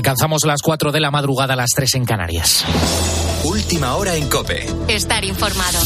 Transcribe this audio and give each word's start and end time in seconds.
Alcanzamos 0.00 0.44
las 0.44 0.62
4 0.62 0.92
de 0.92 1.00
la 1.00 1.10
madrugada, 1.10 1.56
las 1.56 1.70
3 1.74 1.96
en 1.96 2.04
Canarias. 2.04 2.64
Última 3.42 3.96
hora 3.96 4.14
en 4.14 4.28
Cope. 4.28 4.64
Estar 4.86 5.24
informado. 5.24 5.80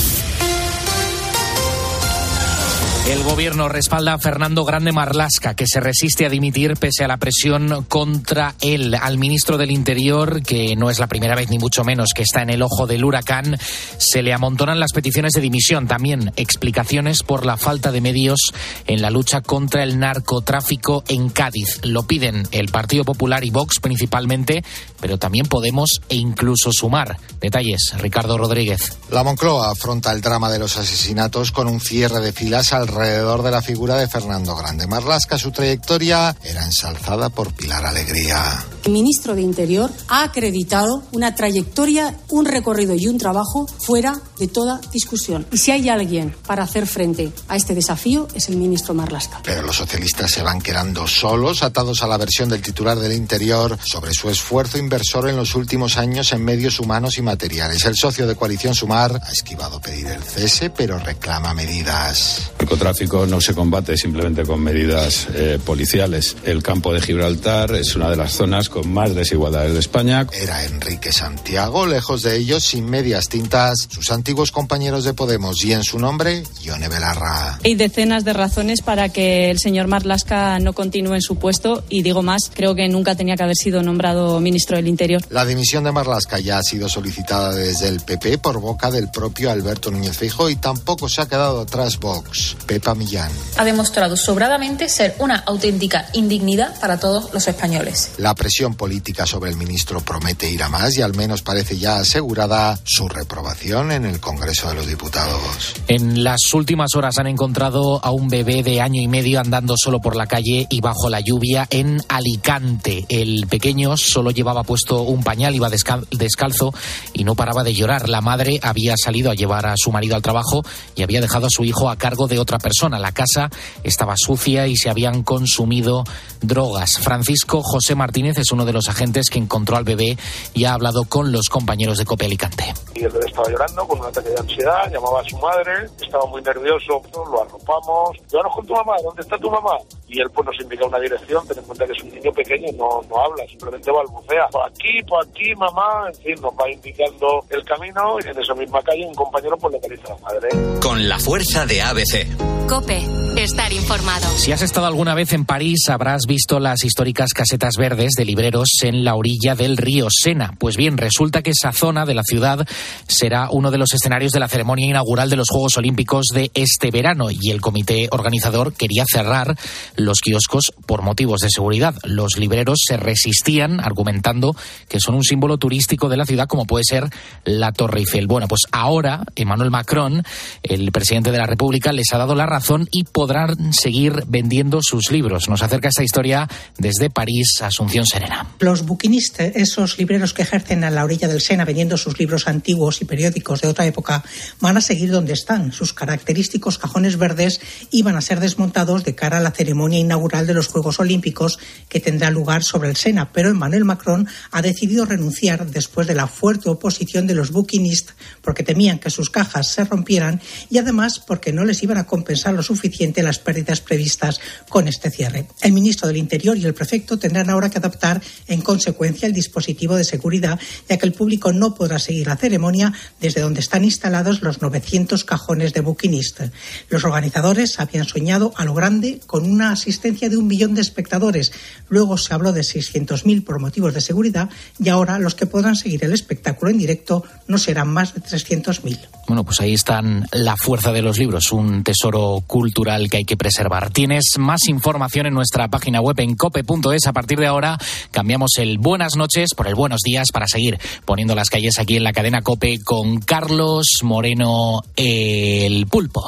El 3.06 3.22
gobierno 3.22 3.68
respalda 3.68 4.14
a 4.14 4.18
Fernando 4.18 4.64
Grande 4.64 4.90
Marlasca, 4.90 5.52
que 5.52 5.66
se 5.66 5.78
resiste 5.78 6.24
a 6.24 6.30
dimitir 6.30 6.78
pese 6.78 7.04
a 7.04 7.08
la 7.08 7.18
presión 7.18 7.84
contra 7.84 8.54
él. 8.62 8.94
Al 8.94 9.18
ministro 9.18 9.58
del 9.58 9.72
Interior, 9.72 10.42
que 10.42 10.74
no 10.74 10.88
es 10.88 10.98
la 10.98 11.06
primera 11.06 11.34
vez 11.34 11.50
ni 11.50 11.58
mucho 11.58 11.84
menos 11.84 12.12
que 12.14 12.22
está 12.22 12.40
en 12.40 12.48
el 12.48 12.62
ojo 12.62 12.86
del 12.86 13.04
huracán, 13.04 13.58
se 13.98 14.22
le 14.22 14.32
amontonan 14.32 14.80
las 14.80 14.94
peticiones 14.94 15.34
de 15.34 15.42
dimisión. 15.42 15.86
También 15.86 16.32
explicaciones 16.36 17.22
por 17.22 17.44
la 17.44 17.58
falta 17.58 17.92
de 17.92 18.00
medios 18.00 18.40
en 18.86 19.02
la 19.02 19.10
lucha 19.10 19.42
contra 19.42 19.82
el 19.82 19.98
narcotráfico 19.98 21.04
en 21.06 21.28
Cádiz. 21.28 21.80
Lo 21.82 22.04
piden 22.04 22.48
el 22.52 22.70
Partido 22.70 23.04
Popular 23.04 23.44
y 23.44 23.50
Vox 23.50 23.80
principalmente, 23.80 24.64
pero 24.98 25.18
también 25.18 25.44
Podemos 25.44 26.00
e 26.08 26.16
incluso 26.16 26.72
Sumar. 26.72 27.18
Detalles, 27.38 27.92
Ricardo 27.98 28.38
Rodríguez. 28.38 28.96
La 29.10 29.22
Moncloa 29.22 29.70
afronta 29.70 30.10
el 30.10 30.22
drama 30.22 30.50
de 30.50 30.58
los 30.58 30.78
asesinatos 30.78 31.52
con 31.52 31.68
un 31.68 31.80
cierre 31.80 32.20
de 32.20 32.32
filas 32.32 32.72
al 32.72 32.88
alrededor 32.94 33.42
de 33.42 33.50
la 33.50 33.60
figura 33.60 33.96
de 33.96 34.08
Fernando 34.08 34.54
Grande 34.54 34.86
Marlasca. 34.86 35.36
Su 35.36 35.50
trayectoria 35.50 36.36
era 36.42 36.64
ensalzada 36.64 37.28
por 37.28 37.52
Pilar 37.52 37.84
Alegría. 37.84 38.64
El 38.84 38.92
ministro 38.92 39.34
de 39.34 39.40
Interior 39.40 39.90
ha 40.08 40.24
acreditado 40.24 41.02
una 41.12 41.34
trayectoria, 41.34 42.14
un 42.28 42.44
recorrido 42.44 42.94
y 42.94 43.08
un 43.08 43.18
trabajo 43.18 43.66
fuera 43.66 44.20
de 44.38 44.46
toda 44.46 44.80
discusión. 44.92 45.46
Y 45.50 45.56
si 45.56 45.70
hay 45.70 45.88
alguien 45.88 46.36
para 46.46 46.64
hacer 46.64 46.86
frente 46.86 47.32
a 47.48 47.56
este 47.56 47.74
desafío 47.74 48.28
es 48.34 48.48
el 48.48 48.56
ministro 48.56 48.94
Marlasca. 48.94 49.40
Pero 49.42 49.62
los 49.62 49.76
socialistas 49.76 50.30
se 50.30 50.42
van 50.42 50.60
quedando 50.60 51.06
solos, 51.06 51.62
atados 51.62 52.02
a 52.02 52.06
la 52.06 52.18
versión 52.18 52.50
del 52.50 52.62
titular 52.62 52.98
del 52.98 53.12
Interior 53.12 53.78
sobre 53.82 54.12
su 54.12 54.28
esfuerzo 54.28 54.78
inversor 54.78 55.28
en 55.28 55.36
los 55.36 55.54
últimos 55.54 55.96
años 55.96 56.32
en 56.32 56.44
medios 56.44 56.78
humanos 56.78 57.18
y 57.18 57.22
materiales. 57.22 57.84
El 57.86 57.96
socio 57.96 58.26
de 58.26 58.36
coalición 58.36 58.74
Sumar 58.74 59.20
ha 59.22 59.32
esquivado 59.32 59.80
pedir 59.80 60.06
el 60.08 60.22
cese, 60.22 60.70
pero 60.70 60.98
reclama 60.98 61.54
medidas 61.54 62.52
narcotráfico 62.84 63.26
no 63.26 63.40
se 63.40 63.54
combate 63.54 63.96
simplemente 63.96 64.42
con 64.42 64.62
medidas 64.62 65.26
eh, 65.34 65.58
policiales. 65.64 66.36
El 66.44 66.62
campo 66.62 66.92
de 66.92 67.00
Gibraltar 67.00 67.74
es 67.74 67.96
una 67.96 68.10
de 68.10 68.16
las 68.16 68.32
zonas 68.32 68.68
con 68.68 68.92
más 68.92 69.14
desigualdades 69.14 69.72
de 69.72 69.80
España. 69.80 70.26
Era 70.32 70.64
Enrique 70.66 71.10
Santiago, 71.10 71.86
lejos 71.86 72.22
de 72.22 72.36
ellos, 72.36 72.62
sin 72.62 72.84
medias 72.84 73.30
tintas, 73.30 73.88
sus 73.88 74.10
antiguos 74.10 74.52
compañeros 74.52 75.04
de 75.04 75.14
Podemos 75.14 75.64
y 75.64 75.72
en 75.72 75.82
su 75.82 75.98
nombre, 75.98 76.42
Ione 76.62 76.88
Belarra. 76.88 77.58
Hay 77.64 77.74
decenas 77.74 78.24
de 78.24 78.34
razones 78.34 78.82
para 78.82 79.08
que 79.08 79.50
el 79.50 79.58
señor 79.58 79.86
Marlasca 79.86 80.58
no 80.58 80.74
continúe 80.74 81.14
en 81.14 81.22
su 81.22 81.36
puesto 81.36 81.84
y 81.88 82.02
digo 82.02 82.22
más, 82.22 82.50
creo 82.54 82.74
que 82.74 82.86
nunca 82.88 83.14
tenía 83.14 83.36
que 83.36 83.44
haber 83.44 83.56
sido 83.56 83.82
nombrado 83.82 84.40
ministro 84.40 84.76
del 84.76 84.88
Interior. 84.88 85.22
La 85.30 85.46
dimisión 85.46 85.84
de 85.84 85.92
Marlasca 85.92 86.38
ya 86.38 86.58
ha 86.58 86.62
sido 86.62 86.90
solicitada 86.90 87.54
desde 87.54 87.88
el 87.88 88.00
PP 88.00 88.38
por 88.38 88.60
boca 88.60 88.90
del 88.90 89.10
propio 89.10 89.50
Alberto 89.50 89.90
Núñez 89.90 90.18
Fijo 90.18 90.50
y 90.50 90.56
tampoco 90.56 91.08
se 91.08 91.22
ha 91.22 91.26
quedado 91.26 91.62
atrás 91.62 91.98
Vox. 91.98 92.56
Pepa 92.74 92.96
Millán. 92.96 93.30
Ha 93.56 93.64
demostrado 93.64 94.16
sobradamente 94.16 94.88
ser 94.88 95.14
una 95.20 95.36
auténtica 95.46 96.08
indignidad 96.12 96.76
para 96.80 96.98
todos 96.98 97.32
los 97.32 97.46
españoles. 97.46 98.10
La 98.18 98.34
presión 98.34 98.74
política 98.74 99.26
sobre 99.26 99.52
el 99.52 99.56
ministro 99.56 100.00
promete 100.00 100.50
ir 100.50 100.60
a 100.60 100.68
más 100.68 100.98
y 100.98 101.02
al 101.02 101.14
menos 101.14 101.42
parece 101.42 101.78
ya 101.78 101.98
asegurada 101.98 102.76
su 102.82 103.08
reprobación 103.08 103.92
en 103.92 104.06
el 104.06 104.18
Congreso 104.18 104.70
de 104.70 104.74
los 104.74 104.88
Diputados. 104.88 105.40
En 105.86 106.24
las 106.24 106.52
últimas 106.52 106.96
horas 106.96 107.16
han 107.18 107.28
encontrado 107.28 108.04
a 108.04 108.10
un 108.10 108.26
bebé 108.26 108.64
de 108.64 108.80
año 108.80 109.00
y 109.00 109.06
medio 109.06 109.38
andando 109.38 109.76
solo 109.76 110.00
por 110.00 110.16
la 110.16 110.26
calle 110.26 110.66
y 110.68 110.80
bajo 110.80 111.08
la 111.08 111.20
lluvia 111.20 111.68
en 111.70 112.02
Alicante. 112.08 113.06
El 113.08 113.46
pequeño 113.46 113.96
solo 113.96 114.32
llevaba 114.32 114.64
puesto 114.64 115.02
un 115.02 115.22
pañal, 115.22 115.54
iba 115.54 115.70
descalzo 115.70 116.74
y 117.12 117.22
no 117.22 117.36
paraba 117.36 117.62
de 117.62 117.72
llorar. 117.72 118.08
La 118.08 118.20
madre 118.20 118.58
había 118.64 118.96
salido 118.96 119.30
a 119.30 119.34
llevar 119.34 119.66
a 119.66 119.76
su 119.76 119.92
marido 119.92 120.16
al 120.16 120.22
trabajo 120.22 120.64
y 120.96 121.04
había 121.04 121.20
dejado 121.20 121.46
a 121.46 121.50
su 121.50 121.62
hijo 121.62 121.88
a 121.88 121.96
cargo 121.96 122.26
de 122.26 122.40
otra 122.40 122.58
persona. 122.64 122.98
La 122.98 123.12
casa 123.12 123.50
estaba 123.82 124.14
sucia 124.16 124.66
y 124.66 124.74
se 124.74 124.88
habían 124.88 125.22
consumido 125.22 126.02
drogas. 126.40 126.98
Francisco 126.98 127.60
José 127.62 127.94
Martínez 127.94 128.38
es 128.38 128.52
uno 128.52 128.64
de 128.64 128.72
los 128.72 128.88
agentes 128.88 129.28
que 129.28 129.38
encontró 129.38 129.76
al 129.76 129.84
bebé 129.84 130.16
y 130.54 130.64
ha 130.64 130.72
hablado 130.72 131.04
con 131.04 131.30
los 131.30 131.50
compañeros 131.50 131.98
de 131.98 132.06
Cope 132.06 132.24
Alicante. 132.24 132.72
Y 132.94 133.04
el 133.04 133.10
bebé 133.10 133.26
estaba 133.28 133.50
llorando 133.50 133.86
con 133.86 134.00
un 134.00 134.06
ataque 134.06 134.30
de 134.30 134.40
ansiedad, 134.40 134.90
llamaba 134.90 135.20
a 135.20 135.24
su 135.24 135.36
madre, 135.38 135.90
estaba 136.00 136.24
muy 136.26 136.40
nervioso, 136.40 137.02
lo 137.14 137.42
arropamos. 137.42 138.16
Llévanos 138.32 138.54
con 138.54 138.66
tu 138.66 138.72
mamá, 138.72 138.94
¿dónde 139.04 139.20
está 139.20 139.36
tu 139.36 139.50
mamá? 139.50 139.76
Y 140.08 140.20
él 140.20 140.30
pues 140.34 140.46
nos 140.46 140.60
indica 140.62 140.86
una 140.86 140.98
dirección, 141.00 141.46
ten 141.46 141.58
en 141.58 141.64
cuenta 141.64 141.84
que 141.86 141.92
es 141.92 142.02
un 142.02 142.14
niño 142.14 142.32
pequeño, 142.32 142.68
no, 142.78 143.02
no 143.10 143.24
habla, 143.24 143.44
simplemente 143.46 143.90
balbucea. 143.90 144.46
Por 144.50 144.62
aquí, 144.70 145.02
por 145.06 145.26
aquí, 145.26 145.54
mamá, 145.56 146.08
en 146.08 146.14
fin, 146.22 146.34
nos 146.40 146.52
va 146.54 146.70
indicando 146.70 147.44
el 147.50 147.62
camino 147.64 148.16
y 148.24 148.28
en 148.28 148.40
esa 148.40 148.54
misma 148.54 148.80
calle 148.80 149.06
un 149.06 149.14
compañero 149.14 149.56
pues 149.58 149.74
localiza 149.74 150.06
a 150.06 150.16
la 150.16 150.22
madre. 150.22 150.48
Con 150.80 151.08
la 151.08 151.18
fuerza 151.18 151.66
de 151.66 151.82
ABC. 151.82 152.43
Cope, 152.68 152.98
estar 153.44 153.74
informado. 153.74 154.26
Si 154.38 154.52
has 154.52 154.62
estado 154.62 154.86
alguna 154.86 155.14
vez 155.14 155.34
en 155.34 155.44
París, 155.44 155.90
habrás 155.90 156.22
visto 156.26 156.58
las 156.60 156.82
históricas 156.82 157.34
casetas 157.34 157.74
verdes 157.78 158.12
de 158.16 158.24
libreros 158.24 158.70
en 158.82 159.04
la 159.04 159.16
orilla 159.16 159.54
del 159.54 159.76
río 159.76 160.08
Sena. 160.10 160.54
Pues 160.58 160.78
bien, 160.78 160.96
resulta 160.96 161.42
que 161.42 161.50
esa 161.50 161.72
zona 161.72 162.06
de 162.06 162.14
la 162.14 162.22
ciudad 162.22 162.66
será 163.06 163.50
uno 163.50 163.70
de 163.70 163.76
los 163.76 163.92
escenarios 163.92 164.32
de 164.32 164.40
la 164.40 164.48
ceremonia 164.48 164.88
inaugural 164.88 165.28
de 165.28 165.36
los 165.36 165.48
Juegos 165.50 165.76
Olímpicos 165.76 166.28
de 166.32 166.50
este 166.54 166.90
verano 166.90 167.28
y 167.30 167.50
el 167.50 167.60
comité 167.60 168.08
organizador 168.12 168.72
quería 168.72 169.04
cerrar 169.06 169.58
los 169.96 170.20
kioscos 170.20 170.72
por 170.86 171.02
motivos 171.02 171.40
de 171.40 171.50
seguridad. 171.50 171.94
Los 172.04 172.38
libreros 172.38 172.80
se 172.88 172.96
resistían 172.96 173.78
argumentando 173.78 174.56
que 174.88 175.00
son 175.00 175.16
un 175.16 175.22
símbolo 175.22 175.58
turístico 175.58 176.08
de 176.08 176.16
la 176.16 176.24
ciudad 176.24 176.46
como 176.48 176.64
puede 176.64 176.84
ser 176.84 177.10
la 177.44 177.72
Torre 177.72 178.00
Eiffel. 178.00 178.26
Bueno, 178.26 178.48
pues 178.48 178.62
ahora 178.72 179.22
Emmanuel 179.36 179.70
Macron, 179.70 180.22
el 180.62 180.90
presidente 180.92 181.30
de 181.30 181.38
la 181.38 181.46
República, 181.46 181.92
les 181.92 182.10
ha 182.14 182.18
dado 182.18 182.34
la 182.34 182.46
razón 182.46 182.88
y 182.90 183.04
podrán 183.34 183.72
seguir 183.72 184.22
vendiendo 184.28 184.78
sus 184.80 185.10
libros. 185.10 185.48
Nos 185.48 185.62
acerca 185.62 185.88
esta 185.88 186.04
historia 186.04 186.48
desde 186.78 187.10
París, 187.10 187.60
Asunción 187.62 188.06
Serena. 188.06 188.46
Los 188.60 188.86
buquinistas, 188.86 189.50
esos 189.56 189.98
libreros 189.98 190.32
que 190.32 190.42
ejercen 190.42 190.84
a 190.84 190.90
la 190.90 191.02
orilla 191.02 191.26
del 191.26 191.40
Sena 191.40 191.64
vendiendo 191.64 191.96
sus 191.96 192.16
libros 192.16 192.46
antiguos 192.46 193.02
y 193.02 193.06
periódicos 193.06 193.60
de 193.60 193.68
otra 193.68 193.86
época, 193.86 194.22
van 194.60 194.76
a 194.76 194.80
seguir 194.80 195.10
donde 195.10 195.32
están. 195.32 195.72
Sus 195.72 195.92
característicos 195.92 196.78
cajones 196.78 197.18
verdes 197.18 197.60
iban 197.90 198.14
a 198.14 198.20
ser 198.20 198.38
desmontados 198.38 199.02
de 199.02 199.16
cara 199.16 199.38
a 199.38 199.40
la 199.40 199.50
ceremonia 199.50 199.98
inaugural 199.98 200.46
de 200.46 200.54
los 200.54 200.68
Juegos 200.68 201.00
Olímpicos 201.00 201.58
que 201.88 201.98
tendrá 201.98 202.30
lugar 202.30 202.62
sobre 202.62 202.88
el 202.88 202.96
Sena. 202.96 203.32
Pero 203.32 203.50
Emmanuel 203.50 203.84
Macron 203.84 204.28
ha 204.52 204.62
decidido 204.62 205.06
renunciar 205.06 205.66
después 205.66 206.06
de 206.06 206.14
la 206.14 206.28
fuerte 206.28 206.70
oposición 206.70 207.26
de 207.26 207.34
los 207.34 207.50
buquinistas 207.50 208.14
porque 208.42 208.62
temían 208.62 209.00
que 209.00 209.10
sus 209.10 209.28
cajas 209.28 209.72
se 209.72 209.84
rompieran 209.84 210.40
y 210.70 210.78
además 210.78 211.18
porque 211.18 211.52
no 211.52 211.64
les 211.64 211.82
iban 211.82 211.98
a 211.98 212.06
compensar 212.06 212.54
lo 212.54 212.62
suficiente 212.62 213.23
las 213.24 213.38
pérdidas 213.38 213.80
previstas 213.80 214.40
con 214.68 214.88
este 214.88 215.10
cierre. 215.10 215.46
El 215.62 215.72
ministro 215.72 216.08
del 216.08 216.16
Interior 216.16 216.56
y 216.56 216.64
el 216.64 216.74
prefecto 216.74 217.18
tendrán 217.18 217.50
ahora 217.50 217.70
que 217.70 217.78
adaptar 217.78 218.22
en 218.46 218.60
consecuencia 218.60 219.26
el 219.26 219.32
dispositivo 219.32 219.96
de 219.96 220.04
seguridad, 220.04 220.58
ya 220.88 220.96
que 220.96 221.06
el 221.06 221.12
público 221.12 221.52
no 221.52 221.74
podrá 221.74 221.98
seguir 221.98 222.26
la 222.26 222.36
ceremonia 222.36 222.92
desde 223.20 223.40
donde 223.40 223.60
están 223.60 223.84
instalados 223.84 224.42
los 224.42 224.62
900 224.62 225.24
cajones 225.24 225.72
de 225.72 225.80
buquinist. 225.80 226.40
Los 226.88 227.04
organizadores 227.04 227.80
habían 227.80 228.06
soñado 228.06 228.52
a 228.56 228.64
lo 228.64 228.74
grande 228.74 229.20
con 229.26 229.44
una 229.50 229.72
asistencia 229.72 230.28
de 230.28 230.36
un 230.36 230.46
millón 230.46 230.74
de 230.74 230.80
espectadores. 230.80 231.52
Luego 231.88 232.18
se 232.18 232.34
habló 232.34 232.52
de 232.52 232.62
600.000 232.62 233.44
por 233.44 233.60
motivos 233.60 233.94
de 233.94 234.00
seguridad 234.00 234.50
y 234.78 234.88
ahora 234.88 235.18
los 235.18 235.34
que 235.34 235.46
podrán 235.46 235.76
seguir 235.76 236.04
el 236.04 236.12
espectáculo 236.12 236.70
en 236.70 236.78
directo 236.78 237.24
no 237.48 237.58
serán 237.58 237.88
más 237.88 238.14
de 238.14 238.20
300.000. 238.20 238.98
Bueno, 239.26 239.44
pues 239.44 239.60
ahí 239.60 239.74
están 239.74 240.26
la 240.32 240.56
fuerza 240.56 240.92
de 240.92 241.02
los 241.02 241.18
libros, 241.18 241.52
un 241.52 241.82
tesoro 241.82 242.42
cultural 242.46 243.08
que 243.08 243.13
hay 243.16 243.24
que 243.24 243.36
preservar. 243.36 243.90
Tienes 243.90 244.38
más 244.38 244.68
información 244.68 245.26
en 245.26 245.34
nuestra 245.34 245.68
página 245.68 246.00
web 246.00 246.18
en 246.20 246.36
cope.es. 246.36 247.06
A 247.06 247.12
partir 247.12 247.38
de 247.38 247.46
ahora 247.46 247.78
cambiamos 248.10 248.52
el 248.58 248.78
buenas 248.78 249.16
noches 249.16 249.50
por 249.56 249.68
el 249.68 249.74
buenos 249.74 250.00
días 250.02 250.28
para 250.32 250.46
seguir 250.46 250.78
poniendo 251.04 251.34
las 251.34 251.50
calles 251.50 251.78
aquí 251.78 251.96
en 251.96 252.04
la 252.04 252.12
cadena 252.12 252.42
Cope 252.42 252.80
con 252.82 253.20
Carlos 253.20 253.86
Moreno 254.02 254.82
el 254.96 255.86
pulpo. 255.86 256.22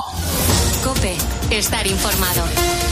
Cope, 0.85 1.17
estar 1.51 1.87
informado. 1.87 2.86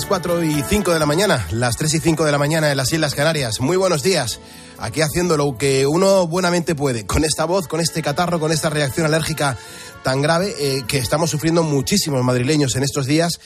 Las 0.00 0.06
4 0.06 0.42
y 0.44 0.62
5 0.62 0.94
de 0.94 0.98
la 0.98 1.04
mañana, 1.04 1.46
las 1.50 1.76
3 1.76 1.92
y 1.92 2.00
5 2.00 2.24
de 2.24 2.32
la 2.32 2.38
mañana 2.38 2.70
en 2.70 2.76
las 2.78 2.90
Islas 2.90 3.14
Canarias. 3.14 3.60
Muy 3.60 3.76
buenos 3.76 4.02
días. 4.02 4.40
Aquí 4.78 5.02
haciendo 5.02 5.36
lo 5.36 5.58
que 5.58 5.86
uno 5.86 6.26
buenamente 6.26 6.74
puede, 6.74 7.04
con 7.04 7.22
esta 7.22 7.44
voz, 7.44 7.68
con 7.68 7.80
este 7.80 8.00
catarro, 8.00 8.40
con 8.40 8.50
esta 8.50 8.70
reacción 8.70 9.04
alérgica 9.04 9.58
tan 10.02 10.22
grave 10.22 10.54
eh, 10.58 10.84
que 10.88 10.96
estamos 10.96 11.28
sufriendo 11.28 11.62
muchísimos 11.64 12.24
madrileños 12.24 12.76
en 12.76 12.82
estos 12.82 13.04
días, 13.04 13.40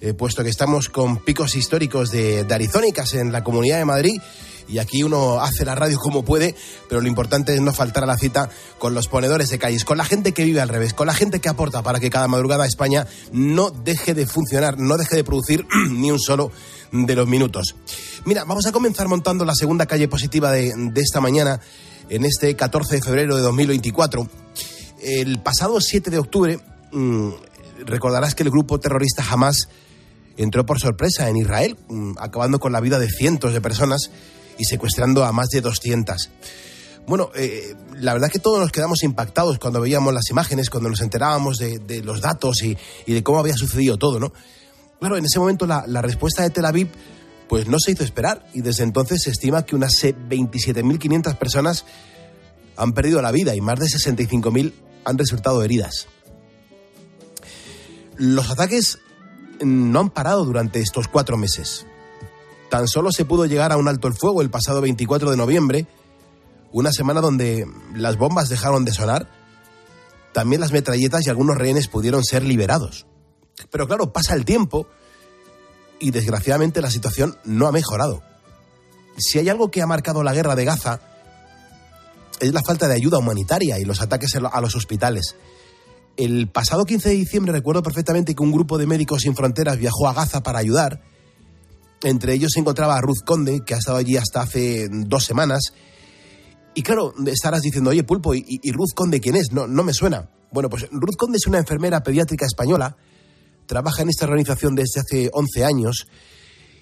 eh, 0.00 0.14
puesto 0.14 0.42
que 0.42 0.48
estamos 0.48 0.88
con 0.88 1.18
picos 1.18 1.54
históricos 1.56 2.10
de, 2.10 2.44
de 2.44 2.54
arizónicas 2.54 3.12
en 3.12 3.30
la 3.30 3.44
Comunidad 3.44 3.76
de 3.76 3.84
Madrid 3.84 4.18
y 4.68 4.78
aquí 4.78 5.02
uno 5.02 5.40
hace 5.40 5.64
la 5.64 5.74
radio 5.74 5.98
como 5.98 6.24
puede, 6.24 6.54
pero 6.88 7.00
lo 7.00 7.08
importante 7.08 7.54
es 7.54 7.60
no 7.60 7.72
faltar 7.72 8.04
a 8.04 8.06
la 8.06 8.18
cita 8.18 8.50
con 8.78 8.94
los 8.94 9.08
ponedores 9.08 9.48
de 9.48 9.58
calles, 9.58 9.84
con 9.84 9.96
la 9.98 10.04
gente 10.04 10.32
que 10.32 10.44
vive 10.44 10.60
al 10.60 10.68
revés, 10.68 10.92
con 10.92 11.06
la 11.06 11.14
gente 11.14 11.40
que 11.40 11.48
aporta 11.48 11.82
para 11.82 12.00
que 12.00 12.10
cada 12.10 12.28
madrugada 12.28 12.66
España 12.66 13.06
no 13.32 13.70
deje 13.70 14.14
de 14.14 14.26
funcionar, 14.26 14.78
no 14.78 14.96
deje 14.96 15.16
de 15.16 15.24
producir 15.24 15.66
ni 15.90 16.10
un 16.10 16.20
solo 16.20 16.52
de 16.92 17.14
los 17.14 17.26
minutos. 17.26 17.74
Mira, 18.24 18.44
vamos 18.44 18.66
a 18.66 18.72
comenzar 18.72 19.08
montando 19.08 19.44
la 19.44 19.54
segunda 19.54 19.86
calle 19.86 20.08
positiva 20.08 20.52
de, 20.52 20.92
esta 20.96 21.20
mañana, 21.20 21.60
en 22.08 22.24
este 22.24 22.54
14 22.54 22.96
de 22.96 23.02
febrero 23.02 23.36
de 23.36 23.42
2024. 23.42 24.28
El 25.02 25.40
pasado 25.40 25.80
7 25.80 26.10
de 26.10 26.18
octubre, 26.18 26.58
mmm, 26.92 27.30
recordarás 27.86 28.34
que 28.34 28.42
el 28.42 28.50
grupo 28.50 28.80
terrorista 28.80 29.24
Hamas 29.28 29.68
entró 30.36 30.64
por 30.66 30.78
sorpresa 30.80 31.28
en 31.28 31.36
Israel, 31.36 31.76
mmm, 31.88 32.12
acabando 32.18 32.58
con 32.58 32.72
la 32.72 32.80
vida 32.80 32.98
de 32.98 33.08
cientos 33.08 33.52
de 33.52 33.60
personas 33.60 34.10
y 34.58 34.64
secuestrando 34.64 35.24
a 35.24 35.32
más 35.32 35.48
de 35.48 35.60
200. 35.60 36.30
Bueno, 37.06 37.30
eh, 37.34 37.74
la 37.94 38.12
verdad 38.12 38.30
que 38.30 38.38
todos 38.38 38.60
nos 38.60 38.70
quedamos 38.70 39.02
impactados 39.02 39.58
cuando 39.58 39.80
veíamos 39.80 40.12
las 40.12 40.28
imágenes, 40.30 40.68
cuando 40.68 40.90
nos 40.90 41.00
enterábamos 41.00 41.56
de, 41.56 42.02
los 42.04 42.20
datos 42.20 42.62
y, 42.62 42.76
de 43.06 43.22
cómo 43.22 43.38
había 43.38 43.56
sucedido 43.56 43.96
todo, 43.96 44.20
¿no? 44.20 44.32
Claro, 45.00 45.16
en 45.16 45.24
ese 45.24 45.38
momento 45.38 45.66
la, 45.66 45.84
la, 45.86 46.02
respuesta 46.02 46.42
de 46.42 46.50
Tel 46.50 46.66
Aviv 46.66 46.88
pues 47.48 47.66
no 47.66 47.78
se 47.78 47.92
hizo 47.92 48.04
esperar 48.04 48.46
y 48.52 48.60
desde 48.60 48.82
entonces 48.82 49.22
se 49.22 49.30
estima 49.30 49.64
que 49.64 49.74
unas 49.74 49.92
27.500 50.02 51.36
personas 51.38 51.86
han 52.76 52.92
perdido 52.92 53.22
la 53.22 53.32
vida 53.32 53.54
y 53.54 53.60
más 53.60 53.78
de 53.78 53.86
65.000 53.86 54.74
han 55.04 55.18
resultado 55.18 55.62
heridas. 55.62 56.08
Los 58.16 58.50
ataques 58.50 58.98
no 59.60 60.00
han 60.00 60.10
parado 60.10 60.44
durante 60.44 60.80
estos 60.80 61.08
cuatro 61.08 61.36
meses. 61.36 61.86
Tan 62.70 62.86
solo 62.86 63.12
se 63.12 63.24
pudo 63.24 63.46
llegar 63.46 63.72
a 63.72 63.76
un 63.76 63.88
alto 63.88 64.08
el 64.08 64.14
fuego 64.14 64.42
el 64.42 64.50
pasado 64.50 64.80
24 64.80 65.30
de 65.30 65.36
noviembre, 65.36 65.86
una 66.72 66.92
semana 66.92 67.20
donde 67.20 67.66
las 67.94 68.16
bombas 68.16 68.48
dejaron 68.48 68.84
de 68.84 68.92
sonar, 68.92 69.28
también 70.32 70.60
las 70.60 70.72
metralletas 70.72 71.26
y 71.26 71.30
algunos 71.30 71.56
rehenes 71.56 71.88
pudieron 71.88 72.24
ser 72.24 72.42
liberados. 72.42 73.06
Pero 73.70 73.86
claro, 73.86 74.12
pasa 74.12 74.34
el 74.34 74.44
tiempo 74.44 74.86
y 75.98 76.10
desgraciadamente 76.10 76.82
la 76.82 76.90
situación 76.90 77.38
no 77.44 77.66
ha 77.66 77.72
mejorado. 77.72 78.22
Si 79.16 79.38
hay 79.38 79.48
algo 79.48 79.70
que 79.70 79.82
ha 79.82 79.86
marcado 79.86 80.22
la 80.22 80.34
guerra 80.34 80.54
de 80.54 80.64
Gaza, 80.64 81.00
es 82.40 82.52
la 82.52 82.62
falta 82.62 82.86
de 82.86 82.94
ayuda 82.94 83.18
humanitaria 83.18 83.78
y 83.78 83.84
los 83.84 84.00
ataques 84.00 84.36
a 84.36 84.60
los 84.60 84.76
hospitales. 84.76 85.36
El 86.16 86.48
pasado 86.48 86.84
15 86.84 87.08
de 87.08 87.14
diciembre 87.14 87.52
recuerdo 87.52 87.82
perfectamente 87.82 88.34
que 88.34 88.42
un 88.42 88.52
grupo 88.52 88.78
de 88.78 88.86
médicos 88.86 89.22
sin 89.22 89.34
fronteras 89.34 89.78
viajó 89.78 90.08
a 90.08 90.12
Gaza 90.12 90.42
para 90.42 90.58
ayudar, 90.58 91.00
entre 92.02 92.34
ellos 92.34 92.52
se 92.54 92.60
encontraba 92.60 93.00
Ruth 93.00 93.24
Conde, 93.24 93.60
que 93.64 93.74
ha 93.74 93.78
estado 93.78 93.98
allí 93.98 94.16
hasta 94.16 94.42
hace 94.42 94.88
dos 94.90 95.24
semanas. 95.24 95.72
Y 96.74 96.82
claro, 96.82 97.14
estarás 97.26 97.62
diciendo, 97.62 97.90
oye, 97.90 98.04
Pulpo, 98.04 98.34
¿y, 98.34 98.44
y 98.46 98.72
Ruth 98.72 98.94
Conde 98.94 99.20
quién 99.20 99.36
es? 99.36 99.52
No, 99.52 99.66
no 99.66 99.82
me 99.82 99.92
suena. 99.92 100.30
Bueno, 100.50 100.70
pues 100.70 100.88
Ruth 100.90 101.16
Conde 101.16 101.36
es 101.36 101.46
una 101.46 101.58
enfermera 101.58 102.02
pediátrica 102.02 102.46
española, 102.46 102.96
trabaja 103.66 104.02
en 104.02 104.08
esta 104.08 104.24
organización 104.24 104.74
desde 104.74 105.00
hace 105.00 105.30
11 105.32 105.64
años 105.64 106.06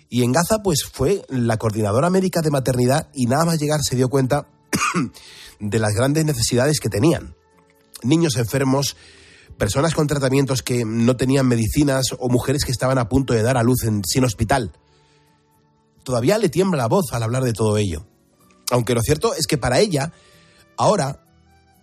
y 0.09 0.23
en 0.23 0.33
Gaza 0.33 0.59
pues 0.63 0.85
fue 0.85 1.23
la 1.29 1.57
coordinadora 1.57 2.11
médica 2.11 2.43
de 2.43 2.51
maternidad 2.51 3.09
y 3.13 3.27
nada 3.27 3.45
más 3.45 3.59
llegar 3.59 3.83
se 3.83 3.97
dio 3.97 4.09
cuenta 4.09 4.47
de 5.61 5.79
las 5.79 5.95
grandes 5.95 6.25
necesidades 6.25 6.79
que 6.79 6.89
tenían. 6.89 7.35
Niños 8.03 8.37
enfermos, 8.37 8.97
personas 9.59 9.95
con 9.95 10.07
tratamientos 10.07 10.63
que 10.63 10.85
no 10.85 11.17
tenían 11.17 11.49
medicinas 11.49 12.07
o 12.19 12.29
mujeres 12.29 12.65
que 12.65 12.73
estaban 12.73 12.99
a 12.99 13.09
punto 13.09 13.35
de 13.35 13.43
dar 13.43 13.57
a 13.57 13.65
luz 13.65 13.83
en, 13.85 14.03
sin 14.05 14.25
hospital 14.25 14.73
todavía 16.07 16.39
le 16.39 16.49
tiembla 16.49 16.79
la 16.79 16.87
voz 16.87 17.13
al 17.13 17.25
hablar 17.25 17.43
de 17.43 17.53
todo 17.53 17.77
ello. 17.77 18.07
Aunque 18.71 18.95
lo 18.95 19.01
cierto 19.03 19.35
es 19.35 19.47
que 19.49 19.59
para 19.59 19.81
ella, 19.81 20.13
ahora, 20.77 21.21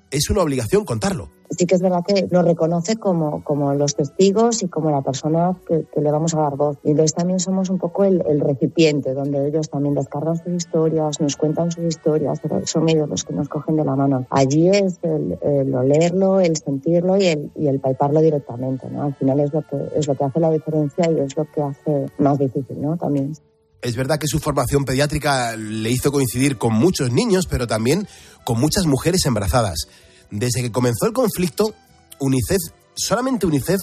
es 0.10 0.30
una 0.30 0.42
obligación 0.42 0.86
contarlo. 0.86 1.30
Sí 1.50 1.66
que 1.66 1.75
es 1.75 1.81
verdad 1.81 2.04
que 2.08 2.28
nos 2.31 2.46
reconoce 2.46 2.96
como, 2.96 3.44
como 3.44 3.74
los 3.74 3.96
testigos 3.96 4.64
y 4.64 4.70
como 4.70 4.90
la 4.90 5.02
persona 5.02 5.56
que, 5.68 5.86
le 6.02 6.12
vamos 6.12 6.34
a 6.34 6.40
dar 6.40 6.56
voz. 6.56 6.78
Y 6.84 6.92
entonces 6.92 7.14
también 7.14 7.40
somos 7.40 7.70
un 7.70 7.78
poco 7.78 8.06
el, 8.06 8.40
recipiente 8.40 9.14
donde 9.14 9.48
ellos 9.50 9.70
también 9.70 9.94
descargan 9.94 10.38
sus 10.38 10.54
historias, 10.54 11.19
nos 11.19 11.36
cuentan 11.36 11.69
sus 11.69 11.84
historias, 11.84 12.40
son 12.64 12.90
ellos 12.90 13.10
los 13.10 13.24
que 13.24 13.34
nos 13.34 13.50
cogen 13.50 13.76
de 13.76 13.84
la 13.84 13.96
mano. 13.96 14.26
Allí 14.30 14.69
es 14.69 15.00
el, 15.04 15.38
el 15.42 15.76
olerlo, 15.76 16.40
el 16.40 16.56
sentirlo 16.58 17.18
y 17.18 17.26
el, 17.26 17.52
y 17.56 17.68
el 17.68 17.80
palparlo 17.80 18.22
directamente. 18.22 18.90
¿no? 18.90 19.04
Al 19.04 19.16
final 19.16 19.42
es 19.42 19.54
lo, 19.54 19.62
que, 19.62 19.78
es 19.96 20.08
lo 20.08 20.16
que 20.16 20.24
hace 20.24 20.40
la 20.40 20.50
diferencia 20.50 21.12
y 21.12 21.19
es 21.19 21.36
lo 21.36 21.46
que 21.52 21.62
hace 21.62 22.06
más 22.18 22.40
difícil 22.40 22.81
¿no? 22.81 22.98
también. 22.98 23.34
Es 23.83 23.97
verdad 23.97 24.18
que 24.18 24.27
su 24.27 24.39
formación 24.39 24.85
pediátrica 24.85 25.57
le 25.57 25.91
hizo 25.91 26.09
coincidir 26.09 26.57
con 26.57 26.74
muchos 26.74 27.12
niños, 27.12 27.47
pero 27.50 27.68
también 27.68 28.07
con 28.45 28.57
muchas 28.57 28.85
mujeres 28.85 29.25
embarazadas. 29.25 29.88
Desde 30.31 30.62
que 30.62 30.71
comenzó 30.71 31.06
el 31.06 31.12
conflicto, 31.12 31.75
UNICEF, 32.18 32.62
solamente 32.95 33.45
UNICEF, 33.45 33.81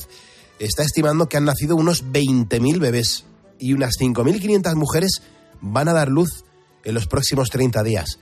está 0.58 0.84
estimando 0.84 1.28
que 1.28 1.36
han 1.36 1.44
nacido 1.44 1.76
unos 1.76 2.06
20.000 2.06 2.80
bebés 2.80 3.26
y 3.58 3.74
unas 3.74 3.96
5.500 4.00 4.74
mujeres 4.74 5.20
van 5.60 5.88
a 5.88 5.92
dar 5.92 6.08
luz 6.08 6.44
en 6.82 6.94
los 6.94 7.06
próximos 7.06 7.50
30 7.50 7.82
días. 7.82 8.18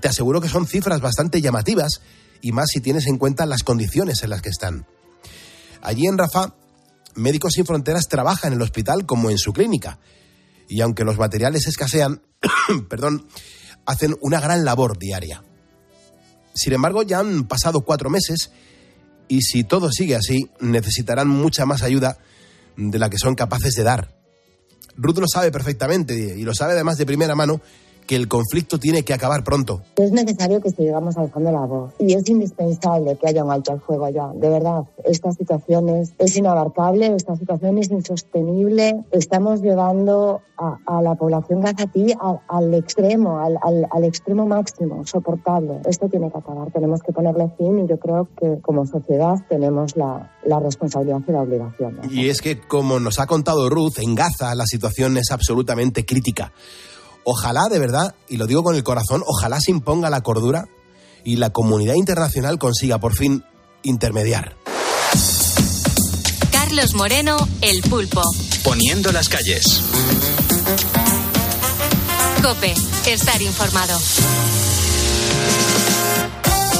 Te 0.00 0.08
aseguro 0.08 0.40
que 0.40 0.48
son 0.48 0.66
cifras 0.66 1.02
bastante 1.02 1.42
llamativas 1.42 2.00
y 2.40 2.52
más 2.52 2.68
si 2.72 2.80
tienes 2.80 3.06
en 3.06 3.18
cuenta 3.18 3.44
las 3.44 3.64
condiciones 3.64 4.22
en 4.22 4.30
las 4.30 4.40
que 4.40 4.48
están. 4.48 4.86
Allí 5.82 6.06
en 6.06 6.16
Rafah, 6.16 6.54
Médicos 7.16 7.52
Sin 7.52 7.66
Fronteras 7.66 8.08
trabaja 8.08 8.48
en 8.48 8.54
el 8.54 8.62
hospital 8.62 9.04
como 9.04 9.28
en 9.28 9.36
su 9.36 9.52
clínica 9.52 9.98
y 10.68 10.80
aunque 10.80 11.04
los 11.04 11.18
materiales 11.18 11.66
escasean, 11.66 12.22
perdón, 12.88 13.28
hacen 13.84 14.16
una 14.20 14.40
gran 14.40 14.64
labor 14.64 14.98
diaria. 14.98 15.42
Sin 16.54 16.72
embargo, 16.72 17.02
ya 17.02 17.18
han 17.18 17.46
pasado 17.46 17.82
cuatro 17.82 18.10
meses 18.10 18.50
y 19.28 19.42
si 19.42 19.64
todo 19.64 19.90
sigue 19.90 20.16
así, 20.16 20.50
necesitarán 20.60 21.28
mucha 21.28 21.66
más 21.66 21.82
ayuda 21.82 22.18
de 22.76 22.98
la 22.98 23.10
que 23.10 23.18
son 23.18 23.34
capaces 23.34 23.74
de 23.74 23.82
dar. 23.82 24.16
Ruth 24.96 25.18
lo 25.18 25.28
sabe 25.28 25.50
perfectamente 25.50 26.14
y 26.36 26.42
lo 26.42 26.54
sabe 26.54 26.72
además 26.72 26.96
de 26.96 27.06
primera 27.06 27.34
mano 27.34 27.60
que 28.06 28.16
el 28.16 28.28
conflicto 28.28 28.78
tiene 28.78 29.02
que 29.02 29.14
acabar 29.14 29.44
pronto. 29.44 29.82
Es 29.96 30.12
necesario 30.12 30.60
que 30.60 30.70
sigamos 30.70 31.16
alzando 31.16 31.50
la 31.52 31.66
voz 31.66 31.92
y 31.98 32.14
es 32.14 32.28
indispensable 32.28 33.16
que 33.16 33.28
haya 33.28 33.44
un 33.44 33.50
alto 33.50 33.72
al 33.72 33.80
fuego 33.80 34.06
allá. 34.06 34.30
De 34.34 34.48
verdad, 34.48 34.84
esta 35.04 35.32
situación 35.32 35.88
es, 35.88 36.12
es 36.18 36.36
inabarcable, 36.36 37.14
esta 37.14 37.36
situación 37.36 37.78
es 37.78 37.90
insostenible. 37.90 39.04
Estamos 39.10 39.60
llevando 39.60 40.42
a, 40.58 40.78
a 40.86 41.02
la 41.02 41.14
población 41.14 41.60
gazatí 41.60 42.12
a, 42.12 42.40
al 42.48 42.74
extremo, 42.74 43.40
al, 43.40 43.58
al, 43.62 43.86
al, 43.90 44.04
extremo 44.04 44.46
máximo, 44.46 45.06
soportable. 45.06 45.80
Esto 45.86 46.08
tiene 46.08 46.30
que 46.30 46.38
acabar, 46.38 46.70
tenemos 46.70 47.02
que 47.02 47.12
ponerle 47.12 47.50
fin 47.58 47.84
y 47.84 47.88
yo 47.88 47.98
creo 47.98 48.28
que 48.38 48.60
como 48.62 48.86
sociedad 48.86 49.36
tenemos 49.48 49.96
la, 49.96 50.32
la 50.44 50.60
responsabilidad 50.60 51.20
y 51.26 51.32
la 51.32 51.42
obligación. 51.42 51.96
¿no? 51.96 52.12
Y 52.12 52.28
es 52.28 52.40
que, 52.40 52.60
como 52.60 53.00
nos 53.00 53.18
ha 53.18 53.26
contado 53.26 53.68
Ruth, 53.68 53.98
en 53.98 54.14
Gaza 54.14 54.54
la 54.54 54.66
situación 54.66 55.16
es 55.18 55.30
absolutamente 55.30 56.04
crítica. 56.04 56.52
Ojalá, 57.28 57.68
de 57.68 57.80
verdad, 57.80 58.14
y 58.28 58.36
lo 58.36 58.46
digo 58.46 58.62
con 58.62 58.76
el 58.76 58.84
corazón, 58.84 59.24
ojalá 59.26 59.60
se 59.60 59.72
imponga 59.72 60.10
la 60.10 60.20
cordura 60.20 60.68
y 61.24 61.36
la 61.36 61.50
comunidad 61.50 61.94
internacional 61.94 62.56
consiga 62.56 62.98
por 62.98 63.16
fin 63.16 63.44
intermediar. 63.82 64.56
Carlos 66.52 66.94
Moreno, 66.94 67.36
El 67.62 67.82
Pulpo. 67.82 68.22
Poniendo 68.62 69.10
las 69.10 69.28
calles. 69.28 69.82
Cope, 72.44 72.74
estar 73.06 73.42
informado 73.42 73.98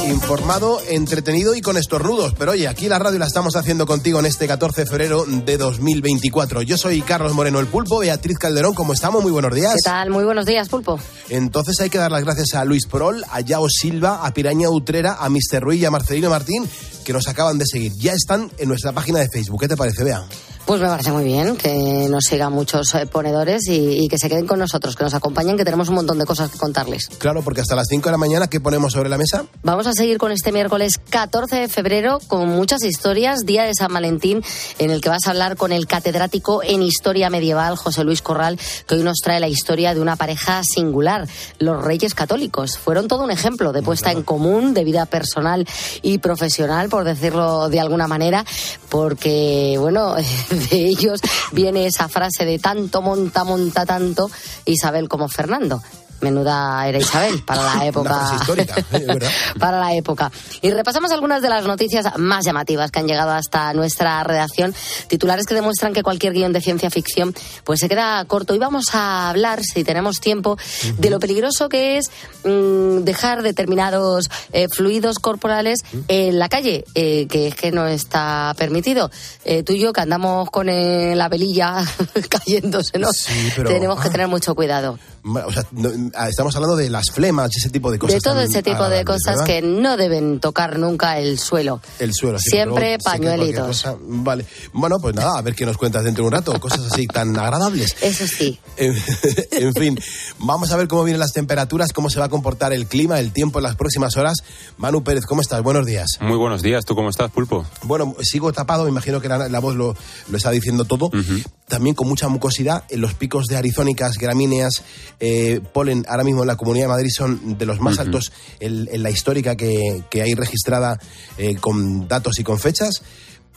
informado, 0.07 0.79
entretenido 0.87 1.55
y 1.55 1.61
con 1.61 1.77
estornudos. 1.77 2.33
Pero 2.37 2.51
oye, 2.51 2.67
aquí 2.67 2.87
la 2.87 2.99
radio 2.99 3.19
la 3.19 3.25
estamos 3.25 3.55
haciendo 3.55 3.85
contigo 3.85 4.19
en 4.19 4.25
este 4.25 4.47
14 4.47 4.81
de 4.81 4.87
febrero 4.87 5.25
de 5.25 5.57
2024. 5.57 6.61
Yo 6.61 6.77
soy 6.77 7.01
Carlos 7.01 7.33
Moreno 7.33 7.59
el 7.59 7.67
Pulpo, 7.67 7.99
Beatriz 7.99 8.37
Calderón, 8.37 8.73
¿cómo 8.73 8.93
estamos? 8.93 9.21
Muy 9.21 9.31
buenos 9.31 9.53
días. 9.53 9.75
¿Qué 9.75 9.89
tal? 9.89 10.09
Muy 10.09 10.23
buenos 10.23 10.45
días, 10.45 10.69
Pulpo. 10.69 10.99
Entonces 11.29 11.79
hay 11.81 11.89
que 11.89 11.97
dar 11.97 12.11
las 12.11 12.23
gracias 12.23 12.53
a 12.53 12.65
Luis 12.65 12.85
Prol, 12.85 13.23
a 13.31 13.41
Yao 13.41 13.67
Silva, 13.69 14.25
a 14.25 14.33
Piraña 14.33 14.69
Utrera, 14.69 15.17
a 15.19 15.29
Mr. 15.29 15.61
Ruiz 15.61 15.81
y 15.81 15.85
a 15.85 15.91
Marcelino 15.91 16.29
Martín, 16.29 16.67
que 17.03 17.13
nos 17.13 17.27
acaban 17.27 17.57
de 17.57 17.65
seguir. 17.65 17.93
Ya 17.97 18.13
están 18.13 18.51
en 18.57 18.69
nuestra 18.69 18.91
página 18.91 19.19
de 19.19 19.29
Facebook. 19.29 19.61
¿Qué 19.61 19.67
te 19.67 19.77
parece, 19.77 20.03
Bea? 20.03 20.25
Pues 20.67 20.81
me 20.81 20.87
parece 20.87 21.13
muy 21.13 21.23
bien 21.23 21.55
que 21.55 22.07
nos 22.09 22.25
sigan 22.25 22.51
muchos 22.51 22.93
eh, 22.93 23.05
ponedores 23.05 23.67
y, 23.69 24.03
y, 24.03 24.09
que 24.09 24.17
se 24.17 24.27
queden 24.27 24.45
con 24.45 24.59
nosotros, 24.59 24.97
que 24.97 25.03
nos 25.05 25.13
acompañen, 25.13 25.55
que 25.55 25.63
tenemos 25.63 25.87
un 25.87 25.95
montón 25.95 26.19
de 26.19 26.25
cosas 26.25 26.51
que 26.51 26.57
contarles. 26.57 27.07
Claro, 27.19 27.41
porque 27.41 27.61
hasta 27.61 27.73
las 27.73 27.87
5 27.89 28.03
de 28.03 28.11
la 28.11 28.17
mañana, 28.17 28.47
¿qué 28.47 28.59
ponemos 28.59 28.91
sobre 28.91 29.07
la 29.07 29.17
mesa? 29.17 29.45
Vamos 29.63 29.87
a 29.87 29.93
seguir 29.93 30.17
con 30.17 30.33
este 30.33 30.51
miércoles 30.51 30.99
14 31.09 31.55
de 31.55 31.67
febrero 31.69 32.19
con 32.27 32.49
muchas 32.49 32.83
historias, 32.83 33.45
Día 33.45 33.63
de 33.63 33.73
San 33.75 33.93
Valentín, 33.93 34.43
en 34.77 34.91
el 34.91 34.99
que 34.99 35.07
vas 35.07 35.25
a 35.25 35.29
hablar 35.29 35.55
con 35.55 35.71
el 35.71 35.87
catedrático 35.87 36.61
en 36.61 36.83
Historia 36.83 37.29
Medieval, 37.29 37.77
José 37.77 38.03
Luis 38.03 38.21
Corral, 38.21 38.59
que 38.87 38.95
hoy 38.95 39.03
nos 39.03 39.19
trae 39.23 39.39
la 39.39 39.47
historia 39.47 39.93
de 39.93 40.01
una 40.01 40.17
pareja 40.17 40.63
singular, 40.65 41.29
los 41.59 41.81
Reyes 41.81 42.13
Católicos. 42.13 42.77
Fueron 42.77 43.07
todo 43.07 43.23
un 43.23 43.31
ejemplo 43.31 43.71
de 43.71 43.83
puesta 43.83 44.11
en 44.11 44.21
común, 44.21 44.73
de 44.73 44.83
vida 44.83 45.05
personal 45.05 45.65
y 46.01 46.17
profesional, 46.17 46.89
por 46.89 47.05
decirlo 47.05 47.69
de 47.69 47.79
alguna 47.79 48.09
manera, 48.09 48.43
porque, 48.89 49.77
bueno, 49.79 50.15
de 50.69 50.87
ellos 50.87 51.19
viene 51.51 51.85
esa 51.85 52.09
frase 52.09 52.45
de 52.45 52.59
tanto 52.59 53.01
monta, 53.01 53.43
monta 53.43 53.85
tanto 53.85 54.29
Isabel 54.65 55.07
como 55.07 55.27
Fernando. 55.27 55.81
Menuda 56.21 56.87
era 56.87 56.97
Isabel 56.97 57.43
para 57.45 57.63
la 57.63 57.85
época. 57.85 58.39
para 59.59 59.79
la 59.79 59.93
época. 59.93 60.31
Y 60.61 60.71
repasamos 60.71 61.11
algunas 61.11 61.41
de 61.41 61.49
las 61.49 61.65
noticias 61.65 62.05
más 62.17 62.45
llamativas 62.45 62.91
que 62.91 62.99
han 62.99 63.07
llegado 63.07 63.31
hasta 63.31 63.73
nuestra 63.73 64.23
redacción. 64.23 64.73
Titulares 65.07 65.45
que 65.45 65.53
demuestran 65.53 65.93
que 65.93 66.03
cualquier 66.03 66.33
guion 66.33 66.53
de 66.53 66.61
ciencia 66.61 66.89
ficción 66.89 67.33
pues 67.63 67.79
se 67.79 67.89
queda 67.89 68.23
corto. 68.25 68.55
Y 68.55 68.59
vamos 68.59 68.93
a 68.93 69.29
hablar, 69.29 69.61
si 69.63 69.83
tenemos 69.83 70.19
tiempo, 70.19 70.57
de 70.97 71.09
lo 71.09 71.19
peligroso 71.19 71.69
que 71.69 71.97
es 71.97 72.05
mmm, 72.43 73.03
dejar 73.03 73.43
determinados 73.43 74.29
eh, 74.51 74.67
fluidos 74.69 75.19
corporales 75.19 75.79
en 76.07 76.39
la 76.39 76.49
calle, 76.49 76.85
eh, 76.95 77.27
que 77.27 77.47
es 77.47 77.55
que 77.55 77.71
no 77.71 77.87
está 77.87 78.53
permitido. 78.57 79.11
Eh, 79.45 79.63
tú 79.63 79.73
y 79.73 79.79
yo 79.79 79.93
que 79.93 80.01
andamos 80.01 80.49
con 80.49 80.67
la 80.67 81.29
velilla 81.29 81.83
cayéndosenos, 82.29 83.15
sí, 83.15 83.51
pero... 83.55 83.69
tenemos 83.69 84.01
que 84.01 84.09
tener 84.09 84.27
mucho 84.27 84.55
cuidado. 84.55 84.99
O 85.27 85.51
sea, 85.51 85.65
no, 85.71 85.89
estamos 86.27 86.55
hablando 86.55 86.75
de 86.75 86.89
las 86.89 87.11
flemas 87.11 87.49
y 87.53 87.59
ese 87.59 87.69
tipo 87.69 87.91
de 87.91 87.99
cosas. 87.99 88.15
De 88.15 88.21
todo 88.21 88.41
ese 88.41 88.63
tipo 88.63 88.87
de 88.89 89.03
cosas 89.03 89.37
¿verdad? 89.37 89.45
que 89.45 89.61
no 89.61 89.97
deben 89.97 90.39
tocar 90.39 90.79
nunca 90.79 91.19
el 91.19 91.37
suelo. 91.37 91.81
El 91.99 92.13
suelo, 92.13 92.39
sí, 92.39 92.51
Siempre 92.51 92.97
luego, 92.97 93.03
pañuelitos. 93.03 93.67
Cosa, 93.67 93.95
vale. 93.99 94.45
Bueno, 94.73 94.97
pues 95.01 95.15
nada, 95.15 95.37
a 95.37 95.41
ver 95.41 95.55
qué 95.55 95.65
nos 95.65 95.77
cuentas 95.77 96.03
dentro 96.03 96.23
de 96.23 96.27
un 96.27 96.33
rato. 96.33 96.57
Cosas 96.59 96.91
así 96.91 97.07
tan 97.07 97.37
agradables. 97.37 97.95
Eso 98.01 98.25
sí. 98.27 98.59
En, 98.77 98.95
en, 99.51 99.73
fin, 99.73 99.99
vamos 100.39 100.71
a 100.71 100.77
ver 100.77 100.87
cómo 100.87 101.03
vienen 101.03 101.19
las 101.19 101.33
temperaturas, 101.33 101.91
cómo 101.93 102.09
se 102.09 102.19
va 102.19 102.25
a 102.25 102.29
comportar 102.29 102.73
el 102.73 102.87
clima, 102.87 103.19
el 103.19 103.31
tiempo 103.31 103.59
en 103.59 103.63
las 103.63 103.75
próximas 103.75 104.15
horas. 104.17 104.37
Manu 104.77 105.03
Pérez, 105.03 105.25
¿cómo 105.25 105.41
estás? 105.41 105.61
Buenos 105.61 105.85
días. 105.85 106.07
Muy 106.21 106.37
buenos 106.37 106.61
días. 106.61 106.85
¿Tú 106.85 106.95
cómo 106.95 107.09
estás, 107.09 107.31
Pulpo? 107.31 107.65
Bueno, 107.83 108.15
sigo 108.21 108.53
tapado, 108.53 108.83
me 108.83 108.89
imagino 108.89 109.19
que 109.21 109.27
la, 109.27 109.49
la 109.49 109.59
voz 109.59 109.75
lo, 109.75 109.95
lo, 110.29 110.37
está 110.37 110.51
diciendo 110.51 110.85
todo. 110.85 111.07
Uh 111.07 111.11
-huh. 111.11 111.45
También 111.67 111.95
con 111.95 112.07
mucha 112.07 112.29
mucosidad, 112.29 112.83
en 112.89 113.01
los 113.01 113.13
picos 113.13 113.47
de 113.47 113.57
arizónicas, 113.57 114.17
gramíneas, 114.17 114.83
eh, 115.19 115.61
polen 115.73 116.05
ahora 116.07 116.23
mismo 116.23 116.41
en 116.41 116.47
la 116.47 116.57
Comunidad 116.57 116.85
de 116.85 116.89
Madrid 116.89 117.09
son 117.15 117.57
de 117.57 117.65
los 117.65 117.79
más 117.79 117.95
uh 117.95 117.97
-huh. 117.97 118.05
altos 118.05 118.31
en, 118.59 118.87
en, 118.91 119.03
la 119.03 119.09
histórica 119.09 119.55
que, 119.55 120.03
que 120.09 120.21
hay 120.21 120.33
registrada 120.35 120.99
eh, 121.37 121.55
con 121.55 122.07
datos 122.07 122.39
y 122.39 122.43
con 122.43 122.59
fechas, 122.59 123.01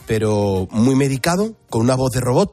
pero 0.07 0.69
muy 0.71 0.95
medicado, 0.95 1.55
con 1.69 1.83
una 1.83 1.97
voz 1.97 2.13
de 2.13 2.21
robot. 2.21 2.51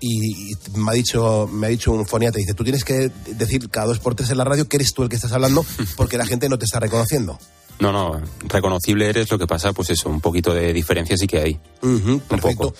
Y, 0.00 0.52
me 0.76 0.90
ha 0.90 0.94
dicho 0.94 1.48
me 1.50 1.66
ha 1.66 1.70
dicho 1.70 1.90
un 1.90 2.04
foniate 2.04 2.38
dice 2.38 2.52
tú 2.52 2.62
tienes 2.62 2.84
que 2.84 3.10
decir 3.38 3.70
cada 3.70 3.86
dos 3.86 4.00
por 4.00 4.14
tres 4.14 4.28
en 4.28 4.36
la 4.36 4.44
radio 4.44 4.68
que 4.68 4.76
eres 4.76 4.92
tú 4.92 5.02
el 5.02 5.08
que 5.08 5.16
estás 5.16 5.32
hablando 5.32 5.64
porque 5.96 6.18
la 6.18 6.26
gente 6.26 6.48
no 6.48 6.58
te 6.58 6.66
está 6.66 6.78
reconociendo 6.78 7.38
no, 7.80 7.92
no, 7.92 8.20
reconocible 8.44 9.08
eres, 9.08 9.30
lo 9.30 9.38
que 9.38 9.46
pasa, 9.46 9.72
pues 9.72 9.90
eso, 9.90 10.08
un 10.08 10.20
poquito 10.20 10.54
de 10.54 10.72
diferencia 10.72 11.16
sí 11.16 11.26
que 11.26 11.38
hay. 11.38 11.60
Uh 11.82 11.98
-huh, 11.98 12.20
perfecto. 12.20 12.74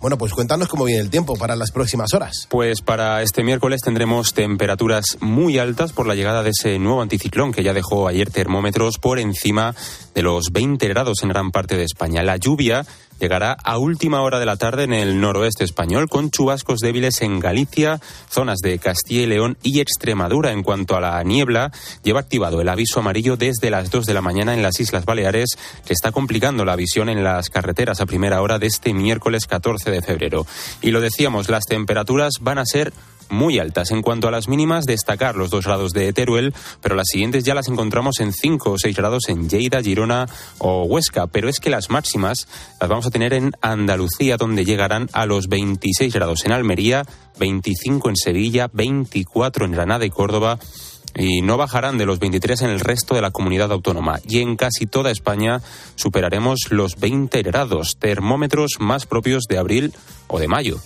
Bueno, 0.00 0.18
pues 0.18 0.32
cuéntanos 0.32 0.68
cómo 0.68 0.84
viene 0.84 1.00
el 1.00 1.10
tiempo 1.10 1.36
para 1.36 1.56
las 1.56 1.70
próximas 1.70 2.12
horas. 2.14 2.46
Pues 2.48 2.82
para 2.82 3.22
este 3.22 3.42
miércoles 3.42 3.80
tendremos 3.80 4.34
temperaturas 4.34 5.18
muy 5.20 5.58
altas 5.58 5.92
por 5.92 6.06
la 6.06 6.14
llegada 6.14 6.42
de 6.42 6.50
ese 6.50 6.78
nuevo 6.78 7.02
anticiclón 7.02 7.52
que 7.52 7.62
ya 7.62 7.72
dejó 7.72 8.08
ayer 8.08 8.30
termómetros 8.30 8.98
por 8.98 9.18
encima 9.18 9.74
de 10.14 10.22
los 10.22 10.50
20 10.52 10.86
grados 10.88 11.22
en 11.22 11.28
gran 11.28 11.50
parte 11.50 11.76
de 11.76 11.84
España. 11.84 12.22
La 12.22 12.36
lluvia 12.36 12.86
llegará 13.18 13.56
a 13.62 13.78
última 13.78 14.22
hora 14.22 14.38
de 14.38 14.46
la 14.46 14.56
tarde 14.56 14.84
en 14.84 14.92
el 14.92 15.20
noroeste 15.20 15.64
español, 15.64 16.08
con 16.08 16.30
chubascos 16.30 16.80
débiles 16.80 17.20
en 17.22 17.40
Galicia, 17.40 18.00
zonas 18.28 18.58
de 18.58 18.78
Castilla 18.78 19.22
y 19.22 19.26
León 19.26 19.58
y 19.62 19.80
Extremadura. 19.80 20.52
En 20.52 20.62
cuanto 20.62 20.96
a 20.96 21.00
la 21.00 21.22
niebla, 21.22 21.72
lleva 22.02 22.20
activado 22.20 22.60
el 22.60 22.68
aviso 22.68 23.00
amarillo 23.00 23.36
desde 23.36 23.70
las 23.70 23.90
2 23.90 24.06
de 24.06 24.14
la 24.14 24.22
mañana 24.22 24.54
en 24.54 24.62
las 24.62 24.80
Islas 24.80 25.04
Baleares, 25.04 25.58
que 25.84 25.92
está 25.92 26.12
complicando 26.12 26.64
la 26.64 26.76
visión 26.76 27.08
en 27.08 27.24
las 27.24 27.50
carreteras 27.50 28.00
a 28.00 28.06
primera 28.06 28.40
hora 28.42 28.58
de 28.58 28.66
este 28.66 28.92
miércoles 28.94 29.46
14 29.46 29.90
de 29.90 30.02
febrero. 30.02 30.46
Y 30.82 30.90
lo 30.90 31.00
decíamos, 31.00 31.48
las 31.48 31.64
temperaturas 31.64 32.34
van 32.40 32.58
a 32.58 32.66
ser 32.66 32.92
muy 33.30 33.58
altas. 33.58 33.90
En 33.90 34.02
cuanto 34.02 34.28
a 34.28 34.30
las 34.30 34.48
mínimas, 34.48 34.84
destacar 34.84 35.36
los 35.36 35.50
dos 35.50 35.66
grados 35.66 35.92
de 35.92 36.12
Teruel, 36.12 36.54
pero 36.80 36.94
las 36.94 37.08
siguientes 37.10 37.44
ya 37.44 37.54
las 37.54 37.68
encontramos 37.68 38.20
en 38.20 38.32
5 38.32 38.70
o 38.70 38.78
6 38.78 38.96
grados 38.96 39.28
en 39.28 39.48
Lleida, 39.48 39.82
Girona 39.82 40.26
o 40.58 40.84
Huesca. 40.84 41.26
Pero 41.26 41.48
es 41.48 41.60
que 41.60 41.70
las 41.70 41.90
máximas 41.90 42.48
las 42.80 42.88
vamos 42.88 43.06
a 43.06 43.10
tener 43.10 43.32
en 43.32 43.52
Andalucía, 43.60 44.36
donde 44.36 44.64
llegarán 44.64 45.08
a 45.12 45.26
los 45.26 45.48
26 45.48 46.12
grados 46.12 46.44
en 46.44 46.52
Almería, 46.52 47.04
25 47.38 48.08
en 48.10 48.16
Sevilla, 48.16 48.68
24 48.72 49.64
en 49.64 49.72
Granada 49.72 50.04
y 50.04 50.10
Córdoba 50.10 50.58
y 51.14 51.42
no 51.42 51.56
bajarán 51.56 51.98
de 51.98 52.06
los 52.06 52.18
23 52.18 52.62
en 52.62 52.70
el 52.70 52.80
resto 52.80 53.14
de 53.14 53.22
la 53.22 53.30
comunidad 53.30 53.72
autónoma. 53.72 54.20
Y 54.24 54.40
en 54.40 54.56
casi 54.56 54.86
toda 54.86 55.10
España 55.10 55.60
superaremos 55.96 56.70
los 56.70 56.96
20 56.96 57.42
grados, 57.42 57.96
termómetros 57.98 58.72
más 58.78 59.06
propios 59.06 59.44
de 59.48 59.58
abril 59.58 59.94
o 60.28 60.38
de 60.38 60.48
mayo 60.48 60.78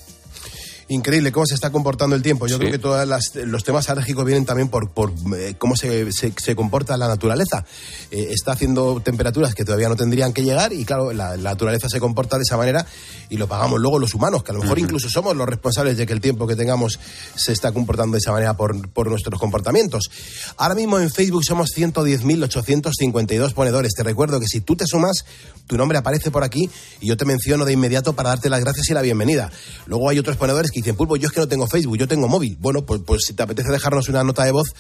increíble 0.93 1.33
cómo 1.33 1.47
se 1.47 1.55
está 1.55 1.71
comportando 1.71 2.15
el 2.17 2.23
tiempo. 2.23 2.47
Yo 2.47 2.57
sí. 2.57 2.61
creo 2.61 2.73
que 2.73 2.79
todos 2.79 3.09
los 3.35 3.65
temas 3.65 3.89
alérgicos 3.89 4.25
vienen 4.25 4.45
también 4.45 4.69
por, 4.69 4.91
por 4.91 5.13
eh, 5.37 5.55
cómo 5.59 5.77
se, 5.77 6.13
se, 6.13 6.33
se, 6.37 6.57
comporta 6.57 6.97
la 6.97 7.09
naturaleza. 7.09 7.65
Eh, 8.11 8.29
está 8.31 8.53
haciendo 8.53 9.01
temperaturas 9.01 9.55
que 9.55 9.65
todavía 9.65 9.89
no 9.89 9.97
tendrían 9.97 10.33
que 10.33 10.43
llegar 10.43 10.73
y 10.73 10.85
claro, 10.85 11.13
la, 11.13 11.37
la, 11.37 11.53
naturaleza 11.53 11.89
se 11.89 12.01
comporta 12.01 12.37
de 12.37 12.43
esa 12.43 12.57
manera 12.57 12.87
y 13.29 13.37
lo 13.37 13.47
pagamos 13.47 13.81
luego 13.81 13.99
los 13.99 14.15
humanos, 14.15 14.43
que 14.43 14.53
a 14.53 14.55
lo 14.55 14.61
mejor 14.61 14.79
uh 14.79 14.81
-huh. 14.81 14.85
incluso 14.85 15.09
somos 15.09 15.37
los 15.37 15.49
responsables 15.49 15.97
de 15.97 16.07
que 16.07 16.13
el 16.13 16.21
tiempo 16.21 16.47
que 16.47 16.57
tengamos 16.57 16.99
se 17.35 17.53
está 17.53 17.73
comportando 17.73 18.13
de 18.13 18.19
esa 18.19 18.33
manera 18.33 18.55
por, 18.57 18.89
por 18.91 19.09
nuestros 19.09 19.39
comportamientos. 19.39 20.11
Ahora 20.57 20.75
mismo 20.75 20.99
en 20.99 21.11
Facebook 21.11 21.45
somos 21.45 21.71
110.852 21.77 23.53
ponedores. 23.55 23.93
Te 23.95 24.03
recuerdo 24.03 24.41
que 24.41 24.47
si 24.47 24.61
tú 24.61 24.77
te 24.77 24.87
sumas, 24.87 25.25
tu 25.67 25.77
nombre 25.77 25.99
aparece 25.99 26.31
por 26.31 26.45
aquí 26.45 26.69
y 27.01 27.07
yo 27.07 27.17
te 27.17 27.25
menciono 27.25 27.65
de 27.65 27.73
inmediato 27.73 28.15
para 28.15 28.31
darte 28.31 28.51
las 28.51 28.61
gracias 28.61 28.91
y 28.91 28.95
la 28.95 29.03
bienvenida. 29.03 29.51
Luego 29.87 30.09
hay 30.09 30.19
otros 30.19 30.37
ponedores 30.37 30.71
que 30.71 30.82
dicen, 30.83 30.97
Pulpo, 30.97 31.17
yo 31.17 31.29
es 31.29 31.33
que 31.33 31.41
no 31.41 31.49
tengo 31.49 31.67
Facebook, 31.67 31.97
yo 31.97 32.09
tengo 32.09 32.29
móvil. 32.29 32.57
Bueno, 32.61 32.85
pues, 32.85 33.01
pues 33.05 33.23
si 33.27 33.33
te 33.33 33.43
apetece 33.43 33.71
dejarnos 33.71 34.09
una 34.09 34.25
nota 34.25 34.45
de 34.45 34.53
voz, 34.53 34.75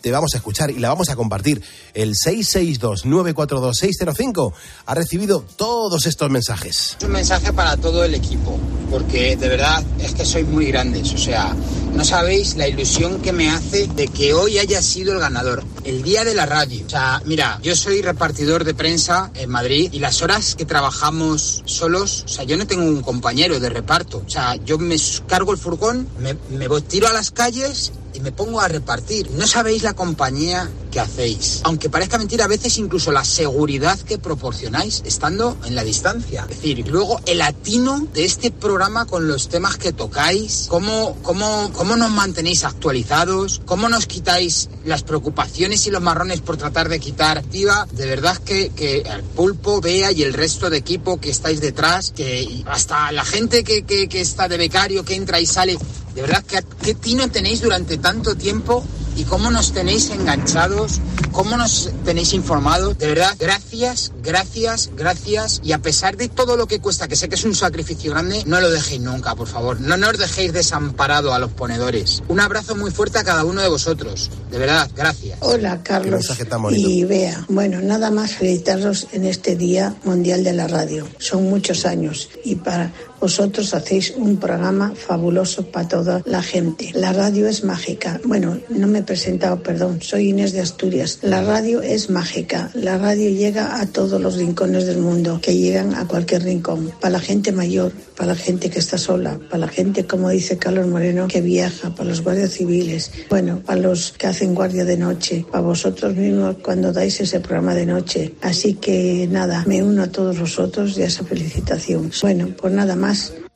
te 0.00 0.12
vamos 0.12 0.32
a 0.34 0.36
escuchar 0.38 0.70
y 0.70 0.78
la 0.78 0.90
vamos 0.90 1.08
a 1.10 1.16
compartir. 1.16 1.60
El 1.94 2.14
662-942-605 2.14 4.52
ha 4.86 4.94
recibido 4.94 5.44
todos 5.56 6.06
estos 6.06 6.30
mensajes. 6.30 6.96
Es 6.98 7.04
un 7.04 7.10
mensaje 7.12 7.52
para 7.52 7.76
todo 7.76 8.04
el 8.04 8.14
equipo, 8.14 8.56
porque 8.90 9.36
de 9.36 9.48
verdad 9.48 9.84
es 9.98 10.14
que 10.14 10.24
sois 10.24 10.46
muy 10.46 10.66
grandes. 10.66 11.12
O 11.12 11.18
sea, 11.18 11.56
no 11.92 12.04
sabéis 12.04 12.56
la 12.56 12.68
ilusión 12.68 13.20
que 13.20 13.32
me 13.32 13.50
hace 13.50 13.86
de 13.88 14.08
que 14.08 14.34
hoy 14.34 14.58
haya 14.58 14.82
sido 14.82 15.12
el 15.12 15.18
ganador. 15.18 15.64
El 15.84 16.02
día 16.02 16.24
de 16.24 16.34
la 16.34 16.46
radio. 16.46 16.84
O 16.86 16.90
sea, 16.90 17.22
mira, 17.24 17.58
yo 17.62 17.74
soy 17.74 18.02
repartidor 18.02 18.64
de 18.64 18.74
prensa 18.74 19.30
en 19.34 19.50
Madrid 19.50 19.90
y 19.92 19.98
las 19.98 20.22
horas 20.22 20.54
que 20.54 20.64
trabajamos 20.64 21.62
solos, 21.66 22.24
o 22.24 22.28
sea, 22.28 22.44
yo 22.44 22.56
no 22.56 22.66
tengo 22.66 22.84
un 22.84 23.02
compañero 23.02 23.58
de 23.58 23.70
reparto. 23.70 24.22
O 24.26 24.30
sea, 24.30 24.56
yo 24.56 24.78
me 24.78 24.96
cargo 25.26 25.52
el 25.52 25.58
furgón, 25.58 26.08
me, 26.18 26.36
me 26.50 26.68
tiro 26.82 27.08
a 27.08 27.12
las 27.12 27.30
calles 27.30 27.92
y 28.14 28.20
me 28.20 28.32
pongo 28.32 28.60
a 28.60 28.68
repartir. 28.68 29.30
No 29.32 29.46
sabéis 29.46 29.82
la 29.82 29.94
compañía 29.94 30.68
que 30.98 31.02
hacéis. 31.02 31.60
Aunque 31.62 31.88
parezca 31.88 32.18
mentira, 32.18 32.46
a 32.46 32.48
veces 32.48 32.76
incluso 32.78 33.12
la 33.12 33.24
seguridad 33.24 33.96
que 34.00 34.18
proporcionáis 34.18 35.02
estando 35.04 35.56
en 35.64 35.76
la 35.76 35.84
distancia. 35.84 36.42
Es 36.42 36.56
decir, 36.56 36.88
luego 36.88 37.20
el 37.26 37.40
atino 37.40 38.08
de 38.12 38.24
este 38.24 38.50
programa 38.50 39.04
con 39.06 39.28
los 39.28 39.48
temas 39.48 39.76
que 39.76 39.92
tocáis, 39.92 40.66
cómo, 40.68 41.16
cómo, 41.22 41.70
cómo 41.72 41.96
nos 41.96 42.10
mantenéis 42.10 42.64
actualizados, 42.64 43.60
cómo 43.64 43.88
nos 43.88 44.06
quitáis 44.06 44.70
las 44.84 45.04
preocupaciones 45.04 45.86
y 45.86 45.92
los 45.92 46.02
marrones 46.02 46.40
por 46.40 46.56
tratar 46.56 46.88
de 46.88 46.98
quitar 46.98 47.38
activa. 47.38 47.86
De 47.92 48.06
verdad 48.06 48.36
que, 48.38 48.70
que 48.70 49.02
el 49.02 49.22
pulpo, 49.22 49.80
Bea 49.80 50.10
y 50.10 50.24
el 50.24 50.32
resto 50.32 50.68
de 50.68 50.78
equipo 50.78 51.20
que 51.20 51.30
estáis 51.30 51.60
detrás, 51.60 52.10
que 52.10 52.64
hasta 52.66 53.12
la 53.12 53.24
gente 53.24 53.62
que, 53.62 53.84
que, 53.84 54.08
que 54.08 54.20
está 54.20 54.48
de 54.48 54.56
becario, 54.56 55.04
que 55.04 55.14
entra 55.14 55.38
y 55.38 55.46
sale, 55.46 55.78
de 56.16 56.22
verdad, 56.22 56.42
¿qué, 56.44 56.64
qué 56.82 56.94
tino 56.94 57.30
tenéis 57.30 57.60
durante 57.60 57.98
tanto 57.98 58.34
tiempo 58.34 58.84
y 59.18 59.24
cómo 59.24 59.50
nos 59.50 59.72
tenéis 59.72 60.10
enganchados 60.10 61.00
cómo 61.38 61.56
nos 61.56 61.90
tenéis 62.04 62.32
informados. 62.32 62.98
De 62.98 63.06
verdad, 63.06 63.36
gracias, 63.38 64.10
gracias, 64.24 64.90
gracias. 64.96 65.60
Y 65.62 65.70
a 65.70 65.78
pesar 65.78 66.16
de 66.16 66.28
todo 66.28 66.56
lo 66.56 66.66
que 66.66 66.80
cuesta, 66.80 67.06
que 67.06 67.14
sé 67.14 67.28
que 67.28 67.36
es 67.36 67.44
un 67.44 67.54
sacrificio 67.54 68.10
grande, 68.10 68.42
no 68.44 68.60
lo 68.60 68.70
dejéis 68.70 69.00
nunca, 69.00 69.36
por 69.36 69.46
favor. 69.46 69.80
No 69.80 69.96
nos 69.96 70.18
dejéis 70.18 70.52
desamparado 70.52 71.32
a 71.32 71.38
los 71.38 71.52
ponedores. 71.52 72.24
Un 72.26 72.40
abrazo 72.40 72.74
muy 72.74 72.90
fuerte 72.90 73.18
a 73.18 73.24
cada 73.24 73.44
uno 73.44 73.62
de 73.62 73.68
vosotros. 73.68 74.30
De 74.50 74.58
verdad, 74.58 74.90
gracias. 74.96 75.38
Hola, 75.40 75.80
Carlos. 75.82 76.28
Y 76.72 77.04
Bea. 77.04 77.44
Bueno, 77.48 77.80
nada 77.80 78.10
más 78.10 78.32
felicitarlos 78.32 79.06
en 79.12 79.24
este 79.24 79.54
Día 79.54 79.94
Mundial 80.02 80.42
de 80.42 80.54
la 80.54 80.66
Radio. 80.66 81.06
Son 81.18 81.44
muchos 81.44 81.86
años 81.86 82.30
y 82.44 82.56
para 82.56 82.92
vosotros 83.20 83.74
hacéis 83.74 84.12
un 84.16 84.36
programa 84.36 84.92
fabuloso 84.94 85.66
para 85.66 85.88
toda 85.88 86.22
la 86.24 86.42
gente. 86.42 86.90
La 86.94 87.12
radio 87.12 87.48
es 87.48 87.64
mágica. 87.64 88.20
Bueno, 88.24 88.58
no 88.68 88.86
me 88.86 89.00
he 89.00 89.02
presentado, 89.02 89.62
perdón. 89.62 90.00
Soy 90.00 90.28
Inés 90.28 90.52
de 90.52 90.60
Asturias. 90.60 91.18
La 91.22 91.42
radio 91.42 91.82
es 91.82 92.10
mágica. 92.10 92.70
La 92.74 92.98
radio 92.98 93.30
llega 93.30 93.80
a 93.80 93.86
todos 93.86 94.20
los 94.20 94.36
rincones 94.36 94.86
del 94.86 94.98
mundo, 94.98 95.40
que 95.42 95.56
llegan 95.56 95.94
a 95.94 96.06
cualquier 96.06 96.44
rincón. 96.44 96.92
Para 97.00 97.12
la 97.12 97.20
gente 97.20 97.52
mayor, 97.52 97.92
para 98.16 98.32
la 98.32 98.36
gente 98.36 98.70
que 98.70 98.78
está 98.78 98.98
sola, 98.98 99.38
para 99.48 99.58
la 99.58 99.68
gente, 99.68 100.06
como 100.06 100.30
dice 100.30 100.58
Carlos 100.58 100.86
Moreno, 100.86 101.28
que 101.28 101.40
viaja, 101.40 101.94
para 101.94 102.08
los 102.08 102.22
guardias 102.22 102.52
civiles, 102.52 103.10
bueno, 103.28 103.62
para 103.64 103.80
los 103.80 104.12
que 104.12 104.26
hacen 104.26 104.54
guardia 104.54 104.84
de 104.84 104.96
noche, 104.96 105.44
para 105.50 105.62
vosotros 105.62 106.14
mismos 106.14 106.56
cuando 106.62 106.92
dais 106.92 107.20
ese 107.20 107.40
programa 107.40 107.74
de 107.74 107.86
noche. 107.86 108.34
Así 108.42 108.74
que 108.74 109.28
nada, 109.30 109.64
me 109.66 109.82
uno 109.82 110.02
a 110.02 110.08
todos 110.08 110.38
vosotros 110.38 110.96
y 110.98 111.02
a 111.02 111.06
esa 111.06 111.24
felicitación. 111.24 112.10
Bueno, 112.22 112.48
pues 112.60 112.72
nada 112.72 112.96
más 112.96 113.07
más. 113.08 113.47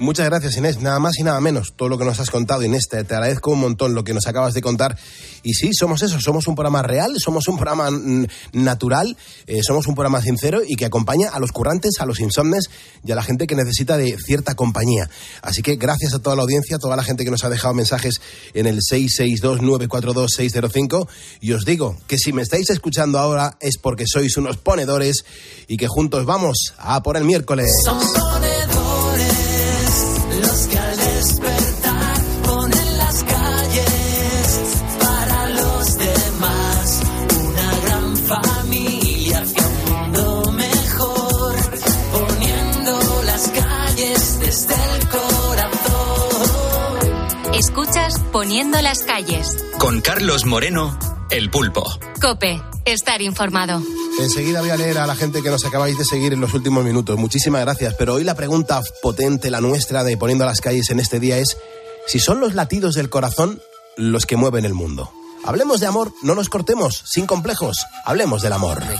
Muchas 0.00 0.26
gracias, 0.26 0.56
Inés. 0.56 0.80
Nada 0.80 1.00
más 1.00 1.18
y 1.18 1.24
nada 1.24 1.40
menos. 1.40 1.72
Todo 1.74 1.88
lo 1.88 1.98
que 1.98 2.04
nos 2.04 2.20
has 2.20 2.30
contado, 2.30 2.62
Inés, 2.62 2.86
te, 2.88 2.98
agradezco 2.98 3.50
un 3.50 3.58
montón 3.58 3.94
lo 3.94 4.04
que 4.04 4.14
nos 4.14 4.28
acabas 4.28 4.54
de 4.54 4.62
contar. 4.62 4.96
Y 5.42 5.54
sí, 5.54 5.70
somos 5.72 6.02
eso, 6.02 6.20
somos 6.20 6.46
un 6.46 6.54
programa 6.54 6.82
real, 6.82 7.16
somos 7.18 7.48
un 7.48 7.56
programa 7.56 7.90
natural, 8.52 9.16
eh, 9.48 9.58
somos 9.66 9.88
un 9.88 9.96
programa 9.96 10.22
sincero 10.22 10.60
y 10.64 10.76
que 10.76 10.84
acompaña 10.84 11.30
a 11.30 11.40
los 11.40 11.50
currantes, 11.50 11.94
a 11.98 12.06
los 12.06 12.20
insomnes 12.20 12.70
y 13.04 13.10
a 13.10 13.16
la 13.16 13.24
gente 13.24 13.48
que 13.48 13.56
necesita 13.56 13.96
de 13.96 14.16
cierta 14.24 14.54
compañía. 14.54 15.10
Así 15.42 15.62
que 15.62 15.74
gracias 15.74 16.14
a 16.14 16.20
toda 16.20 16.36
la 16.36 16.42
audiencia, 16.42 16.76
a 16.76 16.78
toda 16.78 16.94
la 16.94 17.02
gente 17.02 17.24
que 17.24 17.32
nos 17.32 17.42
ha 17.42 17.50
dejado 17.50 17.74
mensajes 17.74 18.20
en 18.54 18.66
el 18.66 18.78
662-942-605. 18.78 21.08
Y 21.40 21.50
os 21.52 21.64
digo 21.64 21.96
que 22.06 22.18
si 22.18 22.32
me 22.32 22.42
estáis 22.42 22.70
escuchando 22.70 23.18
ahora 23.18 23.56
es 23.58 23.78
porque 23.78 24.04
sois 24.06 24.36
unos 24.36 24.58
ponedores 24.58 25.24
y 25.66 25.76
que 25.76 25.88
juntos 25.88 26.24
vamos 26.24 26.74
a 26.78 27.02
por 27.02 27.16
el 27.16 27.24
miércoles. 27.24 27.72
Poniendo 48.38 48.80
las 48.82 49.02
calles. 49.02 49.48
Con 49.80 50.00
Carlos 50.00 50.46
Moreno, 50.46 50.96
El 51.28 51.50
Pulpo. 51.50 51.82
Cope, 52.20 52.62
estar 52.84 53.20
informado. 53.20 53.82
Enseguida 54.20 54.60
voy 54.60 54.70
a 54.70 54.76
leer 54.76 54.98
a 54.98 55.08
la 55.08 55.16
gente 55.16 55.42
que 55.42 55.50
nos 55.50 55.64
acabáis 55.64 55.98
de 55.98 56.04
seguir 56.04 56.32
en 56.32 56.40
los 56.40 56.54
últimos 56.54 56.84
minutos. 56.84 57.18
Muchísimas 57.18 57.62
gracias. 57.62 57.94
Pero 57.98 58.14
hoy 58.14 58.22
la 58.22 58.36
pregunta 58.36 58.80
potente, 59.02 59.50
la 59.50 59.60
nuestra 59.60 60.04
de 60.04 60.16
Poniendo 60.16 60.44
las 60.44 60.60
calles 60.60 60.88
en 60.90 61.00
este 61.00 61.18
día 61.18 61.36
es 61.36 61.56
si 62.06 62.20
son 62.20 62.38
los 62.38 62.54
latidos 62.54 62.94
del 62.94 63.10
corazón 63.10 63.60
los 63.96 64.24
que 64.24 64.36
mueven 64.36 64.64
el 64.64 64.72
mundo. 64.72 65.10
Hablemos 65.44 65.80
de 65.80 65.88
amor, 65.88 66.12
no 66.22 66.36
nos 66.36 66.48
cortemos, 66.48 67.02
sin 67.06 67.26
complejos. 67.26 67.86
Hablemos 68.04 68.40
del 68.42 68.52
amor. 68.52 68.84
Me 68.84 68.94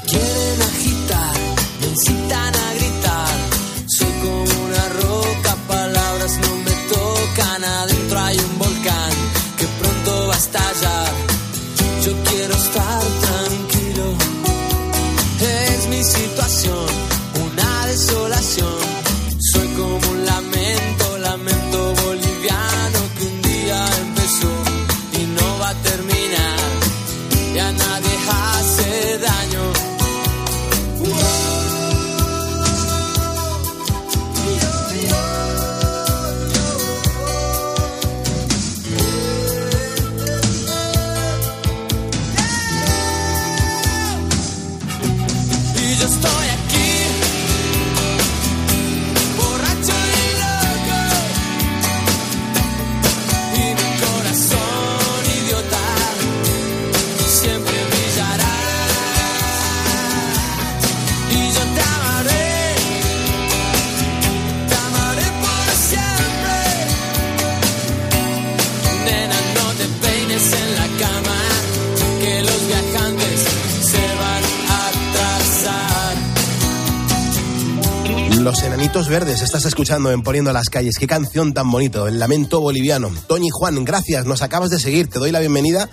escuchando 79.78 80.10
en 80.10 80.22
Poniendo 80.22 80.52
las 80.52 80.70
Calles. 80.70 80.96
Qué 80.98 81.06
canción 81.06 81.54
tan 81.54 81.70
bonito, 81.70 82.08
el 82.08 82.18
lamento 82.18 82.60
boliviano. 82.60 83.12
Toñi 83.28 83.48
Juan, 83.52 83.84
gracias, 83.84 84.26
nos 84.26 84.42
acabas 84.42 84.70
de 84.70 84.80
seguir, 84.80 85.06
te 85.06 85.20
doy 85.20 85.30
la 85.30 85.38
bienvenida 85.38 85.88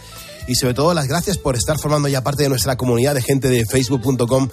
y 0.48 0.56
sobre 0.56 0.74
todo 0.74 0.96
las 0.96 1.08
gracias 1.08 1.38
por 1.38 1.56
estar 1.56 1.78
formando 1.78 2.08
ya 2.08 2.24
parte 2.24 2.42
de 2.42 2.50
nuestra 2.50 2.78
comunidad 2.78 3.14
de 3.14 3.22
gente 3.22 3.48
de 3.48 3.64
facebook.com 3.64 4.50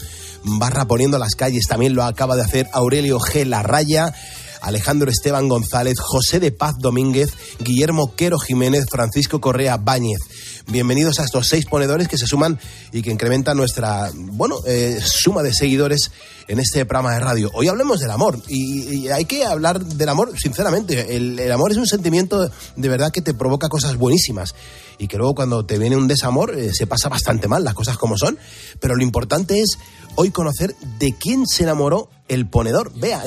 barra 0.58 0.84
Poniendo 0.84 1.18
las 1.18 1.34
Calles. 1.34 1.64
También 1.66 1.94
lo 1.94 2.04
acaba 2.04 2.36
de 2.36 2.42
hacer 2.42 2.68
Aurelio 2.74 3.18
G. 3.20 3.46
La 3.46 3.62
Raya. 3.62 4.12
Alejandro 4.60 5.10
Esteban 5.10 5.48
González, 5.48 5.98
José 5.98 6.38
de 6.38 6.52
Paz 6.52 6.74
Domínguez, 6.78 7.30
Guillermo 7.58 8.14
Quero 8.14 8.38
Jiménez, 8.38 8.84
Francisco 8.88 9.40
Correa 9.40 9.76
Báñez. 9.76 10.20
Bienvenidos 10.68 11.18
a 11.18 11.24
estos 11.24 11.48
seis 11.48 11.66
ponedores 11.66 12.06
que 12.06 12.16
se 12.16 12.26
suman 12.26 12.58
y 12.92 13.02
que 13.02 13.10
incrementan 13.10 13.56
nuestra, 13.56 14.10
bueno, 14.14 14.56
eh, 14.64 15.00
suma 15.04 15.42
de 15.42 15.52
seguidores 15.52 16.10
en 16.46 16.60
este 16.60 16.86
programa 16.86 17.14
de 17.14 17.20
radio. 17.20 17.50
Hoy 17.54 17.66
hablemos 17.68 17.98
del 17.98 18.10
amor 18.10 18.38
y, 18.48 19.08
hay 19.08 19.24
que 19.24 19.44
hablar 19.44 19.84
del 19.84 20.08
amor 20.08 20.38
sinceramente. 20.38 21.16
El, 21.16 21.50
amor 21.50 21.72
es 21.72 21.78
un 21.78 21.86
sentimiento 21.86 22.48
de 22.76 22.88
verdad 22.88 23.10
que 23.10 23.20
te 23.20 23.34
provoca 23.34 23.68
cosas 23.68 23.96
buenísimas 23.96 24.54
y 24.98 25.08
que 25.08 25.18
luego 25.18 25.34
cuando 25.34 25.66
te 25.66 25.78
viene 25.78 25.96
un 25.96 26.06
desamor 26.06 26.56
eh, 26.56 26.72
se 26.72 26.86
pasa 26.86 27.08
bastante 27.08 27.48
mal, 27.48 27.64
las 27.64 27.74
cosas 27.74 27.98
como 27.98 28.16
son. 28.16 28.38
Pero 28.78 28.94
lo 28.94 29.02
importante 29.02 29.60
es 29.60 29.78
hoy 30.16 30.30
conocer 30.30 30.74
de 30.98 31.14
quién 31.14 31.46
se 31.46 31.64
enamoró 31.64 32.08
el 32.32 32.46
ponedor. 32.46 32.92
Vea, 32.94 33.22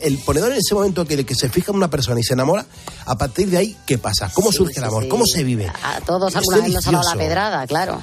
el, 0.00 0.18
ponedor 0.18 0.50
en 0.52 0.58
ese 0.58 0.74
momento 0.74 1.04
que, 1.04 1.24
que 1.24 1.34
se 1.34 1.48
fija 1.48 1.70
en 1.70 1.76
una 1.76 1.90
persona 1.90 2.18
y 2.18 2.24
se 2.24 2.34
enamora, 2.34 2.66
a 3.06 3.16
partir 3.16 3.48
de 3.48 3.58
ahí, 3.58 3.76
¿qué 3.86 3.98
pasa? 3.98 4.30
¿Cómo 4.34 4.50
surge 4.50 4.78
el 4.78 4.84
amor? 4.84 5.06
¿Cómo 5.06 5.24
se 5.26 5.44
vive? 5.44 5.70
A 5.82 6.00
todos 6.00 6.34
alguna 6.34 6.58
vez 6.58 6.72
nos 6.72 6.86
ha 6.88 6.90
dado 6.90 7.08
la 7.08 7.16
pedrada, 7.16 7.66
claro. 7.66 8.02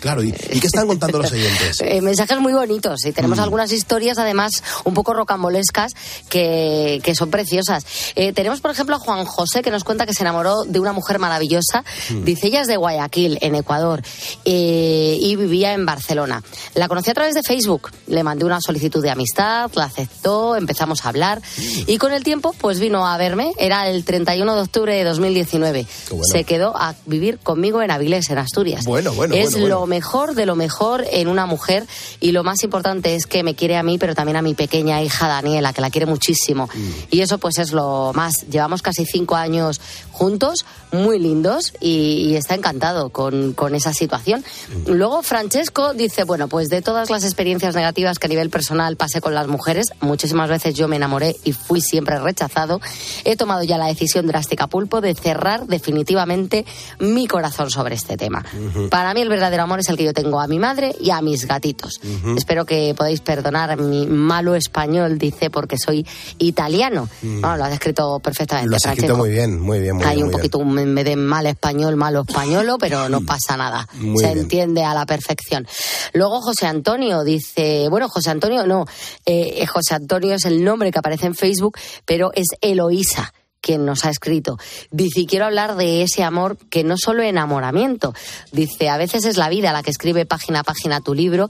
claro, 0.00 0.22
¿Y, 0.22 0.32
qué 0.32 0.66
están 0.66 0.86
contando 0.86 1.18
los 1.18 1.32
oyentes? 1.32 1.78
Eh, 1.90 2.00
mensajes 2.02 2.38
muy 2.38 2.52
bonitos 2.52 3.04
y 3.04 3.12
tenemos 3.12 3.38
mm. 3.38 3.42
algunas 3.42 3.72
historias 3.72 4.18
además 4.18 4.52
un 4.84 4.94
poco 4.94 5.12
rocambolescas 5.12 5.92
que, 6.28 7.00
que 7.02 7.14
son 7.14 7.30
preciosas. 7.30 7.84
Eh, 8.14 8.32
tenemos, 8.32 8.60
por 8.60 8.70
ejemplo, 8.70 8.96
a 8.96 8.98
Juan 8.98 9.24
José 9.24 9.62
que 9.62 9.70
nos 9.70 9.82
cuenta 9.82 10.06
que 10.06 10.12
se 10.12 10.22
enamoró 10.22 10.62
de 10.64 10.78
una 10.78 10.92
mujer 10.92 11.18
maravillosa. 11.18 11.84
Mm. 12.10 12.24
Dice, 12.24 12.48
ella 12.48 12.60
es 12.60 12.68
de 12.68 12.76
Guayaquil, 12.76 13.38
en 13.40 13.54
Ecuador, 13.54 14.02
eh, 14.44 15.18
y 15.20 15.36
vivía 15.36 15.72
en 15.72 15.86
Barcelona. 15.86 16.42
La 16.74 16.86
conocí 16.86 17.10
a 17.10 17.14
través 17.14 17.34
de 17.34 17.42
Facebook, 17.50 17.90
le 18.06 18.22
mandé 18.22 18.44
una 18.44 18.60
solicitud 18.60 19.02
de 19.02 19.10
amistad, 19.10 19.72
la 19.74 19.86
aceptó, 19.86 20.54
empezamos 20.54 21.04
a 21.04 21.08
hablar 21.08 21.42
y 21.88 21.98
con 21.98 22.12
el 22.12 22.22
tiempo 22.22 22.54
pues 22.56 22.78
vino 22.78 23.04
a 23.04 23.16
verme, 23.16 23.50
era 23.58 23.88
el 23.88 24.04
31 24.04 24.54
de 24.54 24.60
octubre 24.60 24.94
de 24.94 25.02
2019. 25.02 25.84
Se 26.30 26.44
quedó 26.44 26.76
a 26.76 26.94
vivir 27.06 27.40
conmigo 27.40 27.82
en 27.82 27.90
Avilés, 27.90 28.30
en 28.30 28.38
Asturias. 28.38 28.84
Bueno, 28.84 29.12
bueno. 29.14 29.34
Es 29.34 29.58
lo 29.58 29.84
mejor 29.88 30.36
de 30.36 30.46
lo 30.46 30.54
mejor 30.54 31.04
en 31.10 31.26
una 31.26 31.46
mujer 31.46 31.88
y 32.20 32.30
lo 32.30 32.44
más 32.44 32.62
importante 32.62 33.16
es 33.16 33.26
que 33.26 33.42
me 33.42 33.56
quiere 33.56 33.76
a 33.76 33.82
mí, 33.82 33.98
pero 33.98 34.14
también 34.14 34.36
a 34.36 34.42
mi 34.42 34.54
pequeña 34.54 35.02
hija 35.02 35.26
Daniela, 35.26 35.72
que 35.72 35.80
la 35.80 35.90
quiere 35.90 36.06
muchísimo. 36.06 36.68
Mm. 36.72 36.90
Y 37.10 37.20
eso 37.22 37.38
pues 37.38 37.58
es 37.58 37.72
lo 37.72 38.12
más. 38.14 38.46
Llevamos 38.48 38.80
casi 38.80 39.04
cinco 39.06 39.34
años 39.34 39.80
juntos 40.12 40.64
muy 40.92 41.18
lindos 41.18 41.72
y, 41.80 42.34
está 42.40 42.54
encantado 42.54 43.10
con, 43.10 43.52
con, 43.52 43.74
esa 43.74 43.92
situación. 43.92 44.44
Luego 44.86 45.22
Francesco 45.22 45.92
dice, 45.94 46.24
bueno, 46.24 46.48
pues 46.48 46.68
de 46.68 46.80
todas 46.80 47.10
las 47.10 47.24
experiencias 47.24 47.74
negativas 47.74 48.18
que 48.18 48.26
a 48.26 48.30
nivel 48.30 48.50
personal 48.50 48.96
pasé 48.96 49.20
con 49.20 49.34
las 49.34 49.46
mujeres, 49.46 49.88
muchísimas 50.00 50.48
veces 50.48 50.74
yo 50.74 50.88
me 50.88 50.96
enamoré 50.96 51.36
y 51.44 51.52
fui 51.52 51.80
siempre 51.80 52.18
rechazado, 52.18 52.80
he 53.24 53.36
tomado 53.36 53.62
ya 53.62 53.78
la 53.78 53.86
decisión 53.86 54.26
drástica 54.26 54.68
pulpo 54.68 55.00
de 55.00 55.14
cerrar 55.14 55.66
definitivamente 55.66 56.64
mi 56.98 57.26
corazón 57.26 57.70
sobre 57.70 57.94
este 57.94 58.16
tema. 58.16 58.44
Para 58.90 59.12
mí 59.14 59.20
el 59.20 59.28
verdadero 59.28 59.64
amor 59.64 59.80
es 59.80 59.88
el 59.88 59.96
que 59.96 60.04
yo 60.04 60.12
tengo 60.12 60.40
a 60.40 60.46
mi 60.46 60.58
madre 60.58 60.94
y 61.00 61.10
a 61.10 61.20
mis 61.20 61.46
gatitos. 61.46 62.00
Espero 62.36 62.64
que 62.64 62.94
podáis 62.96 63.20
perdonar 63.20 63.78
mi 63.78 64.06
malo 64.06 64.54
español, 64.54 65.18
dice, 65.18 65.50
porque 65.50 65.76
soy 65.78 66.06
italiano. 66.38 67.08
No, 67.22 67.56
lo 67.56 67.64
has 67.64 67.72
escrito 67.72 68.18
perfectamente. 68.20 68.70
Lo 68.70 68.76
has 68.76 68.84
escrito 68.84 69.16
muy 69.16 69.30
bien, 69.30 69.60
muy 69.60 69.80
bien. 69.80 69.96
Muy 69.96 70.04
Hay 70.04 70.22
un 70.22 70.30
poquito 70.30 70.58
un 70.58 70.72
me 70.86 71.04
de 71.04 71.16
mal 71.16 71.46
español, 71.46 71.96
malo 71.96 72.22
españolo, 72.22 72.78
pero 72.78 73.08
no 73.08 73.20
pasa 73.26 73.56
nada. 73.56 73.88
Se 74.16 74.30
entiende 74.30 74.84
a 74.84 74.94
la 74.94 75.06
perfección. 75.06 75.66
Luego 76.12 76.40
José 76.40 76.66
Antonio 76.66 77.24
dice, 77.24 77.88
bueno, 77.88 78.08
José 78.08 78.30
Antonio 78.30 78.66
no, 78.66 78.86
eh, 79.26 79.66
José 79.66 79.94
Antonio 79.94 80.34
es 80.34 80.44
el 80.44 80.64
nombre 80.64 80.90
que 80.90 80.98
aparece 80.98 81.26
en 81.26 81.34
Facebook, 81.34 81.78
pero 82.04 82.30
es 82.34 82.48
Eloísa 82.60 83.32
quien 83.60 83.84
nos 83.84 84.04
ha 84.04 84.10
escrito. 84.10 84.58
Dice, 84.90 85.20
y 85.20 85.26
quiero 85.26 85.44
hablar 85.44 85.76
de 85.76 86.02
ese 86.02 86.22
amor 86.22 86.56
que 86.70 86.84
no 86.84 86.96
solo 86.96 87.22
enamoramiento. 87.22 88.14
Dice, 88.52 88.88
a 88.88 88.96
veces 88.96 89.24
es 89.24 89.36
la 89.36 89.48
vida 89.48 89.72
la 89.72 89.82
que 89.82 89.90
escribe 89.90 90.26
página 90.26 90.60
a 90.60 90.64
página 90.64 91.00
tu 91.00 91.14
libro. 91.14 91.48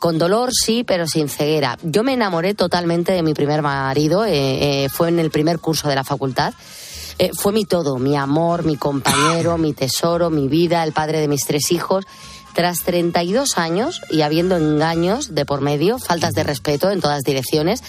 Con 0.00 0.18
dolor, 0.18 0.50
sí, 0.52 0.82
pero 0.84 1.06
sin 1.06 1.28
ceguera. 1.28 1.78
Yo 1.82 2.02
me 2.02 2.14
enamoré 2.14 2.54
totalmente 2.54 3.12
de 3.12 3.22
mi 3.22 3.34
primer 3.34 3.62
marido. 3.62 4.24
Eh, 4.24 4.84
eh, 4.84 4.88
fue 4.88 5.08
en 5.08 5.20
el 5.20 5.30
primer 5.30 5.60
curso 5.60 5.88
de 5.88 5.94
la 5.94 6.02
facultad. 6.02 6.54
Eh, 7.18 7.30
fue 7.36 7.52
mi 7.52 7.64
todo, 7.64 7.98
mi 7.98 8.16
amor, 8.16 8.64
mi 8.64 8.76
compañero, 8.76 9.58
mi 9.58 9.72
tesoro, 9.72 10.30
mi 10.30 10.48
vida, 10.48 10.82
el 10.84 10.92
padre 10.92 11.20
de 11.20 11.28
mis 11.28 11.44
tres 11.44 11.70
hijos. 11.72 12.04
Tras 12.54 12.80
32 12.84 13.56
años 13.56 14.02
y 14.10 14.20
habiendo 14.20 14.56
engaños 14.56 15.34
de 15.34 15.46
por 15.46 15.62
medio, 15.62 15.98
faltas 15.98 16.34
de 16.34 16.44
respeto 16.44 16.90
en 16.90 17.00
todas 17.00 17.22
direcciones, 17.22 17.82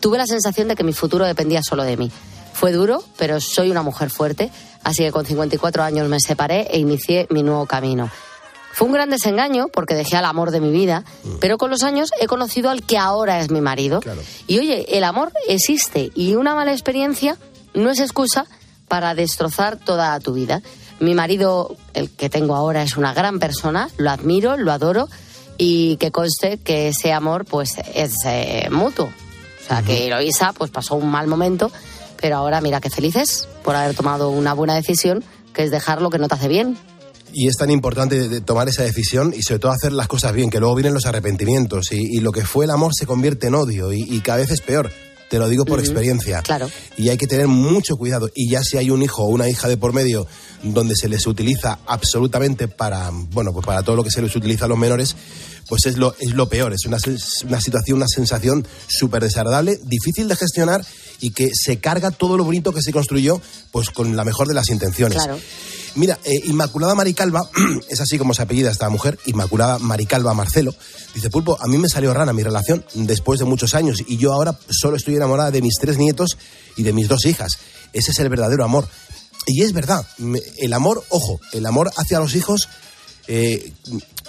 tuve 0.00 0.18
la 0.18 0.26
sensación 0.26 0.66
de 0.66 0.74
que 0.74 0.82
mi 0.82 0.92
futuro 0.92 1.26
dependía 1.26 1.62
solo 1.62 1.84
de 1.84 1.96
mí. 1.96 2.10
Fue 2.52 2.72
duro, 2.72 3.04
pero 3.16 3.40
soy 3.40 3.70
una 3.70 3.82
mujer 3.82 4.10
fuerte, 4.10 4.50
así 4.82 5.04
que 5.04 5.12
con 5.12 5.24
54 5.24 5.84
años 5.84 6.08
me 6.08 6.18
separé 6.18 6.66
e 6.72 6.78
inicié 6.78 7.28
mi 7.30 7.44
nuevo 7.44 7.66
camino. 7.66 8.10
Fue 8.72 8.86
un 8.86 8.92
gran 8.92 9.10
desengaño 9.10 9.68
porque 9.68 9.94
dejé 9.94 10.16
al 10.16 10.24
amor 10.24 10.50
de 10.50 10.60
mi 10.60 10.70
vida, 10.70 11.04
mm. 11.24 11.34
pero 11.40 11.58
con 11.58 11.70
los 11.70 11.82
años 11.82 12.10
he 12.20 12.26
conocido 12.26 12.70
al 12.70 12.82
que 12.82 12.98
ahora 12.98 13.40
es 13.40 13.50
mi 13.50 13.60
marido. 13.60 14.00
Y 14.46 14.58
oye, 14.58 14.96
el 14.96 15.04
amor 15.04 15.32
existe 15.48 16.10
y 16.14 16.34
una 16.34 16.54
mala 16.54 16.72
experiencia 16.72 17.36
no 17.74 17.90
es 17.90 18.00
excusa 18.00 18.46
para 18.90 19.14
destrozar 19.14 19.78
toda 19.78 20.18
tu 20.18 20.34
vida. 20.34 20.62
Mi 20.98 21.14
marido, 21.14 21.76
el 21.94 22.10
que 22.10 22.28
tengo 22.28 22.56
ahora, 22.56 22.82
es 22.82 22.96
una 22.96 23.14
gran 23.14 23.38
persona, 23.38 23.88
lo 23.96 24.10
admiro, 24.10 24.56
lo 24.56 24.72
adoro 24.72 25.08
y 25.56 25.96
que 25.98 26.10
conste 26.10 26.58
que 26.58 26.88
ese 26.88 27.12
amor 27.12 27.44
pues 27.44 27.76
es 27.94 28.14
eh, 28.26 28.68
mutuo. 28.70 29.06
O 29.06 29.66
sea, 29.66 29.82
que 29.82 30.08
Eloisa 30.08 30.52
pues 30.52 30.72
pasó 30.72 30.96
un 30.96 31.08
mal 31.08 31.28
momento, 31.28 31.70
pero 32.20 32.36
ahora 32.36 32.60
mira 32.60 32.80
qué 32.80 32.90
felices 32.90 33.46
por 33.62 33.76
haber 33.76 33.94
tomado 33.94 34.30
una 34.30 34.54
buena 34.54 34.74
decisión, 34.74 35.22
que 35.54 35.62
es 35.62 35.70
dejar 35.70 36.02
lo 36.02 36.10
que 36.10 36.18
no 36.18 36.26
te 36.26 36.34
hace 36.34 36.48
bien. 36.48 36.76
Y 37.32 37.46
es 37.46 37.56
tan 37.56 37.70
importante 37.70 38.40
tomar 38.40 38.68
esa 38.68 38.82
decisión 38.82 39.32
y 39.36 39.42
sobre 39.42 39.60
todo 39.60 39.70
hacer 39.70 39.92
las 39.92 40.08
cosas 40.08 40.32
bien, 40.32 40.50
que 40.50 40.58
luego 40.58 40.74
vienen 40.74 40.94
los 40.94 41.06
arrepentimientos 41.06 41.92
y, 41.92 42.18
lo 42.18 42.32
que 42.32 42.44
fue 42.44 42.64
el 42.64 42.72
amor 42.72 42.92
se 42.92 43.06
convierte 43.06 43.46
en 43.46 43.54
odio 43.54 43.92
y, 43.92 44.02
y 44.02 44.20
cada 44.20 44.38
vez 44.38 44.50
es 44.50 44.60
peor. 44.60 44.90
Te 45.30 45.38
lo 45.38 45.48
digo 45.48 45.64
por 45.64 45.78
experiencia. 45.78 46.42
Claro. 46.42 46.68
Y 46.96 47.08
hay 47.08 47.16
que 47.16 47.28
tener 47.28 47.46
mucho 47.46 47.96
cuidado. 47.96 48.28
Y 48.34 48.50
ya 48.50 48.64
si 48.64 48.78
hay 48.78 48.90
un 48.90 49.00
hijo 49.00 49.22
o 49.22 49.28
una 49.28 49.48
hija 49.48 49.68
de 49.68 49.76
por 49.76 49.92
medio 49.92 50.26
donde 50.64 50.96
se 50.96 51.08
les 51.08 51.24
utiliza 51.24 51.78
absolutamente 51.86 52.66
para, 52.66 53.10
bueno, 53.12 53.52
pues 53.52 53.64
para 53.64 53.84
todo 53.84 53.94
lo 53.94 54.02
que 54.02 54.10
se 54.10 54.22
les 54.22 54.34
utiliza 54.34 54.64
a 54.64 54.68
los 54.68 54.76
menores, 54.76 55.14
pues 55.70 55.86
es 55.86 55.96
lo, 55.98 56.16
es 56.18 56.34
lo 56.34 56.48
peor. 56.48 56.72
Es 56.72 56.84
una, 56.84 56.98
una 57.44 57.60
situación, 57.60 57.98
una 57.98 58.08
sensación 58.08 58.66
súper 58.88 59.22
desagradable, 59.22 59.78
difícil 59.84 60.26
de 60.26 60.34
gestionar 60.34 60.84
y 61.20 61.30
que 61.30 61.50
se 61.54 61.78
carga 61.78 62.10
todo 62.10 62.36
lo 62.36 62.42
bonito 62.42 62.72
que 62.72 62.82
se 62.82 62.92
construyó, 62.92 63.40
pues 63.70 63.90
con 63.90 64.16
la 64.16 64.24
mejor 64.24 64.48
de 64.48 64.54
las 64.54 64.68
intenciones. 64.68 65.18
Claro. 65.18 65.38
Mira, 65.94 66.18
eh, 66.24 66.40
Inmaculada 66.46 66.96
Maricalva, 66.96 67.48
es 67.88 68.00
así 68.00 68.18
como 68.18 68.34
se 68.34 68.42
apellida 68.42 68.68
esta 68.68 68.88
mujer, 68.88 69.16
Inmaculada 69.26 69.78
Maricalva 69.78 70.34
Marcelo, 70.34 70.74
dice, 71.14 71.30
Pulpo, 71.30 71.56
a 71.60 71.68
mí 71.68 71.78
me 71.78 71.88
salió 71.88 72.12
rana 72.12 72.32
mi 72.32 72.42
relación 72.42 72.84
después 72.94 73.38
de 73.38 73.46
muchos 73.46 73.74
años 73.74 73.98
y 74.04 74.16
yo 74.16 74.32
ahora 74.32 74.58
solo 74.70 74.96
estoy 74.96 75.14
enamorada 75.14 75.52
de 75.52 75.62
mis 75.62 75.74
tres 75.80 75.98
nietos 75.98 76.36
y 76.76 76.82
de 76.82 76.92
mis 76.92 77.06
dos 77.06 77.26
hijas. 77.26 77.58
Ese 77.92 78.10
es 78.10 78.18
el 78.18 78.28
verdadero 78.28 78.64
amor. 78.64 78.88
Y 79.46 79.62
es 79.62 79.72
verdad, 79.72 80.04
el 80.58 80.72
amor, 80.72 81.04
ojo, 81.10 81.40
el 81.52 81.64
amor 81.64 81.92
hacia 81.96 82.18
los 82.18 82.34
hijos 82.34 82.68
eh, 83.32 83.72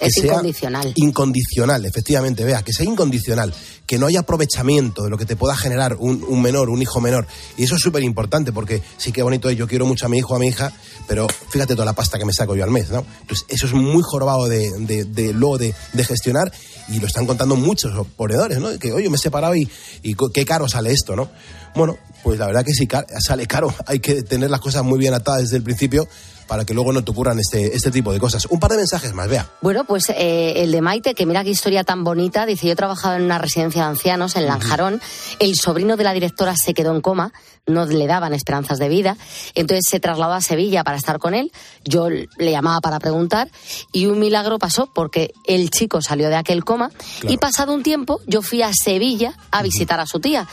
es 0.06 0.16
incondicional. 0.18 0.92
Incondicional, 0.96 1.84
efectivamente, 1.84 2.44
vea, 2.44 2.62
que 2.62 2.72
sea 2.72 2.86
incondicional, 2.86 3.52
que 3.86 3.98
no 3.98 4.06
haya 4.06 4.20
aprovechamiento 4.20 5.04
de 5.04 5.10
lo 5.10 5.18
que 5.18 5.26
te 5.26 5.36
pueda 5.36 5.56
generar 5.56 5.96
un, 5.98 6.42
menor, 6.42 6.70
un 6.70 6.82
hijo 6.82 7.00
menor. 7.00 7.26
Y 7.56 7.64
eso 7.64 7.76
es 7.76 7.82
súper 7.82 8.02
importante 8.02 8.52
porque 8.52 8.82
sí 8.96 9.12
que 9.12 9.22
bonito 9.22 9.48
es, 9.48 9.56
yo 9.56 9.66
quiero 9.66 9.86
mucho 9.86 10.06
a 10.06 10.08
mi 10.08 10.18
hijo, 10.18 10.34
a 10.34 10.38
mi 10.38 10.48
hija, 10.48 10.72
pero 11.06 11.26
fíjate 11.28 11.74
toda 11.74 11.84
la 11.84 11.92
pasta 11.92 12.18
que 12.18 12.24
me 12.24 12.32
saco 12.32 12.56
yo 12.56 12.64
al 12.64 12.70
mes, 12.70 12.90
¿no? 12.90 13.04
Entonces, 13.20 13.46
eso 13.48 13.66
es 13.66 13.72
muy 13.72 14.02
jorobado 14.02 14.48
de, 14.48 14.70
de, 15.06 15.32
luego 15.32 15.58
de, 15.58 15.74
gestionar 16.04 16.52
y 16.88 16.98
lo 16.98 17.06
están 17.06 17.26
contando 17.26 17.56
muchos 17.56 18.06
ponedores, 18.16 18.58
¿no? 18.58 18.78
Que, 18.78 18.92
oye, 18.92 19.08
me 19.08 19.16
he 19.16 19.18
separado 19.20 19.54
y, 19.54 19.68
y 20.02 20.16
qué 20.32 20.44
caro 20.44 20.68
sale 20.68 20.90
esto, 20.90 21.14
¿no? 21.14 21.30
Bueno, 21.74 21.96
pues 22.22 22.38
la 22.38 22.46
verdad 22.46 22.64
que 22.64 22.72
sí 22.72 22.86
sale 23.20 23.46
caro. 23.46 23.74
Hay 23.86 24.00
que 24.00 24.22
tener 24.22 24.50
las 24.50 24.60
cosas 24.60 24.84
muy 24.84 24.98
bien 24.98 25.14
atadas 25.14 25.42
desde 25.42 25.56
el 25.56 25.62
principio 25.62 26.08
para 26.52 26.66
que 26.66 26.74
luego 26.74 26.92
no 26.92 27.02
te 27.02 27.10
ocurran 27.10 27.38
este, 27.38 27.74
este 27.74 27.90
tipo 27.90 28.12
de 28.12 28.20
cosas. 28.20 28.44
Un 28.50 28.60
par 28.60 28.70
de 28.72 28.76
mensajes 28.76 29.14
más, 29.14 29.26
vea. 29.26 29.48
Bueno, 29.62 29.84
pues 29.84 30.10
eh, 30.10 30.52
el 30.56 30.70
de 30.70 30.82
Maite, 30.82 31.14
que 31.14 31.24
mira 31.24 31.42
qué 31.44 31.48
historia 31.48 31.82
tan 31.82 32.04
bonita, 32.04 32.44
dice, 32.44 32.66
yo 32.66 32.74
he 32.74 32.76
trabajado 32.76 33.16
en 33.16 33.22
una 33.22 33.38
residencia 33.38 33.80
de 33.80 33.88
ancianos 33.88 34.36
en 34.36 34.44
Lanjarón, 34.44 35.00
el 35.38 35.54
sobrino 35.54 35.96
de 35.96 36.04
la 36.04 36.12
directora 36.12 36.54
se 36.54 36.74
quedó 36.74 36.94
en 36.94 37.00
coma, 37.00 37.32
no 37.66 37.86
le 37.86 38.06
daban 38.06 38.34
esperanzas 38.34 38.78
de 38.78 38.90
vida, 38.90 39.16
entonces 39.54 39.86
se 39.88 39.98
trasladó 39.98 40.34
a 40.34 40.42
Sevilla 40.42 40.84
para 40.84 40.98
estar 40.98 41.18
con 41.18 41.32
él, 41.32 41.52
yo 41.86 42.10
le 42.10 42.50
llamaba 42.50 42.82
para 42.82 43.00
preguntar 43.00 43.50
y 43.90 44.04
un 44.04 44.18
milagro 44.18 44.58
pasó 44.58 44.90
porque 44.94 45.32
el 45.46 45.70
chico 45.70 46.02
salió 46.02 46.28
de 46.28 46.36
aquel 46.36 46.66
coma. 46.66 46.90
Y 47.22 47.38
pasado 47.38 47.72
un 47.72 47.82
tiempo 47.82 48.20
yo 48.26 48.42
fui 48.42 48.60
a 48.60 48.72
Sevilla 48.74 49.32
a 49.50 49.62
visitar 49.62 50.00
a 50.00 50.06
su 50.06 50.20
tía. 50.20 50.46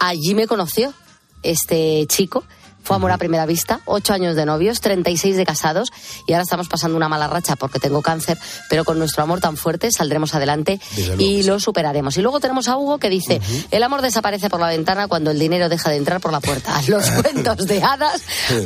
Allí 0.00 0.34
me 0.34 0.48
conoció 0.48 0.92
este 1.44 2.04
chico 2.08 2.42
fue 2.86 2.94
amor 2.94 3.10
a 3.10 3.18
primera 3.18 3.46
vista, 3.46 3.80
ocho 3.84 4.12
años 4.12 4.36
de 4.36 4.46
novios, 4.46 4.80
36 4.80 5.36
de 5.36 5.44
casados 5.44 5.92
y 6.24 6.32
ahora 6.32 6.44
estamos 6.44 6.68
pasando 6.68 6.96
una 6.96 7.08
mala 7.08 7.26
racha 7.26 7.56
porque 7.56 7.80
tengo 7.80 8.00
cáncer, 8.00 8.38
pero 8.70 8.84
con 8.84 8.96
nuestro 9.00 9.24
amor 9.24 9.40
tan 9.40 9.56
fuerte 9.56 9.90
saldremos 9.90 10.36
adelante 10.36 10.80
y 11.18 11.42
lo 11.42 11.58
superaremos. 11.58 12.16
Y 12.16 12.22
luego 12.22 12.38
tenemos 12.38 12.68
a 12.68 12.76
Hugo 12.76 12.98
que 12.98 13.10
dice, 13.10 13.40
el 13.72 13.82
amor 13.82 14.02
desaparece 14.02 14.48
por 14.48 14.60
la 14.60 14.68
ventana 14.68 15.08
cuando 15.08 15.32
el 15.32 15.38
dinero 15.40 15.68
deja 15.68 15.90
de 15.90 15.96
entrar 15.96 16.20
por 16.20 16.30
la 16.30 16.38
puerta. 16.38 16.80
Los 16.86 17.10
cuentos 17.22 17.66
de 17.66 17.82
hadas 17.82 18.22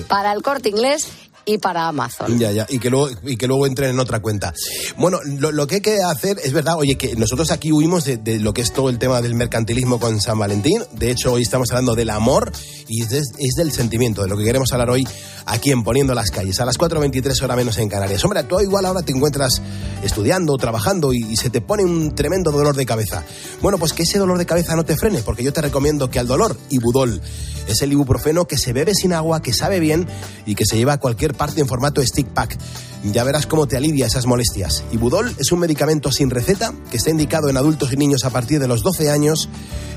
para 0.06 0.33
el 0.33 0.42
corte 0.42 0.68
inglés 0.68 1.09
y 1.44 1.59
para 1.59 1.88
Amazon. 1.88 2.38
Ya, 2.38 2.53
ya, 2.53 2.66
y 2.68 2.79
que 2.79 2.90
luego, 2.90 3.11
y 3.24 3.37
que 3.37 3.46
luego 3.46 3.66
entren 3.66 3.90
en 3.90 4.00
otra 4.00 4.20
cuenta. 4.20 4.53
Bueno, 4.96 5.18
lo, 5.24 5.66
que 5.66 5.76
hay 5.76 5.81
que 5.81 6.03
hacer 6.03 6.38
es 6.42 6.53
verdad, 6.53 6.76
oye, 6.76 6.96
que 6.96 7.14
nosotros 7.16 7.50
aquí 7.50 7.72
huimos 7.72 8.05
de, 8.05 8.38
lo 8.38 8.53
que 8.53 8.62
es 8.62 8.72
todo 8.72 8.88
el 8.90 8.98
tema 8.98 9.20
del 9.20 9.35
mercantilismo 9.35 9.98
con 9.98 10.20
San 10.20 10.38
Valentín. 10.38 10.83
De 10.92 11.11
hecho, 11.11 11.33
hoy 11.33 11.42
estamos 11.42 11.70
hablando 11.70 11.94
del 11.94 12.11
amor 12.11 12.53
y 12.88 13.03
es, 13.03 13.12
es 13.12 13.55
del 13.57 13.72
sentimiento, 13.72 14.22
de 14.22 14.29
lo 14.29 14.37
que 14.37 14.44
queremos 14.44 14.72
hablar 14.72 14.90
hoy 14.90 15.07
aquí 15.46 15.70
en 15.70 15.83
Poniendo 15.83 16.14
las 16.14 16.31
Calles, 16.31 16.61
a 16.61 16.64
las 16.64 16.79
4.23 16.79 17.42
horas 17.42 17.57
menos 17.57 17.79
en 17.79 17.88
Canarias. 17.88 18.24
Hombre, 18.24 18.42
tú 18.44 18.61
igual 18.61 18.87
ahora 18.87 19.03
te 19.03 19.12
encuentras 19.12 19.61
estudiando, 20.03 20.57
trabajando 20.57 21.12
y, 21.12 21.37
se 21.37 21.50
te 21.50 21.61
pone 21.61 21.85
un 21.85 22.14
tremendo 22.14 22.53
dolor 22.53 22.76
de 22.76 22.85
cabeza. 22.85 23.24
Bueno, 23.62 23.79
pues 23.79 23.92
que 23.92 24.03
ese 24.03 24.18
dolor 24.18 24.38
de 24.38 24.46
cabeza 24.46 24.76
no 24.76 24.85
te 24.85 24.96
frene, 24.96 25.22
porque 25.22 25.42
yo 25.42 25.53
te 25.53 25.62
recomiendo 25.62 26.11
que 26.11 26.18
al 26.18 26.26
dolor, 26.26 26.57
Ibudol, 26.68 27.20
es 27.66 27.83
el 27.83 27.92
ibuprofeno 27.92 28.46
que 28.46 28.59
se 28.59 28.72
bebe 28.72 28.94
sin 28.94 29.12
agua, 29.12 29.42
que 29.42 29.53
sabe 29.53 29.81
bien 29.81 30.07
y 30.44 30.55
que 30.55 30.64
se 30.66 30.76
lleva 30.76 30.94
a 30.94 30.98
cualquier 30.98 31.30
parte 31.33 31.61
en 31.61 31.66
formato 31.66 32.05
stick 32.05 32.29
pack. 32.29 32.59
Ya 33.12 33.25
verás 33.25 33.47
cómo 33.47 33.66
te 33.66 33.77
alivia 33.77 34.07
esas 34.07 34.27
molestias. 34.27 34.85
Ibudol 34.93 35.35
es 35.38 35.53
un 35.53 35.61
medicamento 35.61 36.12
sin 36.12 36.31
receta 36.31 36.73
que 36.90 36.99
está 36.99 37.11
indicado 37.11 37.49
en 37.49 37.57
adultos 37.57 37.93
y 37.93 37.97
niños 37.97 38.25
a 38.25 38.31
partir 38.31 38.61
de 38.61 38.69
los 38.69 38.83
12 38.83 39.11
años. 39.11 39.49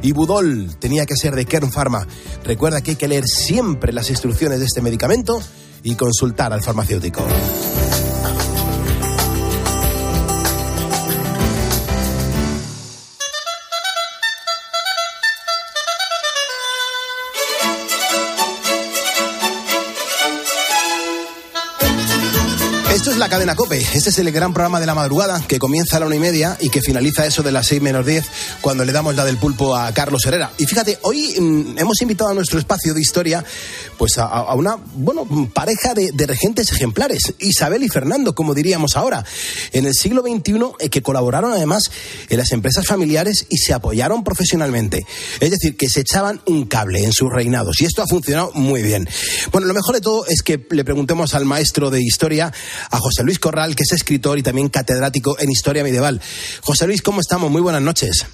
Ibudol 0.02 0.76
tenía 0.80 1.06
que 1.06 1.16
ser 1.16 1.36
de 1.36 1.46
Kern 1.46 1.72
Pharma. 1.72 2.08
Recuerda 2.44 2.82
que 2.82 2.92
hay 2.92 2.98
que 2.98 3.08
leer 3.08 3.26
siempre 3.28 3.92
las 3.92 4.10
instrucciones 4.10 4.60
de 4.60 4.66
este 4.66 4.82
medicamento 4.82 5.42
y 5.84 5.96
consultar 5.96 6.54
al 6.54 6.62
farmacéutico. 6.62 7.24
Cadena 23.34 23.56
Cope. 23.56 23.80
Este 23.80 24.12
es 24.12 24.20
el 24.20 24.32
gran 24.32 24.54
programa 24.54 24.80
de 24.80 24.86
la 24.86 24.94
madrugada 24.94 25.44
que 25.48 25.58
comienza 25.58 25.98
a 25.98 26.00
la 26.00 26.06
una 26.06 26.16
y 26.16 26.20
media 26.20 26.56
y 26.60 26.70
que 26.70 26.82
finaliza 26.82 27.26
eso 27.26 27.42
de 27.42 27.52
las 27.52 27.66
seis 27.66 27.82
menos 27.82 28.06
diez 28.06 28.28
cuando 28.62 28.86
le 28.86 28.92
damos 28.92 29.16
la 29.16 29.26
del 29.26 29.38
pulpo 29.38 29.76
a 29.76 29.92
Carlos 29.92 30.24
Herrera. 30.28 30.52
Y 30.60 30.68
fíjate, 30.68 31.00
hoy 31.02 31.34
mm, 31.40 31.80
hemos 31.80 32.00
invitado 32.04 32.30
a 32.30 32.36
nuestro 32.36 32.60
espacio 32.60 32.94
de 32.94 33.02
historia 33.02 33.44
pues 33.98 34.20
a, 34.20 34.26
a 34.26 34.54
una 34.54 34.76
bueno 34.76 35.26
pareja 35.52 35.96
de, 35.96 36.12
de, 36.12 36.28
regentes 36.28 36.72
ejemplares, 36.74 37.34
Isabel 37.40 37.82
y 37.82 37.90
Fernando, 37.90 38.36
como 38.36 38.54
diríamos 38.54 38.96
ahora, 38.96 39.26
en 39.72 39.88
el 39.88 39.96
siglo 39.96 40.22
XXI 40.22 40.54
eh, 40.80 40.90
que 40.90 41.02
colaboraron 41.02 41.54
además 41.54 41.90
en 42.30 42.38
las 42.38 42.52
empresas 42.52 42.86
familiares 42.86 43.48
y 43.50 43.58
se 43.58 43.74
apoyaron 43.74 44.24
profesionalmente. 44.24 45.08
Es 45.40 45.50
decir, 45.50 45.76
que 45.76 45.90
se 45.90 46.02
echaban 46.02 46.40
un 46.46 46.66
cable 46.66 47.04
en 47.04 47.14
sus 47.14 47.32
reinados 47.32 47.82
y 47.82 47.86
esto 47.86 48.04
ha 48.04 48.08
funcionado 48.08 48.52
muy 48.54 48.84
bien. 48.84 49.10
Bueno, 49.52 49.66
lo 49.66 49.74
mejor 49.74 49.96
de 49.96 50.02
todo 50.02 50.28
es 50.28 50.44
que 50.44 50.64
le 50.70 50.86
preguntemos 50.86 51.34
al 51.34 51.46
maestro 51.46 51.90
de 51.90 52.00
historia 52.00 52.54
a 52.92 53.00
José 53.00 53.23
Luis 53.24 53.40
Corral, 53.40 53.76
que 53.76 53.84
es 53.84 53.92
escritor 53.92 54.38
y 54.38 54.44
también 54.44 54.70
catedrático 54.70 55.38
en 55.40 55.50
historia 55.50 55.84
medieval. 55.84 56.22
José 56.62 56.88
Luis, 56.88 57.02
¿cómo 57.02 57.22
estamos? 57.22 57.52
Muy 57.52 57.62
buenas 57.62 57.82
noches. 57.82 58.26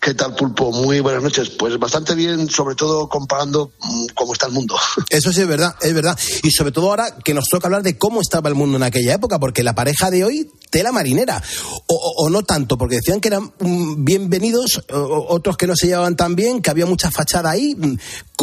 ¿Qué 0.00 0.14
tal, 0.14 0.34
Pulpo? 0.34 0.72
Muy 0.72 1.00
buenas 1.00 1.22
noches. 1.22 1.50
Pues 1.50 1.78
bastante 1.78 2.14
bien, 2.14 2.48
sobre 2.48 2.74
todo 2.74 3.08
comparando 3.08 3.72
mm, 3.80 4.06
cómo 4.14 4.32
está 4.32 4.46
el 4.46 4.52
mundo. 4.52 4.76
Eso 5.10 5.32
sí 5.32 5.40
es 5.40 5.48
verdad, 5.48 5.74
es 5.80 5.92
verdad. 5.92 6.18
Y 6.42 6.50
sobre 6.50 6.72
todo 6.72 6.90
ahora 6.90 7.16
que 7.24 7.34
nos 7.34 7.46
toca 7.46 7.66
hablar 7.66 7.82
de 7.82 7.98
cómo 7.98 8.20
estaba 8.20 8.48
el 8.48 8.54
mundo 8.54 8.76
en 8.76 8.82
aquella 8.82 9.14
época, 9.14 9.38
porque 9.38 9.62
la 9.62 9.74
pareja 9.74 10.10
de 10.10 10.24
hoy, 10.24 10.50
tela 10.70 10.92
marinera. 10.92 11.42
O, 11.86 11.94
o, 11.94 12.26
o 12.26 12.30
no 12.30 12.42
tanto, 12.42 12.78
porque 12.78 12.96
decían 12.96 13.20
que 13.20 13.28
eran 13.28 13.52
mm, 13.58 14.04
bienvenidos, 14.04 14.82
o, 14.92 15.26
otros 15.28 15.56
que 15.56 15.66
no 15.66 15.74
se 15.76 15.88
llevaban 15.88 16.16
tan 16.16 16.36
bien, 16.36 16.62
que 16.62 16.70
había 16.70 16.86
mucha 16.86 17.10
fachada 17.10 17.50
ahí. 17.50 17.74
Mm, 17.74 17.96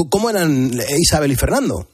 ¿Cómo 0.10 0.30
eran 0.30 0.72
Isabel 1.00 1.32
y 1.32 1.36
Fernando? 1.36 1.88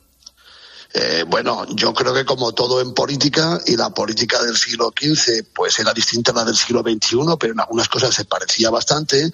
Eh, 0.91 1.23
bueno, 1.27 1.65
yo 1.75 1.93
creo 1.93 2.13
que 2.15 2.25
como 2.25 2.51
todo 2.53 2.81
en 2.81 2.93
política, 2.93 3.59
y 3.67 3.75
la 3.75 3.91
política 3.91 4.41
del 4.41 4.57
siglo 4.57 4.91
XV 4.97 5.43
pues 5.53 5.77
era 5.77 5.93
distinta 5.93 6.31
a 6.31 6.35
la 6.35 6.45
del 6.45 6.55
siglo 6.55 6.81
XXI, 6.81 7.37
pero 7.39 7.53
en 7.53 7.59
algunas 7.59 7.87
cosas 7.87 8.15
se 8.15 8.25
parecía 8.25 8.71
bastante, 8.71 9.31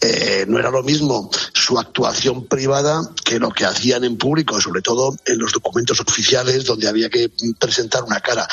eh, 0.00 0.46
no 0.48 0.58
era 0.58 0.70
lo 0.70 0.82
mismo 0.82 1.30
su 1.52 1.78
actuación 1.78 2.46
privada 2.46 3.02
que 3.22 3.38
lo 3.38 3.50
que 3.50 3.66
hacían 3.66 4.04
en 4.04 4.16
público, 4.16 4.60
sobre 4.60 4.80
todo 4.80 5.14
en 5.26 5.38
los 5.38 5.52
documentos 5.52 6.00
oficiales 6.00 6.64
donde 6.64 6.88
había 6.88 7.10
que 7.10 7.30
presentar 7.58 8.02
una 8.02 8.20
cara. 8.20 8.48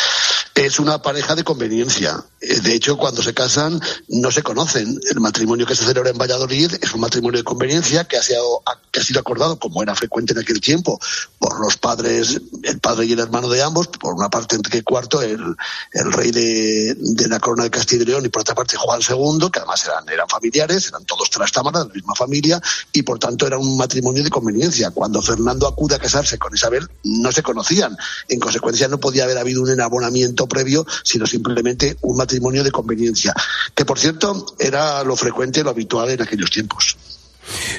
Es 0.54 0.80
una 0.80 1.02
pareja 1.02 1.36
de 1.36 1.46
conveniencia. 1.46 2.24
Eh, 2.42 2.60
de 2.60 2.76
hecho, 2.76 2.98
cuando 2.98 3.24
se 3.24 3.34
casan 3.34 3.80
no 4.10 4.30
se 4.30 4.44
conocen. 4.44 5.00
El 5.10 5.20
matrimonio 5.22 5.66
que 5.66 5.76
se 5.76 5.86
celebra 5.86 6.10
en 6.10 6.18
Valladolid 6.18 6.74
es 6.82 6.94
un 6.94 7.02
matrimonio 7.02 7.40
de 7.40 7.44
conveniencia 7.44 8.04
que 8.04 8.18
ha 8.18 8.24
sido, 8.24 8.62
que 8.92 9.00
ha 9.00 9.04
sido 9.04 9.22
acordado, 9.22 9.58
como 9.58 9.82
era 9.82 9.96
frecuente 9.96 10.34
en 10.34 10.40
aquel 10.40 10.60
tiempo, 10.60 11.00
por 11.40 11.60
los 11.60 11.78
padres 11.78 12.40
el 12.63 12.80
padre 12.80 13.06
y 13.06 13.13
el 13.13 13.19
hermano 13.19 13.49
de 13.49 13.62
ambos, 13.62 13.88
por 13.88 14.13
una 14.13 14.30
parte 14.30 14.56
Enrique 14.56 14.84
IV, 14.88 15.23
el, 15.23 15.56
el 15.93 16.13
rey 16.13 16.32
de, 16.32 16.95
de, 16.97 17.27
la 17.27 17.39
corona 17.39 17.63
de 17.63 17.71
Castilla 17.71 18.04
y 18.04 18.06
León, 18.06 18.25
y 18.25 18.30
por 18.30 18.41
otra 18.41 18.56
parte 18.56 18.77
Juan 18.77 18.99
II, 19.01 19.49
que 19.51 19.60
además 19.60 19.86
eran, 19.86 20.10
eran 20.10 20.27
familiares, 20.27 20.88
eran 20.88 21.06
todos 21.06 21.30
trastámaras 21.30 21.84
de 21.84 21.89
la 21.89 21.93
misma 21.95 22.15
familia, 22.15 22.62
y 22.91 23.04
por 23.04 23.19
tanto 23.19 23.47
era 23.47 23.58
un 23.58 23.77
matrimonio 23.77 24.23
de 24.23 24.30
conveniencia. 24.30 24.91
Cuando 24.91 25.21
Fernando 25.21 25.67
acude 25.67 25.95
a 25.95 25.99
casarse 25.99 26.38
con 26.38 26.54
Isabel, 26.54 26.88
no 27.04 27.32
se 27.32 27.43
conocían. 27.43 27.97
En 28.27 28.39
consecuencia, 28.39 28.88
no 28.88 28.99
podía 28.99 29.23
haber 29.23 29.38
habido 29.38 29.62
un 29.62 29.69
enabonamiento 29.69 30.47
previo, 30.47 30.86
sino 31.04 31.25
simplemente 31.25 31.97
un 32.01 32.17
matrimonio 32.17 32.63
de 32.63 32.71
conveniencia. 32.71 33.34
Que, 33.75 33.86
por 33.86 33.99
cierto, 33.99 34.45
era 34.60 35.04
lo 35.04 35.15
frecuente, 35.15 35.63
lo 35.63 35.69
habitual 35.69 36.10
en 36.10 36.21
aquellos 36.21 36.49
tiempos. 36.49 36.97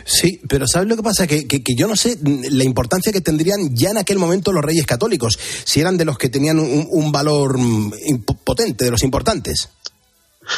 Sí, 0.04 0.40
pero 0.48 0.66
¿sabes 0.66 0.88
lo 0.88 0.96
que 0.96 1.02
pasa? 1.02 1.26
Que, 1.26 1.46
que, 1.46 1.74
yo 1.76 1.86
no 1.86 1.96
sé 1.96 2.18
la 2.22 2.64
importancia 2.64 3.12
que 3.12 3.20
tendrían 3.20 3.74
ya 3.74 3.90
en 3.90 3.98
aquel 3.98 4.18
momento 4.18 4.52
los 4.52 4.64
reyes 4.64 4.86
católicos, 4.86 5.38
si 5.64 5.80
eran 5.80 5.96
de 5.96 6.04
los 6.04 6.18
que 6.18 6.28
tenían 6.28 6.58
un, 6.58 6.86
un 6.90 7.12
valor 7.12 7.58
mm, 7.58 8.24
potente, 8.44 8.84
de 8.84 8.90
los 8.90 9.02
importantes. 9.02 9.68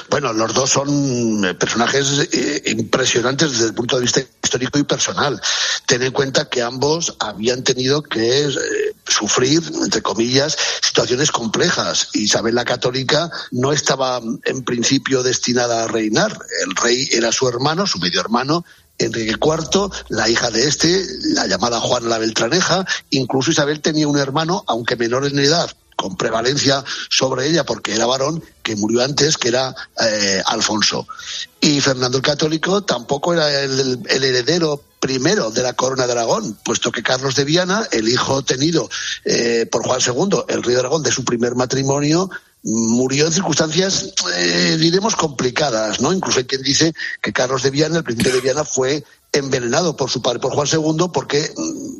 Bueno, 0.08 0.32
los 0.32 0.54
dos 0.54 0.70
son 0.70 1.44
eh, 1.44 1.54
personajes 1.54 2.28
eh, 2.32 2.62
impresionantes 2.66 3.52
desde 3.52 3.66
el 3.66 3.74
punto 3.74 3.96
de 3.96 4.02
vista 4.02 4.20
histórico 4.42 4.78
y 4.78 4.84
personal. 4.84 5.40
Ten 5.86 6.02
en 6.02 6.12
cuenta 6.12 6.48
que 6.48 6.62
ambos 6.62 7.16
habían 7.20 7.62
tenido 7.62 8.02
que 8.02 8.44
eh, 8.44 8.94
sufrir, 9.06 9.62
entre 9.82 10.00
comillas, 10.00 10.56
situaciones 10.82 11.30
complejas. 11.30 12.08
Isabel 12.14 12.54
la 12.54 12.64
Católica 12.64 13.30
no 13.50 13.72
estaba 13.72 14.20
en 14.44 14.64
principio 14.64 15.22
destinada 15.22 15.84
a 15.84 15.88
reinar. 15.88 16.38
El 16.66 16.74
rey 16.76 17.08
era 17.12 17.30
su 17.30 17.46
hermano, 17.48 17.86
su 17.86 17.98
medio 17.98 18.20
hermano, 18.20 18.64
Enrique 18.98 19.36
IV, 19.40 19.90
la 20.08 20.28
hija 20.28 20.50
de 20.50 20.66
este, 20.66 21.04
la 21.34 21.46
llamada 21.46 21.80
Juana 21.80 22.08
la 22.08 22.18
Beltraneja, 22.18 22.86
incluso 23.10 23.50
Isabel 23.50 23.80
tenía 23.80 24.08
un 24.08 24.18
hermano, 24.18 24.64
aunque 24.66 24.96
menor 24.96 25.26
en 25.26 25.38
edad, 25.38 25.70
con 25.96 26.16
prevalencia 26.16 26.84
sobre 27.08 27.48
ella 27.48 27.64
porque 27.64 27.94
era 27.94 28.06
varón, 28.06 28.42
que 28.62 28.76
murió 28.76 29.02
antes, 29.02 29.36
que 29.36 29.48
era 29.48 29.74
eh, 30.00 30.42
Alfonso. 30.46 31.06
Y 31.60 31.80
Fernando 31.80 32.18
el 32.18 32.22
Católico 32.22 32.82
tampoco 32.84 33.32
era 33.32 33.62
el, 33.62 34.00
el, 34.08 34.24
heredero 34.24 34.82
primero 35.00 35.50
de 35.50 35.62
la 35.62 35.74
corona 35.74 36.06
de 36.06 36.12
Aragón, 36.12 36.58
puesto 36.64 36.90
que 36.90 37.02
Carlos 37.02 37.34
de 37.36 37.44
Viana, 37.44 37.86
el 37.92 38.08
hijo 38.08 38.42
tenido 38.42 38.88
eh, 39.24 39.66
por 39.70 39.82
Juan 39.82 40.00
II, 40.00 40.44
el 40.48 40.62
rey 40.62 40.74
de 40.74 40.80
Aragón, 40.80 41.02
de 41.02 41.12
su 41.12 41.24
primer 41.24 41.54
matrimonio, 41.54 42.30
murió 42.64 43.26
en 43.26 43.32
circunstancias, 43.32 44.12
eh, 44.36 44.76
diremos, 44.80 45.14
complicadas, 45.14 46.00
¿no? 46.00 46.12
Incluso 46.12 46.38
hay 46.38 46.46
quien 46.46 46.62
dice 46.62 46.94
que 47.20 47.32
Carlos 47.32 47.62
de 47.62 47.70
Viana, 47.70 47.98
el 47.98 48.04
príncipe 48.04 48.32
de 48.32 48.40
Viana, 48.40 48.64
fue 48.64 49.04
envenenado 49.32 49.96
por 49.96 50.10
su 50.10 50.22
padre, 50.22 50.38
por 50.38 50.52
Juan 50.52 50.68
II, 50.72 51.06
porque 51.12 51.52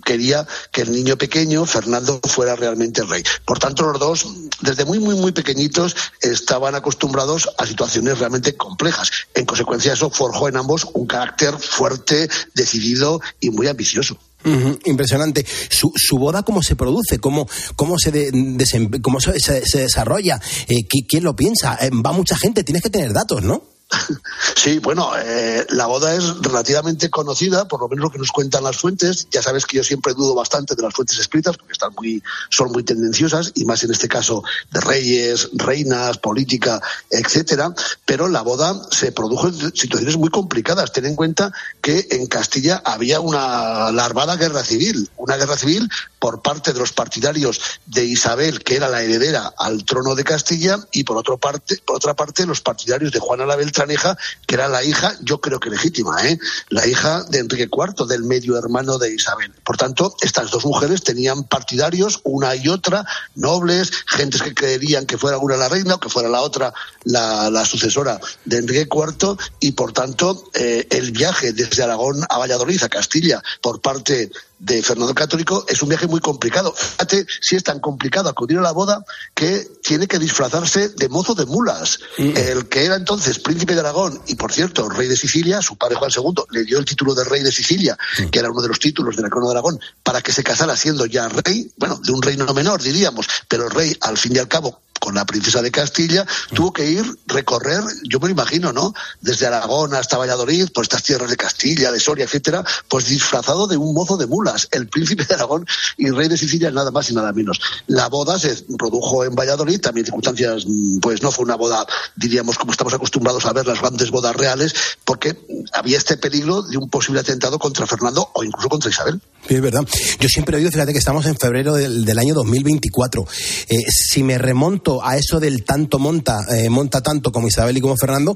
quería 0.05 0.46
que 0.70 0.83
el 0.83 0.92
niño 0.92 1.18
pequeño, 1.18 1.66
Fernando, 1.66 2.20
fuera 2.29 2.57
realmente 2.57 3.03
el 3.03 3.09
rey. 3.09 3.24
Por 3.44 3.59
tanto, 3.59 3.85
los 3.85 3.98
dos, 3.98 4.27
desde 4.61 4.85
muy, 4.85 5.00
muy, 5.00 5.16
muy 5.16 5.33
pequeñitos, 5.33 5.96
estaban 6.20 6.74
acostumbrados 6.74 7.48
a 7.59 7.66
situaciones 7.66 8.18
realmente 8.18 8.57
complejas. 8.57 9.11
En 9.35 9.44
consecuencia, 9.46 9.92
eso 9.92 10.11
forjó 10.11 10.48
en 10.48 10.57
ambos 10.57 10.87
un 10.94 11.07
carácter 11.07 11.59
fuerte, 11.59 12.29
decidido 12.55 13.20
y 13.40 13.50
muy 13.50 13.66
ambicioso. 13.66 14.16
Uh 14.44 14.78
impresionante. 14.85 15.44
Su, 15.70 15.92
su, 15.94 16.18
boda, 16.18 16.42
¿cómo 16.42 16.62
se 16.62 16.76
produce? 16.76 17.18
¿Cómo, 17.18 17.48
cómo, 17.76 17.98
se, 17.98 18.11
de, 18.11 19.00
cómo 19.02 19.20
se, 19.20 19.40
se, 19.40 19.64
se 19.64 19.78
desarrolla? 19.80 20.40
Eh, 20.68 20.87
¿Quién 20.87 21.24
lo 21.24 21.35
piensa? 21.35 21.78
Eh, 21.80 21.90
va 21.90 22.12
mucha 22.12 22.37
gente, 22.37 22.64
tienes 22.64 22.83
que 22.83 22.90
tener 22.90 23.12
datos, 23.12 23.42
¿no? 23.42 23.73
Sí, 24.57 24.79
bueno, 24.79 25.11
eh, 25.18 25.66
la 25.70 25.87
boda 25.87 26.14
es 26.14 26.25
relativamente 26.40 27.11
conocida, 27.11 27.68
por 27.68 27.81
lo 27.81 27.88
menos 27.88 28.05
lo 28.05 28.11
que 28.11 28.18
nos 28.18 28.33
cuentan 28.33 28.64
las 28.64 28.79
fuentes. 28.79 29.27
Ya 29.31 29.42
sabes 29.42 29.66
que 29.66 29.77
yo 29.77 29.85
siempre 29.85 30.14
dudo 30.14 30.35
bastante 30.35 30.75
de 30.75 30.83
las 30.83 30.94
fuentes 30.94 31.18
escritas 31.18 31.57
porque 31.59 31.75
están 31.75 31.92
muy, 31.94 32.23
son 32.49 32.73
muy 32.73 32.83
tendenciosas 32.83 33.53
y 33.55 33.64
más 33.66 33.85
en 33.85 33.90
este 33.90 34.09
caso 34.09 34.42
de 34.70 34.81
reyes, 34.81 35.51
reinas, 35.53 36.16
política, 36.18 36.81
etcétera. 37.11 37.75
Pero 38.07 38.29
la 38.29 38.40
boda 38.40 38.81
se 38.90 39.12
produjo 39.12 39.49
en 39.49 39.77
situaciones 39.77 40.16
muy 40.16 40.31
complicadas. 40.31 40.92
Ten 40.92 41.05
en 41.05 41.16
cuenta 41.16 41.53
que 41.83 42.07
en 42.11 42.27
Castilla 42.27 42.81
había 42.85 43.20
una 43.20 43.92
larvada 43.92 44.37
guerra 44.37 44.64
civil, 44.64 45.11
una 45.18 45.37
guerra 45.37 45.59
civil 45.59 45.90
por 46.18 46.40
parte 46.40 46.73
de 46.73 46.79
los 46.79 46.92
partidarios 46.92 47.61
de 47.85 48.07
Isabel, 48.07 48.64
que 48.64 48.77
era 48.77 48.88
la 48.88 49.03
heredera 49.03 49.53
al 49.59 49.85
trono 49.85 50.14
de 50.14 50.25
Castilla, 50.25 50.79
y 50.90 51.05
por 51.05 51.18
otra 51.18 51.37
parte, 51.37 51.77
por 51.85 51.97
otra 51.97 52.14
parte 52.14 52.47
los 52.47 52.62
partidarios 52.62 53.12
de 53.12 53.20
Juana 53.20 53.44
la 53.44 53.57
Beltraneja, 53.74 54.16
que 54.46 54.54
era 54.54 54.68
la 54.68 54.84
hija, 54.84 55.16
yo 55.22 55.40
creo 55.40 55.58
que 55.58 55.68
legítima, 55.68 56.26
¿eh? 56.28 56.38
la 56.68 56.87
hija 56.87 57.24
de 57.24 57.40
Enrique 57.40 57.68
IV, 57.70 58.06
del 58.06 58.22
medio 58.22 58.56
hermano 58.56 58.98
de 58.98 59.12
Isabel. 59.12 59.52
Por 59.64 59.76
tanto, 59.76 60.14
estas 60.22 60.50
dos 60.50 60.64
mujeres 60.64 61.02
tenían 61.02 61.44
partidarios, 61.44 62.20
una 62.22 62.54
y 62.54 62.68
otra, 62.68 63.04
nobles, 63.34 63.90
gentes 64.06 64.42
que 64.42 64.54
creerían 64.54 65.06
que 65.06 65.18
fuera 65.18 65.38
una 65.38 65.56
la 65.56 65.68
reina 65.68 65.96
o 65.96 66.00
que 66.00 66.08
fuera 66.08 66.28
la 66.28 66.42
otra 66.42 66.72
la, 67.02 67.50
la 67.50 67.64
sucesora 67.64 68.20
de 68.44 68.58
Enrique 68.58 68.88
IV, 68.90 69.37
y 69.58 69.72
por 69.72 69.92
tanto, 69.92 70.50
eh, 70.54 70.87
el 70.90 71.10
viaje 71.10 71.52
desde 71.52 71.82
Aragón 71.82 72.24
a 72.28 72.38
Valladolid, 72.38 72.82
a 72.84 72.88
Castilla, 72.88 73.42
por 73.60 73.80
parte 73.80 74.30
de 74.64 74.83
Fernando 74.83 75.11
el 75.11 75.14
Católico 75.14 75.64
es 75.68 75.83
un 75.83 75.90
viaje 75.90 76.07
muy 76.07 76.20
complicado. 76.20 76.72
Fíjate 76.72 77.27
si 77.40 77.57
es 77.57 77.62
tan 77.62 77.81
complicado 77.81 78.29
acudir 78.29 78.59
a 78.59 78.62
la 78.62 78.72
boda 78.72 79.05
que 79.35 79.66
tiene 79.83 80.07
que 80.07 80.18
disfrazarse 80.18 80.88
de 80.88 81.09
mozo 81.09 81.35
de 81.35 81.44
mulas. 81.44 81.98
Mm. 82.16 82.37
El 82.37 82.68
que 82.68 82.85
era 82.85 82.96
entonces 82.96 83.38
príncipe 83.38 83.74
de 83.74 83.81
Aragón 83.81 84.20
y, 84.27 84.37
por 84.37 84.53
cierto, 84.53 84.88
rey 84.88 85.07
de 85.07 85.16
Sicilia, 85.16 85.61
su 85.61 85.77
padre 85.77 85.96
Juan 85.96 86.11
II 86.11 86.44
le 86.50 86.64
dio 86.64 86.79
el 86.79 86.85
título 86.85 87.14
de 87.14 87.24
rey 87.24 87.42
de 87.42 87.53
Sicilia, 87.53 87.96
mm. 88.18 88.29
que 88.29 88.38
era 88.38 88.50
uno 88.50 88.62
de 88.62 88.68
los 88.68 88.79
títulos 88.79 89.16
de 89.16 89.22
la 89.22 89.29
corona 89.29 89.53
de 89.53 89.59
Aragón, 89.59 89.81
para 90.03 90.22
que 90.22 90.33
se 90.33 90.42
casara 90.42 90.77
siendo 90.77 91.05
ya 91.07 91.29
rey, 91.29 91.70
bueno, 91.77 92.00
de 92.03 92.12
un 92.12 92.22
reino 92.22 92.53
menor, 92.55 92.83
diríamos, 92.83 93.27
pero 93.48 93.68
rey, 93.68 93.96
al 94.00 94.16
fin 94.16 94.35
y 94.35 94.38
al 94.38 94.48
cabo, 94.48 94.81
con 95.00 95.14
la 95.14 95.24
princesa 95.24 95.61
de 95.61 95.70
Castilla, 95.70 96.26
tuvo 96.54 96.72
que 96.72 96.90
ir, 96.90 97.04
recorrer, 97.26 97.83
yo 98.04 98.20
me 98.20 98.28
lo 98.28 98.33
imagino, 98.33 98.72
¿no? 98.72 98.94
Desde 99.20 99.46
Aragón 99.46 99.94
hasta 99.94 100.16
Valladolid, 100.16 100.70
por 100.72 100.85
estas 100.85 101.02
tierras 101.02 101.28
de 101.28 101.37
Castilla, 101.37 101.92
de 101.92 102.00
Soria, 102.00 102.24
etcétera, 102.24 102.64
pues 102.88 103.07
disfrazado 103.07 103.66
de 103.66 103.76
un 103.76 103.94
mozo 103.94 104.16
de 104.16 104.26
mulas, 104.26 104.68
el 104.72 104.88
príncipe 104.88 105.24
de 105.24 105.35
Aragón 105.35 105.66
y 105.98 106.11
rey 106.11 106.28
de 106.28 106.38
Sicilia, 106.38 106.70
nada 106.70 106.90
más 106.90 107.11
y 107.11 107.14
nada 107.14 107.33
menos. 107.33 107.61
La 107.87 108.09
boda 108.09 108.38
se 108.38 108.54
produjo 108.78 109.24
en 109.24 109.35
Valladolid, 109.35 109.80
también 109.80 110.07
circunstancias, 110.07 110.64
pues 111.00 111.22
no 111.22 111.30
fue 111.30 111.44
una 111.44 111.57
boda, 111.57 111.87
diríamos, 112.16 112.57
como 112.57 112.72
estamos 112.72 112.94
acostumbrados 112.94 113.44
a 113.46 113.52
ver 113.52 113.66
las 113.66 113.80
grandes 113.80 114.11
bodas 114.11 114.35
reales, 114.35 114.74
porque 115.04 115.38
había 115.72 115.98
este 115.98 116.16
peligro 116.16 116.62
de 116.62 116.78
un 116.78 116.88
posible 116.88 117.20
atentado 117.20 117.59
contra 117.59 117.87
Fernando 117.87 118.30
o 118.35 118.44
incluso 118.44 118.68
contra 118.68 118.90
Isabel. 118.90 119.20
Es 119.48 119.61
verdad. 119.61 119.85
Yo 120.20 120.28
siempre 120.28 120.57
he 120.57 120.59
oído, 120.59 120.70
fíjate 120.70 120.92
que 120.92 120.98
estamos 120.98 121.26
en 121.26 121.37
febrero 121.37 121.74
del, 121.74 122.18
año 122.18 122.35
2024. 122.35 123.26
Eh, 123.68 123.76
si 123.88 124.22
me 124.22 124.38
remonto 124.38 125.04
a 125.04 125.16
eso 125.16 125.40
del 125.40 125.64
tanto 125.64 125.98
monta, 125.98 126.44
eh, 126.50 126.68
monta 126.70 127.00
tanto 127.00 127.33
como 127.33 127.48
Isabel 127.48 127.76
y 127.76 127.80
como 127.80 127.96
Fernando, 127.96 128.35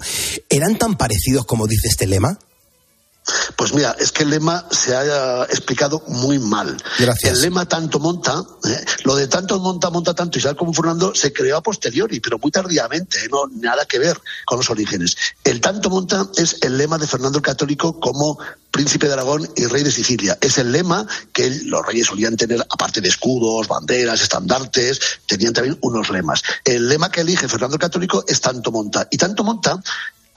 ¿eran 0.48 0.76
tan 0.76 0.96
parecidos 0.96 1.46
como 1.46 1.66
dice 1.66 1.88
este 1.88 2.06
lema? 2.06 2.38
Pues 3.56 3.74
mira, 3.74 3.96
es 3.98 4.12
que 4.12 4.22
el 4.22 4.30
lema 4.30 4.66
se 4.70 4.94
ha 4.94 5.44
explicado 5.44 6.02
muy 6.08 6.38
mal. 6.38 6.76
Gracias. 6.98 7.34
El 7.34 7.40
lema 7.40 7.66
tanto 7.66 7.98
monta, 7.98 8.44
¿eh? 8.64 8.84
lo 9.04 9.16
de 9.16 9.28
tanto 9.28 9.58
monta, 9.58 9.90
monta 9.90 10.14
tanto 10.14 10.38
y 10.38 10.42
sale 10.42 10.56
como 10.56 10.72
Fernando 10.72 11.14
se 11.14 11.32
creó 11.32 11.56
a 11.56 11.62
posteriori, 11.62 12.20
pero 12.20 12.38
muy 12.38 12.50
tardíamente, 12.50 13.24
¿eh? 13.24 13.28
no 13.30 13.46
nada 13.46 13.84
que 13.86 13.98
ver 13.98 14.18
con 14.44 14.58
los 14.58 14.70
orígenes. 14.70 15.16
El 15.44 15.60
tanto 15.60 15.90
monta 15.90 16.28
es 16.36 16.58
el 16.62 16.78
lema 16.78 16.98
de 16.98 17.06
Fernando 17.06 17.38
el 17.38 17.44
Católico 17.44 17.98
como 18.00 18.38
príncipe 18.70 19.06
de 19.06 19.14
Aragón 19.14 19.48
y 19.56 19.66
rey 19.66 19.82
de 19.82 19.90
Sicilia. 19.90 20.38
Es 20.40 20.58
el 20.58 20.70
lema 20.72 21.06
que 21.32 21.50
los 21.64 21.84
reyes 21.86 22.06
solían 22.06 22.36
tener, 22.36 22.64
aparte 22.70 23.00
de 23.00 23.08
escudos, 23.08 23.66
banderas, 23.66 24.20
estandartes, 24.20 25.00
tenían 25.26 25.52
también 25.52 25.78
unos 25.80 26.10
lemas. 26.10 26.42
El 26.64 26.88
lema 26.88 27.10
que 27.10 27.22
elige 27.22 27.48
Fernando 27.48 27.76
el 27.76 27.80
Católico 27.80 28.24
es 28.26 28.40
tanto 28.40 28.70
monta. 28.70 29.08
Y 29.10 29.16
tanto 29.16 29.42
monta 29.42 29.80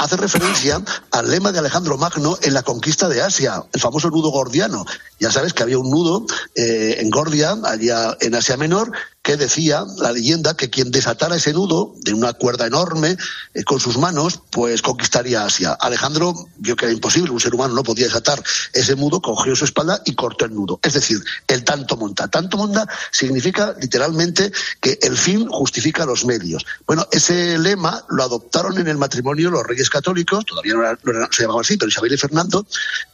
hace 0.02 0.18
referencia 0.18 0.82
al 1.12 1.30
lema 1.30 1.52
de 1.52 1.60
Alejandro 1.60 1.96
Magno 1.96 2.36
en 2.42 2.56
la 2.56 2.64
conquista 2.64 3.08
de 3.08 3.22
Asia, 3.22 3.64
el 3.72 3.80
famoso 3.80 4.10
nudo 4.10 4.32
gordiano. 4.32 4.84
Ya 5.20 5.30
sabes 5.30 5.54
que 5.54 5.62
había 5.62 5.78
un 5.78 5.92
nudo 5.92 6.26
eh, 6.56 6.96
en 7.00 7.12
Gordia, 7.12 7.56
allá 7.64 8.18
en 8.20 8.34
Asia 8.34 8.58
Menor, 8.58 8.92
que 9.22 9.38
decía 9.38 9.86
la 9.98 10.12
leyenda 10.12 10.56
que 10.56 10.70
quien 10.70 10.90
desatara 10.90 11.36
ese 11.36 11.54
nudo 11.54 11.94
de 12.00 12.14
una 12.14 12.34
cuerda 12.34 12.66
enorme 12.66 13.18
eh, 13.54 13.64
con 13.64 13.80
sus 13.80 13.98
manos, 13.98 14.42
pues 14.50 14.82
conquistaría 14.82 15.46
Asia. 15.46 15.74
Alejandro 15.74 16.34
vio 16.58 16.76
que 16.76 16.86
era 16.86 16.94
imposible, 16.94 17.32
un 17.32 17.40
ser 17.40 17.54
humano 17.54 17.76
no 17.76 17.84
podía 17.84 18.06
desatar 18.06 18.42
ese 18.74 18.96
nudo, 18.96 19.22
cogió 19.22 19.56
su 19.56 19.66
espalda 19.66 20.02
y 20.06 20.16
cortó 20.16 20.46
el 20.46 20.56
nudo. 20.56 20.80
Es 20.82 20.94
decir, 20.94 21.20
el 21.48 21.64
tanto 21.64 21.98
monta. 21.98 22.28
Tanto 22.30 22.58
monta 22.58 22.88
significa 23.12 23.76
literalmente 23.80 24.52
que 24.80 24.98
el 25.02 25.16
fin 25.16 25.48
justifica 25.48 26.06
los 26.06 26.26
medios. 26.26 26.66
Bueno, 26.88 27.08
ese 27.12 27.60
lema 27.60 28.04
lo 28.10 28.24
adoptaron 28.24 28.80
en 28.80 28.88
el 28.88 28.98
matrimonio 28.98 29.52
los 29.52 29.66
reyes 29.66 29.90
católicos, 29.90 30.46
todavía 30.46 30.74
no, 30.74 31.28
se 31.32 31.44
llamaba 31.44 31.62
así, 31.62 31.78
pero 31.78 31.90
Isabel 31.90 32.14
y 32.14 32.18
Fernando, 32.18 32.66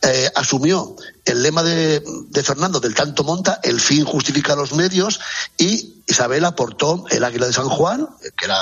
eh, 0.01 0.29
asumió 0.35 0.95
el 1.25 1.43
lema 1.43 1.63
de, 1.63 2.01
de 2.29 2.43
Fernando 2.43 2.79
del 2.79 2.95
tanto 2.95 3.25
monta, 3.25 3.59
el 3.63 3.81
fin 3.81 4.05
justifica 4.05 4.55
los 4.55 4.73
medios, 4.73 5.19
y 5.57 5.97
Isabel 6.07 6.45
aportó 6.45 7.05
el 7.09 7.23
águila 7.23 7.47
de 7.47 7.53
San 7.53 7.67
Juan, 7.67 8.07
que 8.37 8.45
era 8.45 8.57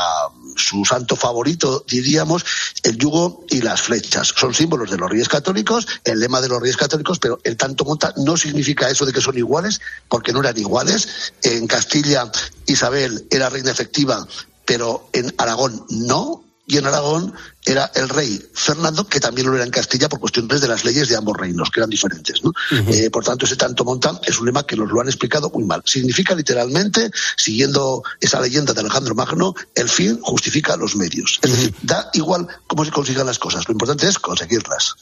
su 0.56 0.84
santo 0.84 1.16
favorito, 1.16 1.86
diríamos, 1.88 2.44
el 2.82 2.98
yugo 2.98 3.46
y 3.50 3.62
las 3.62 3.84
flechas. 3.84 4.34
Son 4.36 4.54
símbolos 4.54 4.90
de 4.90 4.98
los 4.98 5.10
reyes 5.10 5.30
católicos, 5.30 5.88
el 6.04 6.20
lema 6.20 6.42
de 6.42 6.50
los 6.50 6.60
reyes 6.60 6.78
católicos, 6.78 7.20
pero 7.20 7.40
el 7.44 7.56
tanto 7.56 7.86
monta 7.86 8.14
no 8.18 8.36
significa 8.36 8.90
eso 8.90 9.06
de 9.06 9.14
que 9.14 9.22
son 9.22 9.38
iguales, 9.38 9.80
porque 10.10 10.34
no 10.34 10.40
eran 10.40 10.58
iguales. 10.58 11.34
En 11.44 11.68
Castilla, 11.68 12.32
Isabel 12.66 13.28
era 13.30 13.50
reina 13.50 13.72
efectiva, 13.72 14.28
pero 14.66 15.08
en 15.14 15.34
Aragón 15.38 15.86
no, 15.90 16.45
y 16.68 16.78
en 16.78 16.86
Aragón 16.86 17.34
era 17.66 17.92
el 17.96 18.10
rey 18.10 18.44
Fernando, 18.54 19.08
que 19.08 19.20
también 19.20 19.48
lo 19.48 19.56
era 19.56 19.64
en 19.64 19.72
Castilla 19.72 20.08
por 20.08 20.20
cuestiones 20.20 20.62
de 20.62 20.68
las 20.68 20.86
leyes 20.86 21.10
de 21.10 21.16
ambos 21.16 21.36
reinos, 21.36 21.70
que 21.72 21.80
eran 21.80 21.90
diferentes. 21.90 22.42
Eh, 22.72 23.10
por 23.10 23.24
tanto, 23.24 23.46
ese 23.46 23.56
tanto 23.56 23.84
monta 23.84 24.20
es 24.24 24.40
un 24.40 24.46
lema 24.46 24.66
que 24.66 24.76
nos 24.76 24.92
lo 24.92 25.02
han 25.02 25.08
explicado 25.08 25.50
muy 25.50 25.64
mal. 25.64 25.82
Significa 25.86 26.36
literalmente, 26.36 27.10
siguiendo 27.38 28.04
esa 28.20 28.40
leyenda 28.40 28.74
de 28.74 28.82
Alejandro 28.82 29.16
Magno, 29.16 29.56
el 29.74 29.90
fin 29.90 30.20
justifica 30.22 30.76
los 30.76 30.96
medios. 30.96 31.40
Es 31.42 31.52
decir, 31.52 31.74
da 31.82 32.10
igual 32.14 32.48
cómo 32.68 32.86
se 32.86 32.92
consigan 32.92 33.26
las 33.26 33.40
cosas, 33.40 33.68
lo 33.68 33.72
importante 33.72 34.08
es 34.08 34.20
conseguirlas. 34.20 34.96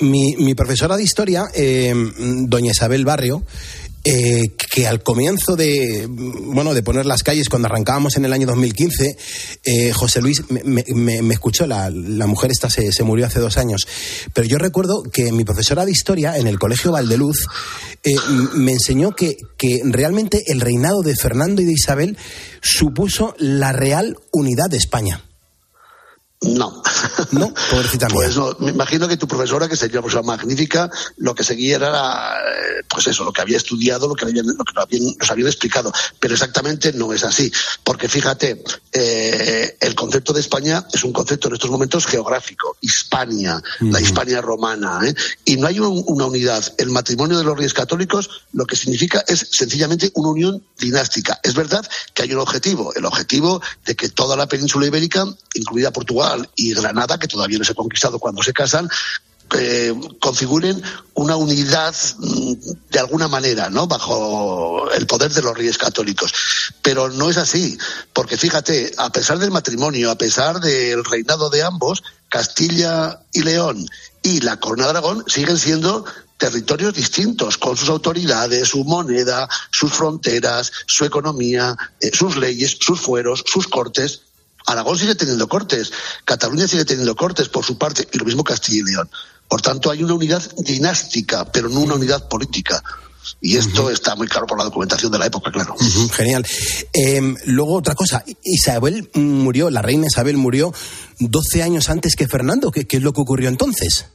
mi, 0.00 0.54
profesora 0.54 0.96
de 0.96 1.02
historia, 1.02 1.44
eh, 1.54 1.94
doña 2.46 2.70
Isabel 2.70 3.04
Barrio, 3.04 3.44
eh, 4.04 4.54
que 4.70 4.86
al 4.86 5.02
comienzo 5.02 5.56
de, 5.56 6.06
bueno, 6.08 6.72
de 6.72 6.82
poner 6.82 7.04
las 7.04 7.22
calles, 7.22 7.48
cuando 7.48 7.66
arrancábamos 7.66 8.16
en 8.16 8.24
el 8.24 8.32
año 8.32 8.46
2015, 8.46 9.16
eh, 9.64 9.92
José 9.92 10.20
Luis 10.20 10.42
me, 10.48 11.18
escuchó, 11.30 11.66
la, 11.66 11.90
mujer 12.26 12.50
esta 12.50 12.70
se, 12.70 13.02
murió 13.02 13.26
hace 13.26 13.40
dos 13.40 13.58
años, 13.58 13.86
pero 14.32 14.46
yo 14.46 14.58
recuerdo 14.58 15.02
que 15.02 15.32
mi 15.32 15.44
profesora 15.44 15.84
de 15.84 15.90
historia 15.90 16.36
en 16.38 16.46
el 16.46 16.58
Colegio 16.58 16.92
Valdeluz 16.92 17.46
eh, 18.04 18.14
me 18.54 18.72
enseñó 18.72 19.12
que, 19.12 19.36
que 19.56 19.80
realmente 19.84 20.44
el 20.46 20.60
reinado 20.60 21.02
de 21.02 21.16
Fernando 21.16 21.60
y 21.60 21.64
de 21.64 21.72
Isabel 21.72 22.16
supuso 22.62 23.34
la 23.38 23.72
real 23.72 24.16
unidad 24.32 24.70
de 24.70 24.76
España. 24.78 25.27
No. 26.40 26.82
No, 27.32 27.52
pobrecita 27.70 28.06
Pues 28.12 28.36
no, 28.36 28.56
me 28.60 28.70
imagino 28.70 29.08
que 29.08 29.16
tu 29.16 29.26
profesora, 29.26 29.68
que 29.68 29.76
sería 29.76 29.98
una 29.98 30.02
profesora 30.02 30.22
magnífica, 30.22 30.90
lo 31.16 31.34
que 31.34 31.42
seguía 31.42 31.76
era, 31.76 32.36
eh, 32.36 32.84
pues 32.88 33.08
eso, 33.08 33.24
lo 33.24 33.32
que 33.32 33.40
había 33.40 33.56
estudiado, 33.56 34.06
lo 34.06 34.14
que, 34.14 34.24
habían, 34.24 34.46
lo 34.46 34.64
que 34.64 34.72
nos, 34.72 34.84
habían, 34.84 35.16
nos 35.18 35.30
habían 35.30 35.48
explicado. 35.48 35.92
Pero 36.20 36.34
exactamente 36.34 36.92
no 36.92 37.12
es 37.12 37.24
así. 37.24 37.50
Porque 37.82 38.08
fíjate, 38.08 38.62
eh, 38.92 39.76
el 39.80 39.94
concepto 39.94 40.32
de 40.32 40.40
España 40.40 40.86
es 40.92 41.02
un 41.02 41.12
concepto 41.12 41.48
en 41.48 41.54
estos 41.54 41.70
momentos 41.70 42.06
geográfico, 42.06 42.76
Hispania, 42.80 43.60
la 43.80 44.00
Hispania 44.00 44.40
romana. 44.40 45.00
¿eh? 45.04 45.14
Y 45.44 45.56
no 45.56 45.66
hay 45.66 45.80
una 45.80 46.26
unidad. 46.26 46.64
El 46.78 46.90
matrimonio 46.90 47.36
de 47.38 47.44
los 47.44 47.56
reyes 47.56 47.74
católicos 47.74 48.30
lo 48.52 48.64
que 48.64 48.76
significa 48.76 49.24
es 49.26 49.48
sencillamente 49.50 50.12
una 50.14 50.30
unión 50.30 50.62
dinástica. 50.78 51.40
Es 51.42 51.54
verdad 51.54 51.84
que 52.14 52.22
hay 52.22 52.32
un 52.32 52.38
objetivo, 52.38 52.94
el 52.94 53.04
objetivo 53.04 53.60
de 53.84 53.96
que 53.96 54.08
toda 54.08 54.36
la 54.36 54.46
península 54.46 54.86
ibérica, 54.86 55.26
incluida 55.54 55.92
Portugal, 55.92 56.27
y 56.56 56.74
Granada, 56.74 57.18
que 57.18 57.28
todavía 57.28 57.58
no 57.58 57.64
se 57.64 57.72
ha 57.72 57.76
conquistado 57.76 58.18
cuando 58.18 58.42
se 58.42 58.52
casan, 58.52 58.88
eh, 59.56 59.94
configuren 60.20 60.82
una 61.14 61.36
unidad 61.36 61.94
mm, 62.18 62.52
de 62.90 62.98
alguna 62.98 63.28
manera, 63.28 63.70
¿no? 63.70 63.86
Bajo 63.86 64.90
el 64.92 65.06
poder 65.06 65.32
de 65.32 65.42
los 65.42 65.56
reyes 65.56 65.78
católicos. 65.78 66.32
Pero 66.82 67.08
no 67.08 67.30
es 67.30 67.38
así, 67.38 67.78
porque 68.12 68.36
fíjate, 68.36 68.92
a 68.98 69.10
pesar 69.10 69.38
del 69.38 69.50
matrimonio, 69.50 70.10
a 70.10 70.18
pesar 70.18 70.60
del 70.60 71.04
reinado 71.04 71.48
de 71.48 71.62
ambos, 71.62 72.02
Castilla 72.28 73.20
y 73.32 73.42
León 73.42 73.88
y 74.22 74.40
la 74.40 74.58
Corona 74.58 74.84
de 74.84 74.90
Aragón 74.90 75.24
siguen 75.26 75.56
siendo 75.56 76.04
territorios 76.36 76.94
distintos, 76.94 77.58
con 77.58 77.76
sus 77.76 77.88
autoridades, 77.88 78.68
su 78.68 78.84
moneda, 78.84 79.48
sus 79.70 79.92
fronteras, 79.92 80.72
su 80.86 81.04
economía, 81.04 81.76
eh, 82.00 82.10
sus 82.14 82.36
leyes, 82.36 82.76
sus 82.80 83.00
fueros, 83.00 83.44
sus 83.46 83.66
cortes. 83.66 84.22
Aragón 84.68 84.98
sigue 84.98 85.14
teniendo 85.14 85.48
cortes, 85.48 85.90
Cataluña 86.24 86.68
sigue 86.68 86.84
teniendo 86.84 87.16
cortes 87.16 87.48
por 87.48 87.64
su 87.64 87.78
parte, 87.78 88.06
y 88.12 88.18
lo 88.18 88.24
mismo 88.24 88.44
Castilla 88.44 88.78
y 88.78 88.92
León. 88.92 89.10
Por 89.48 89.62
tanto, 89.62 89.90
hay 89.90 90.02
una 90.02 90.14
unidad 90.14 90.42
dinástica, 90.58 91.50
pero 91.50 91.68
no 91.68 91.80
una 91.80 91.94
unidad 91.94 92.28
política. 92.28 92.82
Y 93.40 93.56
esto 93.56 93.90
está 93.90 94.14
muy 94.14 94.26
claro 94.26 94.46
por 94.46 94.58
la 94.58 94.64
documentación 94.64 95.10
de 95.10 95.18
la 95.18 95.26
época, 95.26 95.50
claro. 95.50 95.74
genial. 96.12 96.46
Em, 96.92 97.34
luego, 97.46 97.76
otra 97.76 97.94
cosa. 97.94 98.24
Isabel 98.42 99.10
murió, 99.14 99.70
la 99.70 99.82
reina 99.82 100.06
Isabel 100.06 100.36
murió 100.36 100.72
12 101.18 101.62
años 101.62 101.88
antes 101.88 102.14
que 102.14 102.28
Fernando. 102.28 102.70
¿Qué, 102.70 102.86
qué 102.86 102.98
es 102.98 103.02
lo 103.02 103.12
que 103.12 103.20
ocurrió 103.20 103.48
entonces? 103.48 104.06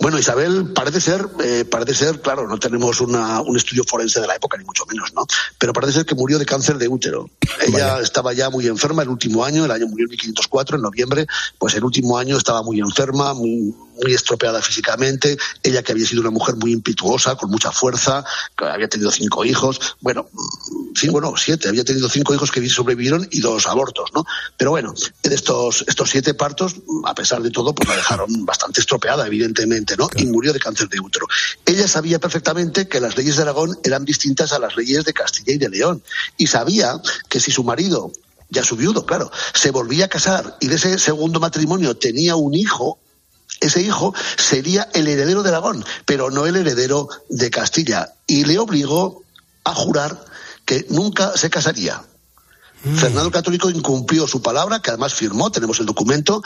Bueno, 0.00 0.18
Isabel 0.18 0.72
parece 0.72 1.00
ser, 1.00 1.26
eh, 1.44 1.64
parece 1.70 1.94
ser, 1.94 2.20
claro, 2.20 2.48
no 2.48 2.58
tenemos 2.58 3.00
un 3.00 3.56
estudio 3.56 3.84
forense 3.84 4.20
de 4.20 4.26
la 4.26 4.36
época, 4.36 4.56
ni 4.56 4.64
mucho 4.64 4.86
menos, 4.86 5.12
¿no? 5.12 5.26
Pero 5.58 5.72
parece 5.72 5.92
ser 5.92 6.06
que 6.06 6.14
murió 6.14 6.38
de 6.38 6.46
cáncer 6.46 6.78
de 6.78 6.88
útero. 6.88 7.28
Ella 7.66 8.00
estaba 8.00 8.32
ya 8.32 8.48
muy 8.48 8.66
enferma 8.66 9.02
el 9.02 9.10
último 9.10 9.44
año, 9.44 9.66
el 9.66 9.70
año 9.70 9.86
murió 9.86 10.06
en 10.06 10.10
1504, 10.10 10.76
en 10.76 10.82
noviembre, 10.82 11.26
pues 11.58 11.74
el 11.74 11.84
último 11.84 12.16
año 12.16 12.38
estaba 12.38 12.62
muy 12.62 12.80
enferma, 12.80 13.34
muy, 13.34 13.74
muy 14.02 14.14
estropeada 14.14 14.62
físicamente, 14.62 15.36
ella 15.62 15.82
que 15.82 15.92
había 15.92 16.06
sido 16.06 16.22
una 16.22 16.30
mujer 16.30 16.56
muy 16.56 16.72
impetuosa, 16.72 17.36
con 17.36 17.50
mucha 17.50 17.70
fuerza, 17.70 18.24
que 18.56 18.64
había 18.64 18.88
tenido 18.88 19.10
cinco 19.10 19.44
hijos, 19.44 19.96
bueno, 20.00 20.28
cinco 20.94 21.20
no, 21.20 21.34
siete, 21.36 21.68
había 21.68 21.84
tenido 21.84 22.08
cinco 22.08 22.34
hijos 22.34 22.50
que 22.50 22.66
sobrevivieron 22.70 23.28
y 23.30 23.40
dos 23.40 23.66
abortos, 23.66 24.10
¿no? 24.14 24.24
Pero 24.56 24.70
bueno, 24.70 24.94
en 25.22 25.32
estos, 25.32 25.84
estos 25.86 26.08
siete 26.08 26.32
partos, 26.32 26.76
a 27.04 27.14
pesar 27.14 27.42
de 27.42 27.50
todo, 27.50 27.74
pues 27.74 27.88
la 27.88 27.96
dejaron 27.96 28.46
bastante 28.46 28.80
estropeada, 28.80 29.26
evidentemente, 29.26 29.59
¿no? 29.66 30.08
Y 30.16 30.26
murió 30.26 30.52
de 30.52 30.58
cáncer 30.58 30.88
de 30.88 31.00
útero. 31.00 31.26
Ella 31.64 31.88
sabía 31.88 32.18
perfectamente 32.18 32.88
que 32.88 33.00
las 33.00 33.16
leyes 33.16 33.36
de 33.36 33.42
Aragón 33.42 33.78
eran 33.84 34.04
distintas 34.04 34.52
a 34.52 34.58
las 34.58 34.76
leyes 34.76 35.04
de 35.04 35.12
Castilla 35.12 35.52
y 35.52 35.58
de 35.58 35.68
León, 35.68 36.02
y 36.36 36.46
sabía 36.46 37.00
que 37.28 37.40
si 37.40 37.50
su 37.50 37.64
marido 37.64 38.12
ya 38.50 38.64
su 38.64 38.76
viudo, 38.76 39.06
claro, 39.06 39.30
se 39.54 39.70
volvía 39.70 40.06
a 40.06 40.08
casar 40.08 40.56
y 40.60 40.66
de 40.66 40.74
ese 40.74 40.98
segundo 40.98 41.40
matrimonio 41.40 41.96
tenía 41.96 42.34
un 42.36 42.54
hijo, 42.54 42.98
ese 43.60 43.82
hijo 43.82 44.14
sería 44.36 44.88
el 44.92 45.06
heredero 45.06 45.42
de 45.42 45.50
Aragón, 45.50 45.84
pero 46.04 46.30
no 46.30 46.46
el 46.46 46.56
heredero 46.56 47.08
de 47.28 47.50
Castilla. 47.50 48.14
Y 48.26 48.44
le 48.44 48.58
obligó 48.58 49.22
a 49.64 49.74
jurar 49.74 50.24
que 50.64 50.86
nunca 50.88 51.36
se 51.36 51.50
casaría. 51.50 52.02
Mm. 52.82 52.96
Fernando 52.96 53.30
Católico 53.30 53.70
incumplió 53.70 54.26
su 54.26 54.40
palabra, 54.40 54.80
que 54.80 54.90
además 54.90 55.14
firmó, 55.14 55.52
tenemos 55.52 55.78
el 55.80 55.86
documento, 55.86 56.42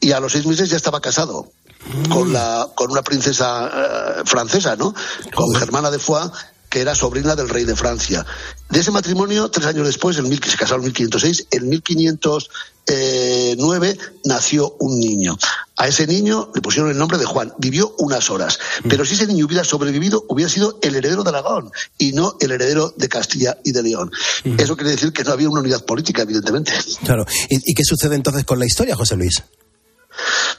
y 0.00 0.12
a 0.12 0.20
los 0.20 0.32
seis 0.32 0.44
meses 0.44 0.68
ya 0.68 0.76
estaba 0.76 1.00
casado 1.00 1.52
mm. 1.86 2.10
con, 2.10 2.32
la, 2.32 2.68
con 2.74 2.90
una 2.90 3.02
princesa 3.02 4.20
eh, 4.20 4.22
francesa, 4.24 4.76
¿no? 4.76 4.94
Con 5.34 5.54
Germana 5.54 5.90
de 5.90 5.98
Foix, 5.98 6.30
que 6.68 6.80
era 6.80 6.94
sobrina 6.94 7.34
del 7.34 7.48
rey 7.48 7.64
de 7.64 7.74
Francia. 7.76 8.26
De 8.68 8.80
ese 8.80 8.90
matrimonio, 8.90 9.48
tres 9.50 9.66
años 9.66 9.86
después, 9.86 10.18
en 10.18 10.28
mil, 10.28 10.42
se 10.42 10.56
casaron 10.56 10.82
en 10.82 10.88
1506, 10.88 11.46
en 11.52 11.68
1509 11.68 13.98
nació 14.24 14.74
un 14.80 14.98
niño. 14.98 15.38
A 15.76 15.86
ese 15.88 16.06
niño 16.06 16.50
le 16.54 16.62
pusieron 16.62 16.90
el 16.90 16.98
nombre 16.98 17.18
de 17.18 17.26
Juan. 17.26 17.52
Vivió 17.58 17.94
unas 17.98 18.30
horas. 18.30 18.58
Mm. 18.82 18.88
Pero 18.88 19.04
si 19.04 19.14
ese 19.14 19.26
niño 19.26 19.44
hubiera 19.46 19.62
sobrevivido, 19.62 20.24
hubiera 20.28 20.50
sido 20.50 20.78
el 20.82 20.96
heredero 20.96 21.22
de 21.22 21.28
Aragón 21.30 21.70
y 21.98 22.12
no 22.12 22.36
el 22.40 22.50
heredero 22.50 22.92
de 22.96 23.08
Castilla 23.08 23.58
y 23.62 23.70
de 23.72 23.82
León. 23.82 24.10
Mm. 24.44 24.58
Eso 24.58 24.76
quiere 24.76 24.90
decir 24.90 25.12
que 25.12 25.22
no 25.22 25.32
había 25.32 25.48
una 25.48 25.60
unidad 25.60 25.84
política, 25.84 26.22
evidentemente. 26.22 26.72
Claro. 27.04 27.24
¿Y, 27.48 27.74
qué 27.74 27.84
sucede 27.84 28.16
entonces 28.16 28.44
con 28.44 28.58
la 28.58 28.66
historia, 28.66 28.96
José 28.96 29.16
Luis? 29.16 29.44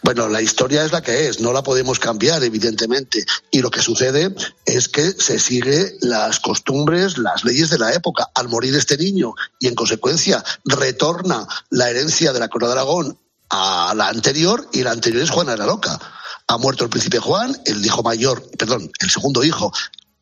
Bueno, 0.04 0.28
la 0.28 0.42
historia 0.42 0.84
es 0.86 0.92
la 0.92 1.02
que 1.02 1.28
es, 1.28 1.40
no 1.40 1.54
la 1.54 1.64
podemos 1.64 2.00
cambiar, 2.00 2.44
evidentemente. 2.44 3.26
Y 3.52 3.62
lo 3.62 3.72
que 3.72 3.82
sucede 3.82 4.34
es 4.66 4.88
que 4.88 5.12
se 5.12 5.40
sigue 5.40 5.98
las 6.02 6.40
costumbres, 6.40 7.18
las 7.18 7.44
leyes 7.44 7.70
de 7.70 7.80
la 7.80 7.94
época. 7.94 8.30
Al 8.36 8.50
morir 8.50 8.76
este 8.76 8.98
niño 8.98 9.34
y 9.60 9.68
en 9.68 9.76
consecuencia 9.76 10.44
retorna 10.66 11.48
la 11.70 11.90
herencia 11.90 12.34
de 12.34 12.40
la 12.40 12.48
corona 12.48 12.74
de 12.74 12.80
Aragón 12.80 13.20
a 13.50 13.94
la 13.96 14.10
anterior 14.10 14.68
y 14.74 14.84
la 14.84 14.92
anterior 14.92 15.24
es 15.24 15.30
Juana 15.30 15.56
la 15.56 15.66
Loca. 15.66 16.00
Ha 16.48 16.58
muerto 16.58 16.84
el 16.84 16.90
príncipe 16.90 17.20
Juan, 17.20 17.60
el 17.66 17.86
hijo 17.86 18.04
mayor, 18.04 18.44
perdón, 18.58 18.90
el 19.00 19.10
segundo 19.10 19.44
hijo, 19.44 19.74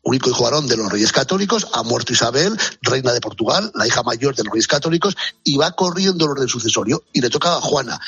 único 0.02 0.30
hijo 0.30 0.44
varón 0.44 0.66
de 0.66 0.76
los 0.76 0.90
reyes 0.90 1.12
católicos, 1.12 1.66
ha 1.72 1.82
muerto 1.82 2.12
Isabel, 2.12 2.56
reina 2.82 3.12
de 3.12 3.20
Portugal, 3.20 3.70
la 3.74 3.86
hija 3.86 4.02
mayor 4.02 4.34
de 4.34 4.44
los 4.44 4.52
reyes 4.52 4.68
católicos, 4.68 5.16
y 5.44 5.56
va 5.56 5.72
corriendo 5.72 6.24
el 6.24 6.32
orden 6.32 6.48
sucesorio 6.48 7.04
y 7.12 7.20
le 7.20 7.30
toca 7.30 7.56
a 7.56 7.60
Juana. 7.60 8.00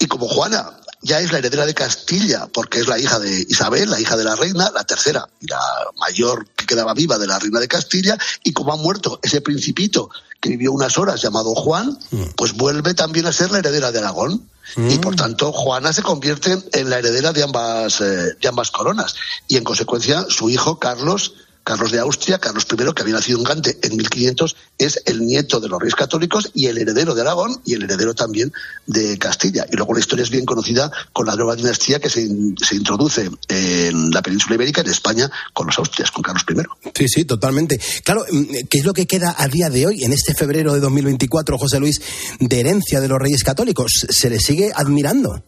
Y 0.00 0.06
como 0.06 0.26
Juana 0.26 0.80
ya 1.02 1.20
es 1.20 1.30
la 1.30 1.38
heredera 1.38 1.66
de 1.66 1.74
Castilla, 1.74 2.48
porque 2.52 2.80
es 2.80 2.88
la 2.88 2.98
hija 2.98 3.18
de 3.18 3.46
Isabel, 3.48 3.90
la 3.90 4.00
hija 4.00 4.16
de 4.16 4.24
la 4.24 4.34
reina, 4.34 4.70
la 4.74 4.84
tercera 4.84 5.28
y 5.40 5.46
la 5.46 5.60
mayor 5.98 6.46
que 6.56 6.66
quedaba 6.66 6.94
viva 6.94 7.18
de 7.18 7.26
la 7.26 7.38
reina 7.38 7.60
de 7.60 7.68
Castilla, 7.68 8.18
y 8.42 8.52
como 8.52 8.72
ha 8.72 8.76
muerto 8.76 9.20
ese 9.22 9.40
principito 9.40 10.10
que 10.40 10.48
vivió 10.48 10.72
unas 10.72 10.98
horas 10.98 11.20
llamado 11.20 11.54
Juan, 11.54 11.98
mm. 12.10 12.22
pues 12.36 12.54
vuelve 12.54 12.94
también 12.94 13.26
a 13.26 13.32
ser 13.32 13.50
la 13.52 13.58
heredera 13.58 13.92
de 13.92 13.98
Aragón. 13.98 14.48
Y 14.76 14.98
por 14.98 15.14
mm. 15.14 15.16
tanto, 15.16 15.52
Juana 15.52 15.92
se 15.92 16.02
convierte 16.02 16.56
en 16.72 16.90
la 16.90 16.98
heredera 16.98 17.32
de 17.32 17.42
ambas, 17.42 18.00
eh, 18.00 18.36
de 18.40 18.48
ambas 18.48 18.70
coronas. 18.70 19.16
Y 19.48 19.56
en 19.56 19.64
consecuencia, 19.64 20.26
su 20.28 20.48
hijo 20.48 20.78
Carlos 20.78 21.34
Carlos 21.70 21.92
de 21.92 22.00
Austria, 22.00 22.38
Carlos 22.38 22.66
I, 22.68 22.92
que 22.92 23.02
había 23.02 23.14
nacido 23.14 23.38
en 23.38 23.44
Gante 23.44 23.78
en 23.82 23.96
1500, 23.96 24.56
es 24.76 25.00
el 25.06 25.24
nieto 25.24 25.60
de 25.60 25.68
los 25.68 25.78
reyes 25.78 25.94
católicos 25.94 26.50
y 26.52 26.66
el 26.66 26.78
heredero 26.78 27.14
de 27.14 27.20
Aragón 27.20 27.60
y 27.64 27.74
el 27.74 27.84
heredero 27.84 28.12
también 28.12 28.52
de 28.88 29.16
Castilla. 29.18 29.66
Y 29.70 29.76
luego 29.76 29.94
la 29.94 30.00
historia 30.00 30.24
es 30.24 30.30
bien 30.30 30.44
conocida 30.44 30.90
con 31.12 31.28
la 31.28 31.36
nueva 31.36 31.54
dinastía 31.54 32.00
que 32.00 32.10
se, 32.10 32.22
introduce 32.22 33.30
en 33.46 34.10
la 34.10 34.20
península 34.20 34.56
ibérica, 34.56 34.80
en 34.80 34.88
España, 34.88 35.30
con 35.54 35.68
los 35.68 35.78
Austrias, 35.78 36.10
con 36.10 36.24
Carlos 36.24 36.42
I. 36.50 36.90
Sí, 36.92 37.06
sí, 37.06 37.24
totalmente. 37.24 37.80
Claro, 38.02 38.24
mm, 38.28 38.66
¿qué 38.68 38.78
es 38.78 38.84
lo 38.84 38.92
que 38.92 39.06
queda 39.06 39.36
a 39.38 39.46
día 39.46 39.70
de 39.70 39.86
hoy, 39.86 40.02
en 40.02 40.12
este 40.12 40.34
febrero 40.34 40.74
de 40.74 40.80
2024, 40.80 41.56
José 41.56 41.78
Luis, 41.78 42.00
de 42.40 42.58
herencia 42.58 43.00
de 43.00 43.06
los 43.06 43.20
reyes 43.20 43.44
católicos? 43.44 43.92
¿Se 44.08 44.28
le 44.28 44.40
sigue 44.40 44.72
admirando? 44.74 45.44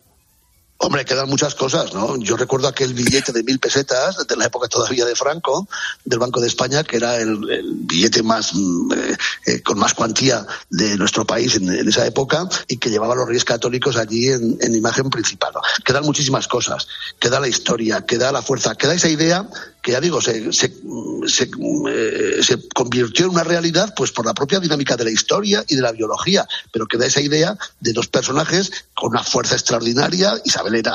Hombre, 0.85 1.05
quedan 1.05 1.28
muchas 1.28 1.55
cosas, 1.55 1.95
¿no? 1.95 2.16
Yo 2.18 2.37
recuerdo 2.37 2.66
aquel 2.66 2.93
billete 2.93 3.30
de 3.30 3.45
mil 3.45 3.61
pesetas 3.61 4.26
de 4.26 4.37
la 4.37 4.47
época 4.47 4.66
todavía 4.66 5.05
de 5.05 5.14
Franco, 5.14 5.68
del 6.05 6.18
Banco 6.18 6.41
de 6.41 6.49
España, 6.49 6.83
que 6.83 6.97
era 6.97 7.18
el, 7.18 7.39
billete 7.85 8.24
más 8.24 8.53
mm, 8.53 8.93
eh, 8.93 9.16
eh, 9.47 9.62
con 9.62 9.78
más 9.78 9.95
cuantía 9.95 10.45
de 10.70 10.97
nuestro 10.97 11.24
país 11.24 11.55
en, 11.55 11.70
esa 11.89 12.05
época 12.05 12.49
y 12.66 12.78
que 12.78 12.91
llevaba 12.91 13.14
a 13.14 13.16
los 13.16 13.28
reyes 13.28 13.45
católicos 13.45 13.97
allí 13.97 14.26
en, 14.26 14.74
imagen 14.74 15.09
principal. 15.09 15.53
Quedan 15.85 16.03
muchísimas 16.03 16.49
cosas. 16.49 16.89
Queda 17.20 17.39
la 17.39 17.47
historia, 17.47 18.05
queda 18.05 18.33
la 18.33 18.43
fuerza, 18.43 18.74
queda 18.74 18.95
esa 18.95 19.09
idea 19.09 19.47
que 19.83 19.93
ya 19.93 20.01
digo, 20.01 20.20
se, 20.20 20.53
se, 20.53 20.66
eh, 20.66 22.41
se, 22.43 22.68
convirtió 22.68 23.26
en 23.26 23.33
una 23.33 23.45
realidad 23.45 23.93
pues 23.97 24.12
por 24.12 24.24
la 24.24 24.33
propia 24.33 24.61
dinámica 24.61 24.97
de 24.97 25.05
la 25.05 25.11
historia 25.11 25.64
y 25.66 25.74
de 25.74 25.83
la 25.83 25.93
biología, 25.93 26.47
pero 26.70 26.87
queda 26.87 27.07
esa 27.07 27.20
idea 27.20 27.59
de 27.80 27.93
dos 27.93 28.07
personajes 28.07 28.70
con 28.95 29.11
una 29.11 29.24
fuerza 29.24 29.55
extraordinaria, 29.55 30.35
Isabel 30.45 30.76
era 30.76 30.95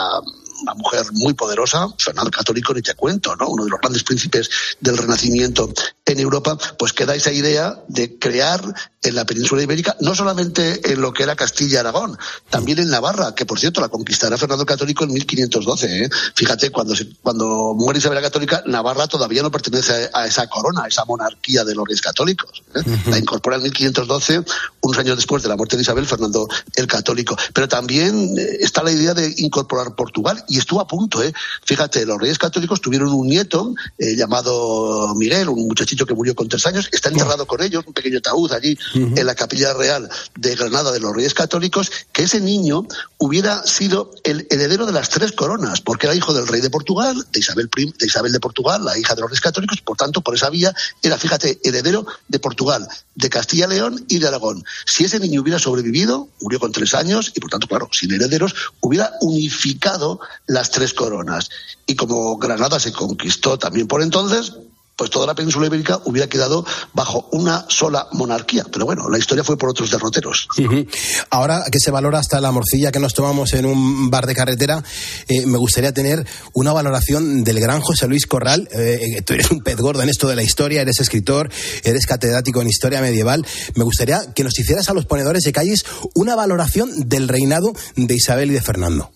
una 0.62 0.74
mujer 0.74 1.06
muy 1.14 1.34
poderosa, 1.34 1.88
Fernando 2.00 2.32
Católico 2.32 2.74
ni 2.74 2.82
te 2.82 2.96
cuento, 2.96 3.36
¿no? 3.36 3.50
Uno 3.50 3.66
de 3.66 3.70
los 3.70 3.80
grandes 3.80 4.04
príncipes 4.04 4.50
del 4.80 4.98
Renacimiento 4.98 5.72
en 6.06 6.20
Europa, 6.20 6.58
pues 6.80 6.94
queda 6.94 7.14
esa 7.14 7.32
idea 7.32 7.84
de 7.88 8.18
crear 8.18 8.62
en 9.08 9.16
la 9.16 9.26
península 9.26 9.64
ibérica, 9.64 9.95
no 10.01 10.16
solamente 10.16 10.91
en 10.91 11.01
lo 11.01 11.14
que 11.14 11.24
era 11.24 11.36
Castilla 11.36 11.76
y 11.76 11.78
Aragón, 11.78 12.18
también 12.49 12.80
en 12.80 12.89
Navarra, 12.89 13.36
que 13.36 13.45
por 13.45 13.60
cierto 13.60 13.82
la 13.82 13.89
conquistará 13.89 14.38
Fernando 14.38 14.66
Católico 14.66 15.03
en 15.03 15.14
1512. 15.14 16.03
¿eh? 16.03 16.10
Fíjate, 16.36 16.70
cuando, 16.72 16.95
cuando 17.22 17.74
muere 17.76 17.99
Isabel 17.99 18.16
la 18.16 18.22
Católica, 18.22 18.64
Navarra 18.66 19.08
todavía 19.08 19.41
no 19.41 19.51
pertenece 19.51 20.10
a, 20.14 20.26
esa 20.26 20.47
corona, 20.47 20.84
a 20.84 20.88
esa 20.88 21.05
monarquía 21.05 21.64
de 21.64 21.76
los 21.76 21.86
reyes 21.88 22.01
católicos. 22.01 22.64
¿eh? 22.76 22.82
La 23.08 23.18
incorpora 23.18 23.58
en 23.58 23.64
1512, 23.64 24.43
unos 24.82 24.97
años 24.97 25.18
después 25.18 25.43
de 25.43 25.49
la 25.49 25.55
muerte 25.55 25.76
de 25.76 25.82
Isabel, 25.84 26.05
Fernando 26.05 26.47
el 26.76 26.88
Católico. 26.88 27.38
Pero 27.53 27.68
también 27.68 28.36
eh, 28.38 28.58
está 28.62 28.84
la 28.84 28.91
idea 28.91 29.14
de 29.14 29.34
incorporar 29.38 29.95
Portugal 29.95 30.43
y 30.47 30.58
estuvo 30.58 30.82
a 30.82 30.88
punto. 30.88 31.22
¿eh? 31.22 31.34
Fíjate, 31.64 32.05
los 32.05 32.20
reyes 32.20 32.38
católicos 32.38 32.82
tuvieron 32.82 33.10
un 33.10 33.28
nieto 33.28 33.74
eh, 33.97 34.16
llamado 34.16 35.14
Miguel, 35.16 35.49
un 35.49 35.68
muchachito 35.68 36.05
que 36.05 36.14
murió 36.14 36.36
con 36.36 36.47
tres 36.47 36.66
años, 36.66 36.89
está 36.91 37.10
enterrado 37.10 37.45
con 37.45 37.62
ellos, 37.62 37.84
un 37.86 37.93
pequeño 37.93 38.22
taúd 38.22 38.51
allí 38.51 38.78
en 38.98 39.26
la 39.26 39.36
capilla 39.36 39.74
real 39.74 40.10
de 40.36 40.56
Granada 40.56 40.91
de 40.91 41.00
los 41.00 41.16
reyes 41.16 41.34
católicos, 41.34 41.91
que 42.12 42.24
ese 42.24 42.41
niño 42.41 42.86
hubiera 43.18 43.64
sido 43.66 44.12
el 44.24 44.48
heredero 44.50 44.86
de 44.86 44.91
las 44.91 45.10
tres 45.10 45.32
coronas, 45.32 45.82
porque 45.82 46.08
era 46.08 46.16
hijo 46.16 46.34
del 46.34 46.48
rey 46.48 46.62
de 46.62 46.70
Portugal, 46.70 47.26
de 47.32 47.39
Isabel, 47.39 47.70
de 47.76 48.06
Isabel 48.06 48.32
de 48.32 48.39
Portugal, 48.39 48.84
la 48.84 48.98
hija 48.98 49.16
de 49.16 49.22
los 49.22 49.30
reyes 49.30 49.41
católicos, 49.41 49.82
por 49.82 49.98
tanto, 49.98 50.22
por 50.22 50.36
esa 50.36 50.50
vía 50.50 50.74
era, 51.02 51.18
fíjate, 51.18 51.60
heredero 51.64 52.06
de 52.28 52.39
Portugal, 52.39 52.88
de 53.16 53.30
Castilla 53.30 53.68
León 53.68 54.06
y 54.08 54.20
de 54.20 54.28
Aragón. 54.28 54.64
Si 54.86 55.04
ese 55.04 55.20
niño 55.20 55.41
hubiera 55.41 55.60
sobrevivido, 55.60 56.30
murió 56.41 56.60
con 56.60 56.72
tres 56.72 56.93
años 56.93 57.32
y 57.36 57.39
por 57.39 57.50
tanto, 57.50 57.68
claro, 57.68 57.89
sin 57.91 58.14
herederos, 58.14 58.56
hubiera 58.82 59.14
unificado 59.22 60.20
las 60.45 60.72
tres 60.72 60.93
coronas. 60.93 61.50
Y 61.86 61.95
como 61.95 62.38
Granada 62.38 62.80
se 62.80 62.91
conquistó 62.91 63.58
también 63.58 63.88
por 63.88 64.02
entonces, 64.02 64.54
pues 64.98 65.12
toda 65.12 65.28
la 65.28 65.36
península 65.36 65.68
ibérica 65.68 66.02
hubiera 66.06 66.28
quedado 66.28 66.66
bajo 66.93 67.30
una 67.32 67.66
sola 67.70 68.08
monarquía. 68.14 68.66
Pero 68.72 68.86
bueno, 68.86 69.08
la 69.10 69.20
historia 69.20 69.43
fue 69.43 69.58
por 69.58 69.70
otros 69.70 69.91
derroteros. 69.91 70.48
Ahora 71.30 71.64
que 71.72 71.80
se 71.80 71.91
valora 71.91 72.20
hasta 72.20 72.41
la 72.41 72.52
morcilla 72.52 72.91
que 72.91 73.00
nos 73.00 73.14
tomamos 73.14 73.54
en 73.54 73.68
un 73.68 74.10
bar 74.10 74.26
de 74.26 74.34
carretera, 74.34 74.84
eh, 75.28 75.45
me 75.45 75.60
gustaría 75.60 75.93
tener 75.93 76.26
una 76.54 76.74
valoración 76.74 77.43
del 77.43 77.60
gran 77.60 77.80
José 77.80 78.08
Luis 78.08 78.26
Corral. 78.26 78.68
Eh, 78.72 79.22
tú 79.24 79.34
eres 79.34 79.52
un 79.52 79.62
pez 79.62 79.78
gordo 79.78 80.02
en 80.02 80.10
esto 80.10 80.28
de 80.28 80.36
la 80.36 80.43
historia, 80.43 80.82
eres 80.82 81.00
escritor, 81.00 81.52
eres 81.84 82.08
catedrático 82.08 82.62
en 82.62 82.68
historia 82.68 83.00
medieval. 83.00 83.45
Me 83.76 83.84
gustaría 83.84 84.34
que 84.34 84.43
nos 84.43 84.58
hicieras 84.58 84.89
a 84.89 84.93
los 84.93 85.06
ponedores 85.06 85.43
de 85.43 85.54
calles 85.54 85.86
una 86.16 86.36
valoración 86.36 87.08
del 87.08 87.28
reinado 87.28 87.72
de 87.95 88.16
Isabel 88.16 88.50
y 88.50 88.56
de 88.56 88.62
Fernando. 88.62 89.12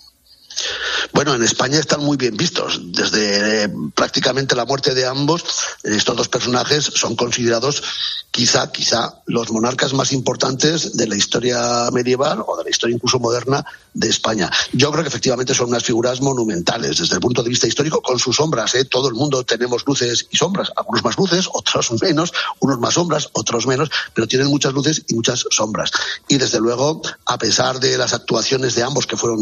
Bueno, 1.13 1.33
en 1.35 1.43
España 1.43 1.79
están 1.79 2.03
muy 2.03 2.17
bien 2.17 2.37
vistos. 2.37 2.79
Desde 2.91 3.63
eh, 3.63 3.69
prácticamente 3.93 4.55
la 4.55 4.65
muerte 4.65 4.93
de 4.93 5.05
ambos, 5.05 5.43
estos 5.83 6.15
dos 6.15 6.29
personajes 6.29 6.85
son 6.85 7.15
considerados 7.15 7.83
quizá, 8.31 8.71
quizá 8.71 9.21
los 9.25 9.51
monarcas 9.51 9.93
más 9.93 10.13
importantes 10.13 10.95
de 10.95 11.07
la 11.07 11.15
historia 11.15 11.89
medieval 11.91 12.43
o 12.47 12.57
de 12.57 12.63
la 12.63 12.69
historia 12.69 12.95
incluso 12.95 13.19
moderna 13.19 13.63
de 13.93 14.07
España. 14.07 14.49
Yo 14.71 14.89
creo 14.91 15.03
que 15.03 15.09
efectivamente 15.09 15.53
son 15.53 15.67
unas 15.67 15.83
figuras 15.83 16.21
monumentales 16.21 16.97
desde 16.97 17.15
el 17.15 17.21
punto 17.21 17.43
de 17.43 17.49
vista 17.49 17.67
histórico, 17.67 18.01
con 18.01 18.17
sus 18.19 18.37
sombras. 18.37 18.73
¿eh? 18.75 18.85
Todo 18.85 19.09
el 19.09 19.15
mundo 19.15 19.43
tenemos 19.43 19.85
luces 19.85 20.27
y 20.31 20.37
sombras, 20.37 20.71
algunos 20.75 21.03
más 21.03 21.17
luces, 21.17 21.49
otros 21.51 21.91
menos, 22.01 22.31
unos 22.59 22.79
más 22.79 22.93
sombras, 22.93 23.29
otros 23.33 23.67
menos, 23.67 23.91
pero 24.13 24.27
tienen 24.27 24.47
muchas 24.47 24.73
luces 24.73 25.03
y 25.07 25.15
muchas 25.15 25.45
sombras. 25.49 25.91
Y 26.29 26.37
desde 26.37 26.59
luego, 26.59 27.01
a 27.25 27.37
pesar 27.37 27.79
de 27.79 27.97
las 27.97 28.13
actuaciones 28.13 28.75
de 28.75 28.83
ambos 28.83 29.05
que 29.05 29.17
fueron 29.17 29.39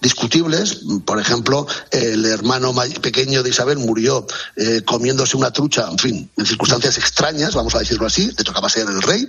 discutibles. 0.00 0.80
Por 1.04 1.20
ejemplo, 1.20 1.66
el 1.90 2.24
hermano 2.24 2.74
pequeño 3.00 3.42
de 3.42 3.50
Isabel 3.50 3.78
murió 3.78 4.26
eh, 4.56 4.82
comiéndose 4.84 5.36
una 5.36 5.50
trucha, 5.50 5.88
en 5.90 5.98
fin, 5.98 6.30
en 6.36 6.46
circunstancias 6.46 6.98
extrañas, 6.98 7.54
vamos 7.54 7.74
a 7.74 7.80
decirlo 7.80 8.06
así, 8.06 8.30
le 8.36 8.44
tocaba 8.44 8.68
ser 8.68 8.86
el 8.88 9.02
rey, 9.02 9.28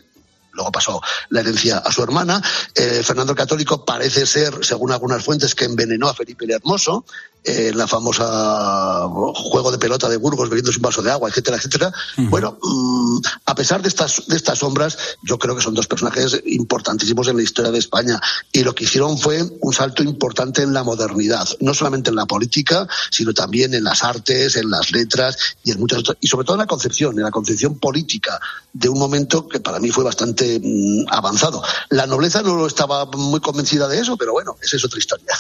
luego 0.58 0.72
pasó 0.72 1.02
la 1.30 1.40
herencia 1.42 1.78
a 1.78 1.92
su 1.92 2.04
hermana. 2.04 2.42
Eh, 2.76 3.02
Fernando 3.04 3.32
el 3.32 3.38
Católico 3.38 3.86
parece 3.86 4.26
ser, 4.26 4.66
según 4.66 4.92
algunas 4.92 5.24
fuentes, 5.24 5.56
que 5.56 5.66
envenenó 5.66 6.10
a 6.10 6.14
Felipe 6.14 6.46
el 6.46 6.52
Hermoso 6.52 7.06
en 7.48 7.78
la 7.78 7.88
famosa 7.88 9.08
juego 9.34 9.72
de 9.72 9.78
pelota 9.78 10.10
de 10.10 10.18
Burgos 10.18 10.50
bebiéndose 10.50 10.80
un 10.80 10.84
vaso 10.84 11.02
de 11.02 11.12
agua, 11.12 11.30
etcétera, 11.30 11.58
etcétera. 11.58 11.91
Bueno, 12.18 12.58
mm, 12.62 13.20
a 13.45 13.56
pesar 13.56 13.82
de 13.82 13.88
estas, 13.88 14.28
de 14.28 14.36
estas 14.36 14.60
sombras, 14.60 14.98
yo 15.24 15.39
creo 15.39 15.56
que 15.56 15.62
son 15.62 15.74
dos 15.74 15.88
personajes 15.88 16.41
importantísimos 16.45 17.28
en 17.30 17.38
la 17.38 17.43
historia 17.43 17.72
de 17.72 17.80
España 17.80 18.20
y 18.52 18.64
lo 18.64 18.76
que 18.76 18.84
hicieron 18.84 19.18
fue 19.18 19.41
un 19.62 19.74
salto 19.74 20.04
importante 20.04 20.62
en 20.62 20.74
la 20.74 20.84
modernidad, 20.84 21.48
no 21.62 21.74
solamente 21.74 22.10
en 22.10 22.18
la 22.18 22.26
política, 22.26 22.88
sino 23.12 23.34
también 23.34 23.74
en 23.74 23.86
las 23.86 24.04
artes, 24.04 24.58
en 24.58 24.70
las 24.70 24.91
letras 24.91 25.38
y 25.64 25.72
en 25.72 25.80
muchas 25.80 26.00
otras, 26.00 26.18
y 26.20 26.28
sobre 26.28 26.45
todo 26.45 26.56
en 26.56 26.62
la 26.62 26.68
concepción, 26.68 27.18
en 27.18 27.24
la 27.24 27.32
concepción 27.32 27.80
política 27.80 28.39
de 28.74 28.89
un 28.89 29.00
momento 29.00 29.48
que 29.48 29.62
para 29.62 29.80
mí 29.80 29.89
fue 29.89 30.04
bastante 30.04 30.60
mm, 30.62 31.06
avanzado. 31.10 31.64
La 31.89 32.06
nobleza 32.06 32.41
no 32.41 32.68
estaba 32.68 33.06
muy 33.06 33.39
convencida 33.39 33.88
de 33.88 34.00
eso, 34.00 34.18
pero 34.18 34.34
bueno, 34.34 34.58
esa 34.62 34.76
es 34.76 34.84
otra 34.84 35.00
historia. 35.00 35.34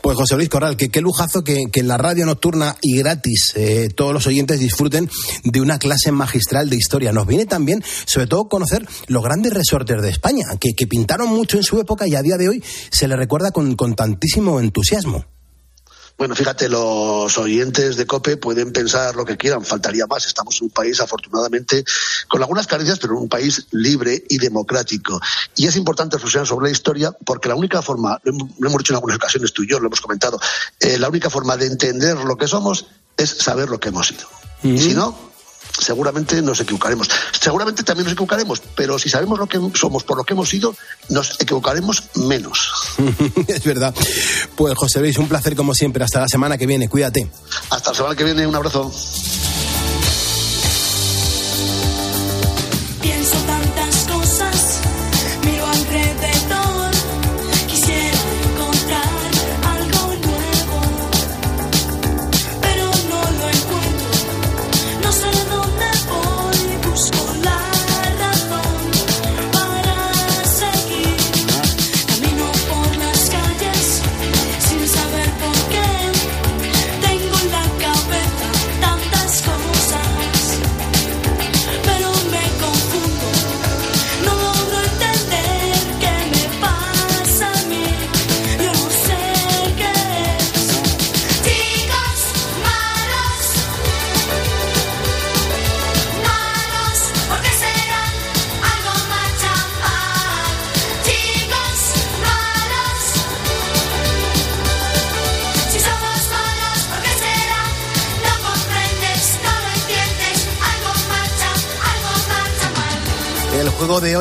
Pues 0.00 0.16
José 0.16 0.36
Luis 0.36 0.48
Corral, 0.48 0.76
¿qué, 0.76 0.90
qué 0.90 1.01
lujazo 1.02 1.44
que, 1.44 1.64
en 1.72 1.88
la 1.88 1.98
radio 1.98 2.26
nocturna 2.26 2.76
y 2.80 2.96
gratis 2.98 3.52
eh, 3.54 3.88
todos 3.94 4.12
los 4.12 4.26
oyentes 4.26 4.60
disfruten 4.60 5.10
de 5.44 5.60
una 5.60 5.78
clase 5.78 6.12
magistral 6.12 6.70
de 6.70 6.76
historia. 6.76 7.12
Nos 7.12 7.26
viene 7.26 7.46
también, 7.46 7.82
sobre 8.06 8.26
todo, 8.26 8.48
conocer 8.48 8.86
los 9.08 9.22
grandes 9.22 9.52
resortes 9.52 10.00
de 10.00 10.10
España, 10.10 10.44
que, 10.58 10.72
pintaron 10.86 11.28
mucho 11.28 11.56
en 11.56 11.62
su 11.62 11.78
época 11.78 12.06
y 12.06 12.14
a 12.14 12.22
día 12.22 12.36
de 12.36 12.48
hoy 12.48 12.62
se 12.90 13.08
le 13.08 13.16
recuerda 13.16 13.50
con 13.52 13.94
tantísimo 13.94 14.60
entusiasmo. 14.60 15.24
Bueno, 16.18 16.36
fíjate, 16.36 16.68
los 16.68 17.36
oyentes 17.38 17.96
de 17.96 18.06
COPE 18.06 18.36
pueden 18.36 18.72
pensar 18.72 19.16
lo 19.16 19.24
que 19.24 19.36
quieran, 19.36 19.64
faltaría 19.64 20.06
más. 20.06 20.26
Estamos 20.26 20.60
en 20.60 20.66
un 20.66 20.70
país, 20.70 21.00
afortunadamente, 21.00 21.84
con 22.28 22.40
algunas 22.42 22.66
carencias, 22.66 22.98
pero 22.98 23.14
en 23.14 23.22
un 23.22 23.28
país 23.28 23.66
libre 23.72 24.22
y 24.28 24.38
democrático. 24.38 25.20
Y 25.56 25.66
es 25.66 25.76
importante 25.76 26.16
reflexionar 26.16 26.46
sobre 26.46 26.66
la 26.66 26.72
historia 26.72 27.12
porque 27.24 27.48
la 27.48 27.54
única 27.54 27.82
forma, 27.82 28.20
lo 28.24 28.68
hemos 28.68 28.78
dicho 28.78 28.92
en 28.92 28.96
algunas 28.96 29.16
ocasiones 29.16 29.52
tú 29.52 29.64
y 29.64 29.70
yo, 29.70 29.80
lo 29.80 29.86
hemos 29.86 30.00
comentado, 30.00 30.38
eh, 30.78 30.98
la 30.98 31.08
única 31.08 31.28
forma 31.30 31.56
de 31.56 31.66
entender 31.66 32.16
lo 32.18 32.36
que 32.36 32.46
somos 32.46 32.86
es 33.16 33.30
saber 33.30 33.68
lo 33.68 33.80
que 33.80 33.88
hemos 33.88 34.06
sido. 34.06 34.28
Y 34.62 34.78
si 34.78 34.94
no, 34.94 35.31
seguramente 35.78 36.40
nos 36.42 36.60
equivocaremos. 36.60 37.08
Seguramente 37.40 37.82
también 37.82 38.04
nos 38.04 38.12
equivocaremos, 38.12 38.62
pero 38.74 38.98
si 38.98 39.08
sabemos 39.08 39.38
lo 39.38 39.46
que 39.46 39.58
somos 39.74 40.04
por 40.04 40.16
lo 40.16 40.24
que 40.24 40.34
hemos 40.34 40.48
sido, 40.48 40.74
nos 41.08 41.40
equivocaremos 41.40 42.04
menos. 42.14 42.70
es 43.46 43.64
verdad. 43.64 43.94
Pues 44.56 44.74
José 44.76 45.00
Luis, 45.00 45.18
un 45.18 45.28
placer 45.28 45.56
como 45.56 45.74
siempre. 45.74 46.04
Hasta 46.04 46.20
la 46.20 46.28
semana 46.28 46.58
que 46.58 46.66
viene. 46.66 46.88
Cuídate. 46.88 47.28
Hasta 47.70 47.90
la 47.90 47.96
semana 47.96 48.16
que 48.16 48.24
viene. 48.24 48.46
Un 48.46 48.54
abrazo. 48.54 48.92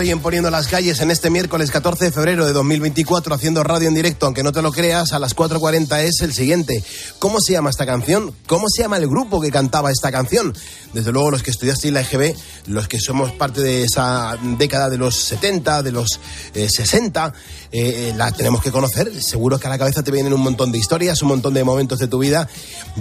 Hoy 0.01 0.09
en 0.09 0.19
Poniendo 0.19 0.49
las 0.49 0.67
Calles 0.67 0.99
en 1.01 1.11
este 1.11 1.29
miércoles 1.29 1.69
14 1.69 2.05
de 2.05 2.11
febrero 2.11 2.43
de 2.47 2.53
2024 2.53 3.35
haciendo 3.35 3.63
radio 3.63 3.87
en 3.87 3.93
directo, 3.93 4.25
aunque 4.25 4.41
no 4.41 4.51
te 4.51 4.63
lo 4.63 4.71
creas, 4.71 5.13
a 5.13 5.19
las 5.19 5.35
4.40 5.35 5.99
es 5.99 6.21
el 6.21 6.33
siguiente. 6.33 6.83
¿Cómo 7.19 7.39
se 7.39 7.53
llama 7.53 7.69
esta 7.69 7.85
canción? 7.85 8.33
¿Cómo 8.47 8.65
se 8.67 8.81
llama 8.81 8.97
el 8.97 9.07
grupo 9.07 9.39
que 9.39 9.51
cantaba 9.51 9.91
esta 9.91 10.11
canción? 10.11 10.55
Desde 10.93 11.11
luego 11.11 11.29
los 11.29 11.43
que 11.43 11.51
estudiasteis 11.51 11.93
la 11.93 12.01
EGB, 12.01 12.35
los 12.65 12.87
que 12.87 12.99
somos 12.99 13.31
parte 13.33 13.61
de 13.61 13.83
esa 13.83 14.39
década 14.57 14.89
de 14.89 14.97
los 14.97 15.15
70, 15.15 15.83
de 15.83 15.91
los 15.91 16.19
60, 16.53 17.33
eh, 17.73 18.09
eh, 18.09 18.13
la 18.17 18.31
tenemos 18.31 18.61
que 18.61 18.71
conocer. 18.71 19.09
Seguro 19.21 19.57
que 19.57 19.67
a 19.67 19.69
la 19.69 19.77
cabeza 19.77 20.03
te 20.03 20.11
vienen 20.11 20.33
un 20.33 20.41
montón 20.41 20.73
de 20.73 20.77
historias, 20.77 21.21
un 21.21 21.29
montón 21.29 21.53
de 21.53 21.63
momentos 21.63 21.99
de 21.99 22.07
tu 22.07 22.19
vida. 22.19 22.49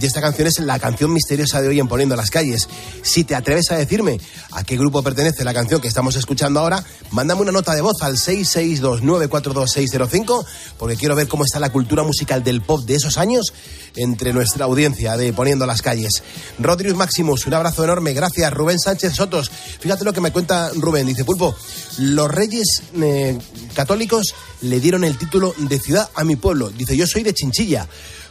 Y 0.01 0.07
esta 0.07 0.21
canción 0.21 0.47
es 0.47 0.61
la 0.61 0.79
canción 0.79 1.13
misteriosa 1.13 1.61
de 1.61 1.67
hoy 1.69 1.81
en 1.81 1.89
Poniendo 1.89 2.15
las 2.15 2.31
Calles. 2.31 2.69
Si 3.03 3.25
te 3.25 3.35
atreves 3.35 3.73
a 3.73 3.77
decirme 3.77 4.21
a 4.53 4.63
qué 4.63 4.77
grupo 4.77 5.03
pertenece 5.03 5.43
la 5.43 5.53
canción 5.53 5.81
que 5.81 5.89
estamos 5.89 6.15
escuchando 6.15 6.61
ahora, 6.61 6.85
mándame 7.11 7.43
una 7.43 7.51
nota 7.53 7.75
de 7.75 7.81
voz 7.81 8.01
al 8.03 8.17
662942605 8.17 10.45
porque 10.79 10.97
quiero 10.97 11.17
ver 11.17 11.27
cómo 11.27 11.45
está 11.45 11.59
la 11.59 11.71
cultura 11.71 12.05
musical 12.05 12.45
del 12.45 12.63
pop 12.63 12.85
de 12.85 12.95
esos 12.95 13.19
años 13.19 13.53
entre 13.97 14.33
nuestra 14.33 14.67
audiencia 14.67 15.17
de 15.17 15.33
Poniendo 15.33 15.67
las 15.67 15.83
Calles. 15.83 16.23
Rodrius 16.59 16.97
Maximus, 16.97 17.47
un 17.47 17.55
abrazo 17.55 17.83
enorme. 17.83 18.13
Gracias, 18.13 18.53
Rubén 18.53 18.79
Sánchez 18.79 19.15
Sotos. 19.15 19.51
Fíjate 19.81 20.05
lo 20.05 20.13
que 20.13 20.21
me 20.21 20.31
cuenta 20.31 20.71
Rubén. 20.75 21.07
Dice, 21.07 21.25
Pulpo, 21.25 21.57
los 21.99 22.31
reyes 22.31 22.83
eh, 23.01 23.39
católicos 23.75 24.35
le 24.63 24.81
dieron 24.81 25.05
el 25.05 25.17
título 25.17 25.55
de 25.57 25.79
ciudad 25.79 26.09
a 26.15 26.25
mi 26.25 26.37
pueblo. 26.37 26.71
Dice, 26.71 26.97
yo 26.97 27.07
soy 27.07 27.23
de 27.23 27.35
Chinchilla. 27.35 27.89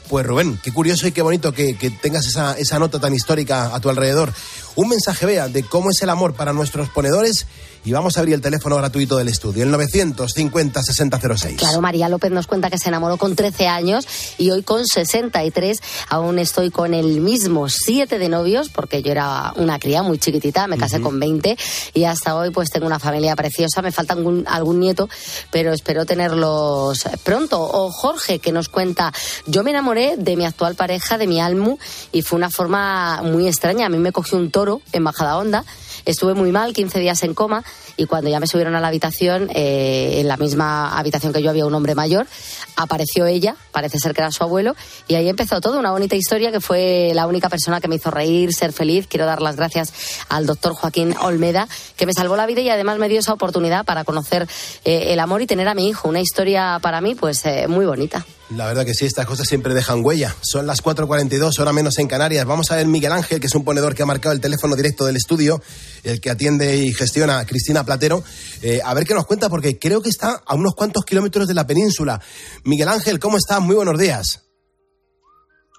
Pues 0.10 0.26
Rubén, 0.26 0.60
qué 0.64 0.72
curioso 0.72 1.08
y 1.08 1.12
qué 1.12 1.22
bonito 1.22 1.54
que, 1.54 1.76
tengas 2.02 2.26
esa, 2.26 2.54
esa, 2.58 2.80
nota 2.80 3.00
tan 3.00 3.14
histórica 3.14 3.76
a 3.76 3.80
tu 3.80 3.90
alrededor. 3.90 4.34
Un 4.80 4.88
mensaje, 4.88 5.26
vea, 5.26 5.50
de 5.50 5.64
cómo 5.64 5.90
es 5.90 6.02
el 6.04 6.10
amor 6.10 6.36
para 6.36 6.54
nuestros 6.54 6.88
ponedores 6.88 7.46
y 7.84 7.92
vamos 7.92 8.16
a 8.16 8.22
abrir 8.22 8.36
el 8.36 8.42
teléfono 8.42 8.78
gratuito 8.78 9.18
del 9.18 9.28
estudio, 9.28 9.64
el 9.64 9.74
950-6006. 9.74 11.58
Claro, 11.58 11.82
María 11.82 12.08
López 12.08 12.32
nos 12.32 12.48
cuenta 12.48 12.70
que 12.70 12.78
se 12.78 12.88
enamoró 12.88 13.18
con 13.18 13.36
13 13.36 13.68
años 13.68 14.08
y 14.38 14.52
hoy 14.52 14.64
con 14.64 14.86
63 14.86 15.80
aún 16.10 16.40
estoy 16.40 16.72
con 16.72 16.94
el 16.94 17.20
mismo 17.20 17.68
siete 17.68 18.20
de 18.20 18.30
novios 18.30 18.70
porque 18.70 19.02
yo 19.02 19.12
era 19.12 19.54
una 19.58 19.80
cría 19.80 20.02
muy 20.02 20.18
chiquitita, 20.18 20.68
me 20.68 20.78
casé 20.78 21.02
con 21.02 21.20
20 21.20 21.58
y 21.94 22.04
hasta 22.06 22.36
hoy 22.36 22.52
pues 22.52 22.70
tengo 22.70 22.86
una 22.86 23.00
familia 23.00 23.36
preciosa, 23.36 23.82
me 23.82 23.92
falta 23.92 24.14
algún, 24.14 24.46
algún 24.48 24.80
nieto, 24.80 25.10
pero 25.52 25.74
espero 25.74 26.06
tenerlos 26.06 27.04
pronto. 27.24 27.62
O 27.62 27.92
Jorge 27.92 28.40
que 28.40 28.54
nos 28.54 28.70
cuenta, 28.70 29.12
yo 29.46 29.64
me 29.64 29.72
enamoré 29.72 30.16
de 30.18 30.38
mi 30.38 30.46
actual 30.46 30.76
pareja, 30.76 31.18
de 31.18 31.28
mi 31.28 31.42
Almu 31.42 31.78
y 32.14 32.22
fue 32.22 32.38
una 32.38 32.50
forma 32.50 33.22
muy 33.24 33.48
extraña, 33.48 33.88
a 33.88 33.90
mí 33.90 33.98
me 33.98 34.14
cogió 34.14 34.38
un 34.38 34.52
toro 34.52 34.69
en 34.92 35.04
Bajada 35.04 35.38
Onda 35.38 35.64
Estuve 36.06 36.34
muy 36.34 36.52
mal, 36.52 36.74
15 36.74 37.00
días 37.00 37.22
en 37.24 37.34
coma, 37.34 37.64
y 37.98 38.06
cuando 38.06 38.30
ya 38.30 38.40
me 38.40 38.48
subieron 38.48 38.76
a 38.76 38.82
la 38.82 38.88
habitación, 38.88 39.50
eh, 39.54 40.20
en 40.20 40.28
la 40.28 40.38
misma 40.38 40.98
habitación 40.98 41.34
que 41.34 41.42
yo 41.42 41.50
había 41.50 41.66
un 41.66 41.74
hombre 41.74 41.96
mayor, 41.96 42.28
apareció 42.76 43.26
ella, 43.26 43.56
parece 43.72 44.00
ser 44.00 44.14
que 44.14 44.22
era 44.22 44.32
su 44.32 44.44
abuelo, 44.44 44.76
y 45.08 45.16
ahí 45.16 45.30
empezó 45.30 45.62
todo, 45.62 45.80
una 45.80 45.92
bonita 45.92 46.16
historia 46.16 46.52
que 46.52 46.62
fue 46.62 47.12
la 47.14 47.28
única 47.28 47.50
persona 47.50 47.82
que 47.82 47.88
me 47.88 47.96
hizo 47.96 48.12
reír, 48.12 48.54
ser 48.54 48.74
feliz. 48.74 49.08
Quiero 49.08 49.26
dar 49.26 49.42
las 49.42 49.56
gracias 49.56 49.94
al 50.30 50.46
doctor 50.46 50.74
Joaquín 50.74 51.16
Olmeda, 51.22 51.68
que 51.96 52.06
me 52.06 52.14
salvó 52.14 52.36
la 52.36 52.46
vida 52.46 52.62
y 52.62 52.70
además 52.70 52.98
me 52.98 53.10
dio 53.10 53.20
esa 53.20 53.34
oportunidad 53.34 53.86
para 53.86 54.04
conocer 54.04 54.48
eh, 54.86 55.14
el 55.14 55.20
amor 55.20 55.42
y 55.42 55.48
tener 55.48 55.68
a 55.68 55.74
mi 55.74 55.90
hijo. 55.90 56.10
Una 56.10 56.22
historia 56.22 56.80
para 56.82 57.02
mí, 57.02 57.16
pues, 57.16 57.46
eh, 57.46 57.68
muy 57.68 57.86
bonita. 57.86 58.26
La 58.50 58.66
verdad 58.66 58.84
que 58.84 58.96
sí, 58.96 59.06
estas 59.06 59.28
cosas 59.28 59.48
siempre 59.48 59.76
dejan 59.76 60.04
huella. 60.04 60.36
Son 60.42 60.66
las 60.66 60.82
4.42, 60.82 61.60
hora 61.60 61.72
menos 61.72 62.00
en 62.00 62.08
Canarias. 62.08 62.46
Vamos 62.48 62.72
a 62.72 62.76
ver 62.76 62.88
Miguel 62.88 63.12
Ángel, 63.12 63.40
que 63.40 63.46
es 63.46 63.54
un 63.54 63.64
ponedor 63.64 63.94
que 63.94 64.02
ha 64.02 64.08
marcado 64.08 64.34
el 64.34 64.42
teléfono 64.42 64.76
directo 64.76 65.06
del 65.06 65.18
estudio, 65.18 65.62
el 66.04 66.20
que 66.20 66.32
atiende 66.32 66.78
y 66.78 66.92
gestiona 66.92 67.46
Cristina 67.46 67.84
Platero. 67.84 68.24
Eh, 68.64 68.82
a 68.84 68.92
ver 68.96 69.06
qué 69.06 69.14
nos 69.14 69.28
cuenta, 69.28 69.50
porque 69.50 69.78
creo 69.78 70.02
que 70.02 70.10
está 70.10 70.42
a 70.44 70.56
unos 70.56 70.74
cuantos 70.74 71.06
kilómetros 71.06 71.48
de 71.48 71.54
la 71.54 71.68
península. 71.68 72.20
Miguel 72.64 72.88
Ángel, 72.88 73.20
¿cómo 73.20 73.38
estás? 73.38 73.62
Muy 73.62 73.76
buenos 73.76 74.00
días. 74.00 74.44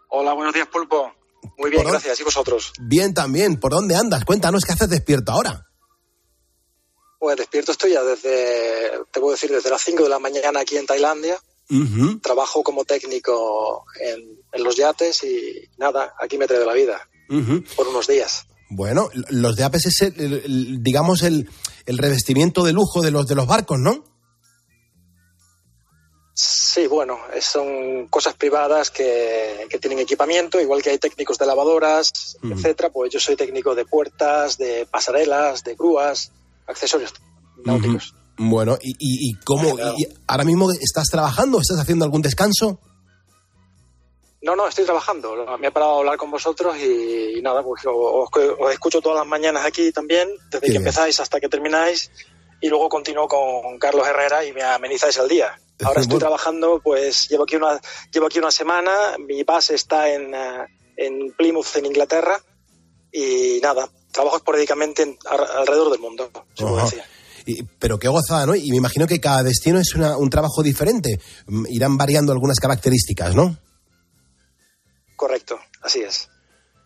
Hola, 0.08 0.32
buenos 0.34 0.54
días, 0.54 0.68
Pulpo. 0.68 1.12
Muy 1.58 1.70
bien, 1.70 1.84
gracias. 1.84 2.20
¿Y 2.20 2.22
vosotros? 2.22 2.72
Bien, 2.78 3.12
también. 3.12 3.58
¿Por 3.58 3.72
dónde 3.72 3.96
andas? 3.96 4.24
Cuéntanos 4.24 4.64
qué 4.64 4.74
haces 4.74 4.88
despierto 4.88 5.32
ahora. 5.32 5.66
Pues 7.18 7.36
despierto 7.36 7.72
estoy 7.72 7.94
ya 7.94 8.02
desde, 8.04 8.92
te 9.10 9.18
puedo 9.18 9.32
decir, 9.32 9.50
desde 9.50 9.70
las 9.70 9.82
5 9.82 10.04
de 10.04 10.08
la 10.08 10.20
mañana 10.20 10.60
aquí 10.60 10.76
en 10.76 10.86
Tailandia 10.86 11.36
Trabajo 12.20 12.62
como 12.62 12.84
técnico 12.84 13.84
en, 14.00 14.62
los 14.62 14.76
yates 14.76 15.22
y 15.24 15.68
nada, 15.78 16.14
aquí 16.20 16.36
me 16.36 16.46
trae 16.46 16.64
la 16.64 16.72
vida 16.72 17.08
por 17.76 17.88
unos 17.88 18.06
días. 18.08 18.46
Bueno, 18.70 19.08
los 19.30 19.56
yates 19.56 19.86
es, 19.86 20.14
digamos, 20.82 21.22
el, 21.22 21.48
revestimiento 21.86 22.64
de 22.64 22.72
lujo 22.72 23.02
de 23.02 23.10
los, 23.10 23.26
de 23.26 23.34
los 23.34 23.46
barcos, 23.46 23.78
¿no? 23.78 24.04
Sí, 26.34 26.86
bueno, 26.86 27.18
son 27.40 28.06
cosas 28.08 28.34
privadas 28.34 28.90
que, 28.90 29.68
tienen 29.80 29.98
equipamiento, 29.98 30.60
igual 30.60 30.82
que 30.82 30.90
hay 30.90 30.98
técnicos 30.98 31.36
de 31.38 31.46
lavadoras, 31.46 32.38
etcétera. 32.42 32.90
Pues 32.90 33.12
yo 33.12 33.20
soy 33.20 33.36
técnico 33.36 33.74
de 33.74 33.84
puertas, 33.84 34.56
de 34.56 34.86
pasarelas, 34.86 35.62
de 35.64 35.74
grúas, 35.74 36.32
accesorios 36.66 37.12
náuticos. 37.64 38.14
Bueno, 38.42 38.78
¿y, 38.80 38.94
y, 38.98 39.34
cómo? 39.44 39.76
¿Ahora 40.26 40.44
mismo 40.44 40.72
estás 40.72 41.08
trabajando? 41.10 41.60
¿Estás 41.60 41.78
haciendo 41.78 42.06
algún 42.06 42.22
descanso? 42.22 42.80
No, 44.40 44.56
no, 44.56 44.66
estoy 44.66 44.86
trabajando. 44.86 45.58
Me 45.58 45.66
he 45.66 45.70
parado 45.70 45.96
a 45.96 45.98
hablar 45.98 46.16
con 46.16 46.30
vosotros 46.30 46.74
y, 46.78 47.38
nada, 47.42 47.62
pues 47.62 47.82
os, 47.84 48.30
escucho 48.72 49.02
todas 49.02 49.18
las 49.18 49.26
mañanas 49.26 49.66
aquí 49.66 49.92
también, 49.92 50.30
desde 50.50 50.68
que 50.68 50.76
empezáis 50.76 51.20
hasta 51.20 51.38
que 51.38 51.50
termináis, 51.50 52.10
y 52.62 52.70
luego 52.70 52.88
continúo 52.88 53.28
con 53.28 53.78
Carlos 53.78 54.08
Herrera 54.08 54.42
y 54.42 54.54
me 54.54 54.62
amenizáis 54.62 55.18
el 55.18 55.28
día. 55.28 55.60
Ahora 55.84 56.00
estoy 56.00 56.18
trabajando, 56.18 56.80
pues 56.82 57.28
llevo 57.28 57.42
aquí 57.42 57.56
una, 57.56 57.78
llevo 58.10 58.24
aquí 58.24 58.38
una 58.38 58.50
semana, 58.50 59.18
mi 59.18 59.42
base 59.42 59.74
está 59.74 60.08
en, 60.08 60.34
eh, 60.34 60.66
en 60.96 61.34
Plymouth, 61.36 61.76
en 61.76 61.84
Inglaterra, 61.84 62.40
y 63.12 63.60
nada, 63.62 63.86
trabajo 64.10 64.38
esporádicamente 64.38 65.18
alrededor 65.28 65.90
del 65.90 66.00
mundo, 66.00 66.30
pero 67.78 67.98
qué 67.98 68.08
gozada, 68.08 68.46
¿no? 68.46 68.54
Y 68.54 68.70
me 68.70 68.76
imagino 68.76 69.06
que 69.06 69.20
cada 69.20 69.42
destino 69.42 69.78
es 69.78 69.94
un 69.94 70.30
trabajo 70.30 70.62
diferente. 70.62 71.20
Mm, 71.46 71.66
irán 71.68 71.96
variando 71.96 72.32
algunas 72.32 72.58
características, 72.58 73.34
¿no? 73.34 73.56
Correcto, 75.16 75.58
así 75.82 76.00
es. 76.00 76.28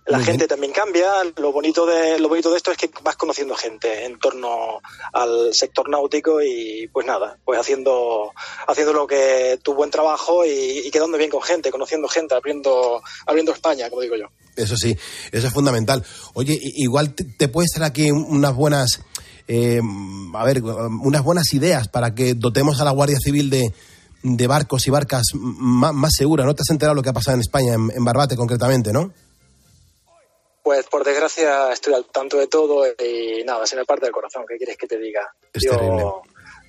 La 0.06 0.18
gente 0.20 0.46
también 0.46 0.72
cambia. 0.72 1.08
Lo 1.36 1.50
bonito 1.50 1.86
de 1.86 2.18
lo 2.18 2.28
bonito 2.28 2.50
de 2.50 2.58
esto 2.58 2.70
es 2.70 2.76
que 2.76 2.90
vas 3.02 3.16
conociendo 3.16 3.54
gente 3.54 4.04
en 4.04 4.18
torno 4.18 4.80
al 5.14 5.54
sector 5.54 5.88
náutico 5.88 6.42
y 6.42 6.88
pues 6.92 7.06
nada, 7.06 7.38
pues 7.42 7.58
haciendo 7.58 8.30
haciendo 8.66 8.92
lo 8.92 9.06
que 9.06 9.58
tu 9.62 9.72
buen 9.72 9.90
trabajo 9.90 10.44
y, 10.44 10.90
quedando 10.90 11.16
bien 11.16 11.30
con 11.30 11.40
gente, 11.40 11.70
conociendo 11.70 12.06
gente, 12.06 12.34
abriendo 12.34 13.02
abriendo 13.24 13.52
España, 13.52 13.88
como 13.88 14.02
digo 14.02 14.16
yo. 14.16 14.26
Eso 14.56 14.76
sí, 14.76 14.94
eso 15.32 15.46
es 15.46 15.52
fundamental. 15.52 16.04
Oye, 16.34 16.58
igual 16.60 17.14
te, 17.14 17.48
puede 17.48 17.68
ser 17.68 17.82
aquí 17.82 18.10
unas 18.10 18.54
buenas 18.54 19.00
eh, 19.46 19.80
a 20.34 20.44
ver, 20.44 20.62
unas 20.62 21.22
buenas 21.22 21.52
ideas 21.52 21.88
para 21.88 22.14
que 22.14 22.34
dotemos 22.34 22.80
a 22.80 22.84
la 22.84 22.90
Guardia 22.90 23.18
Civil 23.18 23.50
de, 23.50 23.72
de 24.22 24.46
barcos 24.46 24.86
y 24.86 24.90
barcas 24.90 25.26
más, 25.34 26.12
seguras. 26.16 26.46
¿No 26.46 26.54
te 26.54 26.62
has 26.62 26.70
enterado 26.70 26.94
lo 26.94 27.02
que 27.02 27.10
ha 27.10 27.14
pasado 27.14 27.34
en 27.34 27.40
España, 27.40 27.74
en 27.74 28.04
Barbate 28.04 28.36
concretamente, 28.36 28.92
no? 28.92 29.12
Pues 30.62 30.86
por 30.86 31.04
desgracia 31.04 31.70
estoy 31.72 31.92
al 31.92 32.06
tanto 32.06 32.38
de 32.38 32.46
todo 32.46 32.86
y 32.86 33.44
nada, 33.44 33.66
se 33.66 33.76
me 33.76 33.84
parte 33.84 34.06
del 34.06 34.14
corazón. 34.14 34.44
¿Qué 34.48 34.56
quieres 34.56 34.78
que 34.78 34.86
te 34.86 34.98
diga? 34.98 35.20
Yo, 35.52 36.22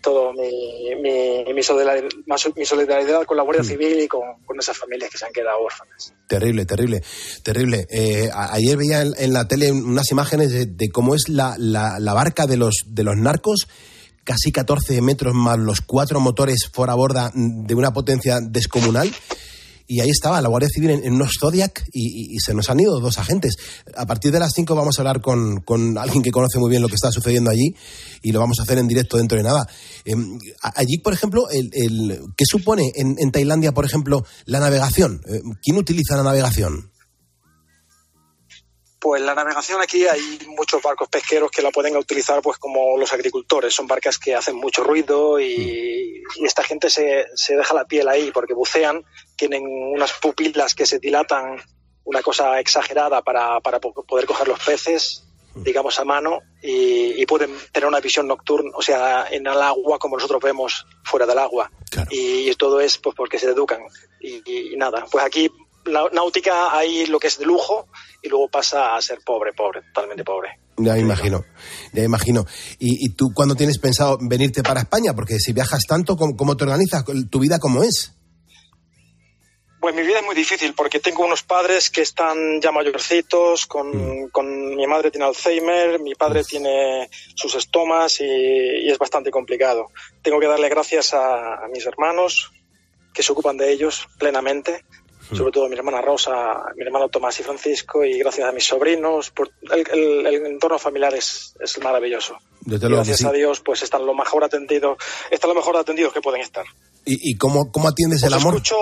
todo 0.05 0.33
mi, 0.33 0.95
mi, 1.01 1.51
mi, 1.51 1.63
solidaridad, 1.63 3.25
con 3.25 3.37
la 3.37 3.43
Guardia 3.43 3.63
mm. 3.63 3.65
Civil 3.65 3.99
y 4.01 4.07
con, 4.07 4.21
esas 4.59 4.77
familias 4.77 5.09
que 5.09 5.17
se 5.17 5.25
han 5.25 5.33
quedado 5.33 5.57
órfanas. 5.59 6.13
Terrible, 6.27 6.65
terrible, 6.65 7.01
terrible. 7.43 7.87
Eh, 7.89 8.29
ayer 8.33 8.77
veía 8.77 9.01
en, 9.01 9.33
la 9.33 9.47
tele 9.47 9.71
unas 9.71 10.11
imágenes 10.11 10.51
de, 10.77 10.89
cómo 10.91 11.15
es 11.15 11.27
la, 11.27 11.55
la, 11.57 11.97
la, 11.99 12.13
barca 12.13 12.45
de 12.45 12.55
los, 12.55 12.75
de 12.85 13.03
los 13.03 13.17
narcos, 13.17 13.67
casi 14.23 14.51
14 14.51 15.01
metros 15.01 15.33
más 15.33 15.57
los 15.57 15.81
cuatro 15.81 16.19
motores 16.19 16.69
fuera 16.71 16.93
borda 16.93 17.31
de 17.33 17.73
una 17.73 17.91
potencia 17.91 18.39
descomunal 18.41 19.11
y 19.87 19.99
ahí 19.99 20.09
estaba 20.09 20.41
la 20.41 20.49
Guardia 20.49 20.69
Civil 20.69 20.91
en, 20.91 21.13
unos 21.13 21.33
Zodiac 21.39 21.85
y, 21.91 22.37
se 22.39 22.53
nos 22.53 22.69
han 22.69 22.79
ido 22.79 22.99
dos 22.99 23.17
agentes. 23.17 23.55
A 23.95 24.05
partir 24.05 24.31
de 24.31 24.39
las 24.39 24.51
5 24.53 24.75
vamos 24.75 24.97
a 24.97 25.01
hablar 25.01 25.21
con, 25.21 25.97
alguien 25.97 26.23
que 26.23 26.31
conoce 26.31 26.59
muy 26.59 26.69
bien 26.69 26.81
lo 26.81 26.87
que 26.87 26.95
está 26.95 27.11
sucediendo 27.11 27.49
allí 27.49 27.75
y 28.21 28.31
lo 28.31 28.39
vamos 28.39 28.59
a 28.59 28.63
hacer 28.63 28.77
en 28.77 28.87
directo 28.87 29.17
dentro 29.17 29.37
de 29.37 29.43
nada. 29.43 29.67
Em, 30.03 30.37
allí, 30.61 30.97
por 30.97 31.13
ejemplo, 31.13 31.49
el, 31.49 31.69
¿qué 32.35 32.45
supone 32.45 32.91
en, 32.95 33.31
Tailandia, 33.31 33.73
por 33.73 33.85
ejemplo, 33.85 34.25
la 34.45 34.59
navegación? 34.59 35.21
Eh, 35.27 35.41
¿Quién 35.61 35.77
utiliza 35.77 36.17
la 36.17 36.23
navegación? 36.23 36.91
Pues 39.05 39.21
la 39.21 39.35
navegación 39.35 39.79
aquí 39.83 40.07
hay 40.07 40.39
muchos 40.57 40.81
barcos 40.81 41.07
pesqueros 41.09 41.51
que 41.51 41.61
la 41.61 41.69
pueden 41.69 41.95
utilizar 41.95 42.41
pues 42.41 42.57
como 42.57 42.97
los 42.97 43.13
agricultores. 43.13 43.71
Son 43.71 43.85
barcas 43.85 44.17
que 44.17 44.33
hacen 44.33 44.55
mucho 44.55 44.83
ruido 44.83 45.39
y, 45.39 46.23
mm. 46.39 46.43
esta 46.43 46.63
gente 46.63 46.89
se, 46.89 47.27
se, 47.35 47.55
deja 47.55 47.75
la 47.75 47.85
piel 47.85 48.07
ahí 48.07 48.31
porque 48.31 48.55
bucean, 48.55 49.05
tienen 49.35 49.61
unas 49.63 50.11
pupilas 50.13 50.73
que 50.73 50.87
se 50.87 50.97
dilatan, 50.97 51.61
una 52.03 52.23
cosa 52.23 52.59
exagerada 52.59 53.21
para, 53.21 53.59
para 53.59 53.79
poder 53.79 54.25
coger 54.25 54.47
los 54.47 54.59
peces, 54.65 55.23
mm. 55.53 55.61
digamos, 55.61 55.99
a 55.99 56.03
mano 56.03 56.39
y, 56.63 57.23
pueden 57.27 57.55
tener 57.71 57.87
una 57.87 57.99
visión 57.99 58.27
nocturna, 58.27 58.71
o 58.73 58.81
sea, 58.81 59.27
en 59.29 59.45
el 59.45 59.61
agua 59.61 59.99
como 59.99 60.15
nosotros 60.15 60.41
vemos 60.41 60.87
fuera 61.03 61.27
del 61.27 61.37
agua. 61.37 61.69
Y, 62.09 62.51
todo 62.55 62.81
es 62.81 62.97
pues 62.97 63.15
porque 63.15 63.37
se 63.37 63.51
educan. 63.51 63.83
Y, 64.19 64.73
y 64.73 64.77
nada, 64.77 65.05
pues 65.11 65.23
aquí 65.23 65.51
la 65.85 66.09
náutica 66.11 66.75
hay 66.75 67.05
lo 67.05 67.19
que 67.19 67.27
es 67.27 67.37
de 67.37 67.45
lujo 67.45 67.87
y 68.21 68.29
luego 68.29 68.49
pasa 68.49 68.95
a 68.95 69.01
ser 69.01 69.19
pobre, 69.25 69.53
pobre, 69.53 69.81
totalmente 69.93 70.23
pobre. 70.23 70.59
Ya 70.77 70.93
me 70.93 70.99
imagino, 70.99 71.45
ya 71.93 72.01
me 72.01 72.05
imagino. 72.05 72.45
¿Y, 72.79 73.09
tú 73.13 73.31
cuándo 73.33 73.55
tienes 73.55 73.77
pensado 73.77 74.17
venirte 74.21 74.61
para 74.61 74.81
España? 74.81 75.13
Porque 75.13 75.39
si 75.39 75.53
viajas 75.53 75.83
tanto, 75.87 76.17
¿cómo, 76.17 76.57
te 76.57 76.63
organizas? 76.63 77.05
¿Tu 77.29 77.39
vida 77.39 77.59
cómo 77.59 77.83
es? 77.83 78.13
Pues 79.79 79.93
mi 79.93 80.01
vida 80.01 80.19
es 80.19 80.25
muy 80.25 80.35
difícil 80.35 80.73
porque 80.73 80.99
tengo 80.99 81.23
unos 81.23 81.43
padres 81.43 81.91
que 81.91 82.01
están 82.01 82.59
ya 82.59 82.71
mayorcitos, 82.71 83.67
con, 83.67 83.89
mm. 83.89 84.75
mi 84.75 84.87
madre 84.87 85.11
tiene 85.11 85.27
Alzheimer, 85.27 85.99
mi 85.99 86.15
padre 86.15 86.43
tiene 86.43 87.07
sus 87.35 87.55
estomas 87.55 88.19
y, 88.19 88.89
es 88.89 88.97
bastante 88.97 89.31
complicado. 89.31 89.91
Tengo 90.23 90.39
que 90.39 90.47
darle 90.47 90.67
gracias 90.69 91.13
a 91.13 91.67
mis 91.71 91.85
hermanos 91.85 92.51
que 93.13 93.23
se 93.23 93.31
ocupan 93.31 93.57
de 93.57 93.71
ellos 93.71 94.07
plenamente. 94.19 94.83
Sobre 95.33 95.51
todo 95.51 95.67
mi 95.67 95.75
hermana 95.75 96.01
Rosa, 96.01 96.63
mi 96.75 96.83
hermano 96.83 97.09
Tomás 97.09 97.39
y 97.39 97.43
Francisco, 97.43 98.03
y 98.03 98.19
gracias 98.19 98.47
a 98.47 98.51
mis 98.51 98.65
sobrinos, 98.65 99.31
por 99.31 99.51
el, 99.71 100.45
entorno 100.45 100.77
familiar 100.77 101.13
es, 101.13 101.55
maravilloso. 101.81 102.37
gracias 102.61 103.23
a 103.25 103.31
Dios, 103.31 103.61
pues 103.61 103.81
están 103.83 104.05
lo 104.05 104.13
mejor 104.13 104.43
atendidos, 104.43 104.97
están 105.31 105.49
lo 105.49 105.55
mejor 105.55 105.77
atendidos 105.77 106.13
que 106.13 106.21
pueden 106.21 106.41
estar. 106.41 106.65
¿Y, 107.05 107.37
cómo, 107.37 107.71
cómo 107.71 107.87
atiendes 107.87 108.23
el 108.23 108.33
amor? 108.33 108.55
Escucho, 108.55 108.77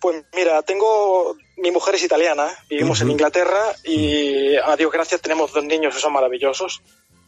pues 0.00 0.24
mira, 0.34 0.62
tengo, 0.62 1.36
mi 1.56 1.70
mujer 1.70 1.94
es 1.94 2.04
italiana, 2.04 2.48
vivimos 2.68 3.00
en 3.00 3.10
Inglaterra 3.10 3.62
y 3.84 4.56
a 4.56 4.76
Dios 4.76 4.92
gracias 4.92 5.20
tenemos 5.20 5.52
dos 5.52 5.64
niños 5.64 5.94
que 5.94 6.00
son 6.00 6.12
maravillosos. 6.12 6.82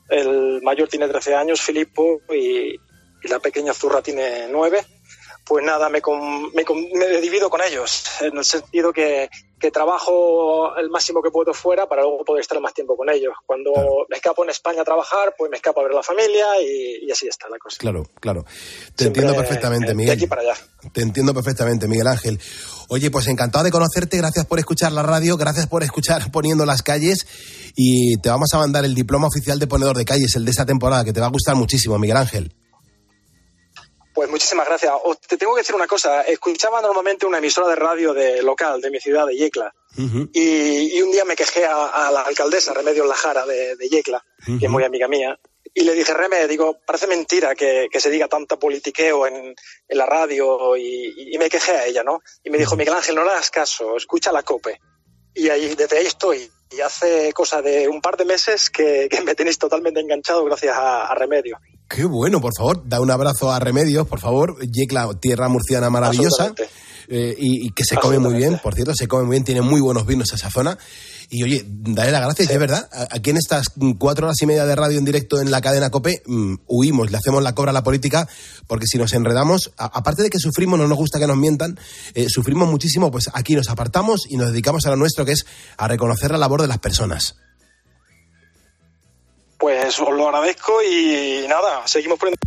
El 0.08 0.60
mayor 0.62 0.88
tiene 0.88 1.08
13 1.08 1.34
años, 1.34 1.62
Filippo, 1.62 2.20
y, 2.30 2.74
y 2.74 3.28
la 3.28 3.38
pequeña 3.38 3.72
Zurra 3.72 4.02
tiene 4.02 4.48
9 4.50 4.84
pues 5.44 5.64
nada, 5.64 5.88
me, 5.90 6.00
me, 6.54 7.20
divido 7.20 7.50
con 7.50 7.60
ellos, 7.62 8.04
en 8.20 8.36
el 8.36 8.44
sentido 8.44 8.92
que, 8.92 9.28
trabajo 9.72 10.76
el 10.76 10.90
máximo 10.90 11.22
que 11.22 11.30
puedo 11.30 11.54
fuera 11.54 11.88
para 11.88 12.02
luego 12.02 12.22
poder 12.22 12.42
estar 12.42 12.60
más 12.60 12.74
tiempo 12.74 12.98
con 12.98 13.08
ellos. 13.08 13.32
Cuando 13.46 13.72
me 14.10 14.16
escapo 14.16 14.44
en 14.44 14.50
España 14.50 14.82
a 14.82 14.84
trabajar, 14.84 15.34
pues 15.38 15.50
me 15.50 15.56
escapo 15.56 15.80
a 15.80 15.84
ver 15.84 15.94
la 15.94 16.02
familia 16.02 16.60
y, 16.60 17.10
así 17.10 17.26
está 17.26 17.48
la 17.48 17.56
cosa. 17.56 17.78
Claro, 17.78 18.04
claro. 18.20 18.44
Te 18.94 19.06
entiendo 19.06 19.34
perfectamente, 19.34 19.94
Miguel. 19.94 20.18
De 20.18 20.22
aquí 20.22 20.26
para 20.26 20.42
allá. 20.42 20.54
Te 20.92 21.00
entiendo 21.00 21.32
perfectamente, 21.32 21.88
Miguel 21.88 22.08
Ángel. 22.08 22.38
Oye, 22.90 23.10
pues 23.10 23.26
encantado 23.26 23.64
de 23.64 23.70
conocerte, 23.70 24.18
gracias 24.18 24.44
por 24.44 24.58
escuchar 24.58 24.92
la 24.92 25.02
radio, 25.02 25.38
gracias 25.38 25.66
por 25.66 25.82
escuchar 25.82 26.30
Poniendo 26.30 26.66
las 26.66 26.82
calles 26.82 27.26
y 27.74 28.18
te 28.18 28.28
vamos 28.28 28.52
a 28.52 28.58
mandar 28.58 28.84
el 28.84 28.94
diploma 28.94 29.28
oficial 29.28 29.58
de 29.58 29.66
ponedor 29.66 29.96
de 29.96 30.04
calles, 30.04 30.36
el 30.36 30.44
de 30.44 30.50
esta 30.50 30.66
temporada, 30.66 31.06
que 31.06 31.14
te 31.14 31.20
va 31.20 31.26
a 31.26 31.30
gustar 31.30 31.54
muchísimo, 31.56 31.98
Miguel 31.98 32.18
Ángel. 32.18 32.54
Pues 34.14 34.30
muchísimas 34.30 34.66
gracias. 34.66 34.92
te 35.26 35.36
tengo 35.36 35.54
que 35.54 35.62
decir 35.62 35.74
una 35.74 35.88
cosa. 35.88 36.22
Escuchaba 36.22 36.80
normalmente 36.80 37.26
una 37.26 37.38
emisora 37.38 37.68
de 37.68 37.74
radio 37.74 38.14
de 38.14 38.42
local 38.42 38.80
de 38.80 38.90
mi 38.90 39.00
ciudad, 39.00 39.26
de 39.26 39.36
Yecla. 39.36 39.74
y, 40.32 41.02
un 41.02 41.10
día 41.10 41.24
me 41.24 41.34
quejé 41.34 41.66
a, 41.66 42.10
la 42.12 42.22
alcaldesa 42.22 42.72
Remedios 42.72 43.08
Lajara 43.08 43.44
de, 43.44 43.74
de 43.74 43.88
Yecla, 43.88 44.24
que 44.46 44.66
es 44.66 44.70
muy 44.70 44.84
amiga 44.84 45.08
mía. 45.08 45.38
Y 45.76 45.82
le 45.82 45.94
dije, 45.94 46.14
Reme, 46.14 46.46
digo, 46.46 46.78
parece 46.86 47.08
mentira 47.08 47.56
que, 47.56 47.88
se 47.92 48.10
diga 48.10 48.28
tanto 48.28 48.60
politiqueo 48.60 49.26
en, 49.26 49.56
la 49.88 50.06
radio. 50.06 50.76
Y, 50.76 51.36
me 51.36 51.50
quejé 51.50 51.72
a 51.72 51.86
ella, 51.86 52.04
¿no? 52.04 52.22
Y 52.44 52.50
me 52.50 52.58
dijo, 52.58 52.76
Miguel 52.76 52.94
Ángel, 52.94 53.16
no 53.16 53.24
le 53.24 53.30
hagas 53.30 53.50
caso, 53.50 53.96
escucha 53.96 54.30
la 54.30 54.44
COPE. 54.44 54.80
Y 55.34 55.48
ahí, 55.48 55.74
desde 55.74 55.98
ahí 55.98 56.06
estoy. 56.06 56.48
Y 56.70 56.80
hace 56.80 57.32
cosa 57.32 57.60
de 57.60 57.88
un 57.88 58.00
par 58.00 58.16
de 58.16 58.24
meses 58.24 58.70
que, 58.70 59.08
me 59.24 59.34
tenéis 59.34 59.58
totalmente 59.58 59.98
enganchado 59.98 60.44
gracias 60.44 60.76
a, 60.76 61.06
a 61.08 61.14
Remedio. 61.16 61.58
Qué 61.88 62.04
bueno, 62.04 62.40
por 62.40 62.52
favor, 62.56 62.82
da 62.86 63.00
un 63.00 63.10
abrazo 63.10 63.52
a 63.52 63.58
Remedios, 63.58 64.06
por 64.06 64.20
favor. 64.20 64.56
Yecla, 64.66 65.08
tierra 65.20 65.48
murciana 65.48 65.90
maravillosa. 65.90 66.54
Eh, 67.08 67.36
y, 67.38 67.70
que 67.70 67.84
se 67.84 67.96
come 67.96 68.18
muy 68.18 68.34
bien, 68.34 68.58
por 68.62 68.74
cierto, 68.74 68.94
se 68.94 69.06
come 69.06 69.24
muy 69.24 69.34
bien, 69.34 69.44
tiene 69.44 69.60
muy 69.60 69.80
buenos 69.80 70.06
vinos 70.06 70.32
esa 70.32 70.50
zona. 70.50 70.78
Y 71.30 71.42
oye, 71.42 71.64
dale 71.66 72.12
las 72.12 72.22
gracias, 72.22 72.50
es 72.50 72.58
verdad. 72.58 72.88
Aquí 73.10 73.30
en 73.30 73.36
estas 73.36 73.66
cuatro 73.98 74.26
horas 74.26 74.40
y 74.40 74.46
media 74.46 74.66
de 74.66 74.74
radio 74.74 74.98
en 74.98 75.04
directo 75.04 75.40
en 75.40 75.50
la 75.50 75.60
cadena 75.60 75.90
COPE, 75.90 76.22
mm, 76.26 76.54
huimos, 76.66 77.10
le 77.10 77.16
hacemos 77.18 77.42
la 77.42 77.54
cobra 77.54 77.70
a 77.70 77.74
la 77.74 77.82
política, 77.82 78.28
porque 78.66 78.86
si 78.86 78.98
nos 78.98 79.12
enredamos, 79.12 79.72
aparte 79.76 80.22
de 80.22 80.30
que 80.30 80.38
sufrimos, 80.38 80.78
no 80.78 80.88
nos 80.88 80.96
gusta 80.96 81.18
que 81.18 81.26
nos 81.26 81.36
mientan, 81.36 81.78
eh, 82.14 82.26
sufrimos 82.28 82.68
muchísimo, 82.70 83.10
pues 83.10 83.30
aquí 83.32 83.54
nos 83.54 83.68
apartamos 83.68 84.22
y 84.28 84.36
nos 84.36 84.52
dedicamos 84.52 84.86
a 84.86 84.90
lo 84.90 84.96
nuestro, 84.96 85.24
que 85.24 85.32
es 85.32 85.44
a 85.76 85.88
reconocer 85.88 86.30
la 86.30 86.38
labor 86.38 86.62
de 86.62 86.68
las 86.68 86.78
personas. 86.78 87.36
Pues 89.64 89.98
os 89.98 90.14
lo 90.14 90.28
agradezco 90.28 90.74
y 90.82 91.46
nada, 91.48 91.88
seguimos 91.88 92.18
poniendo. 92.18 92.38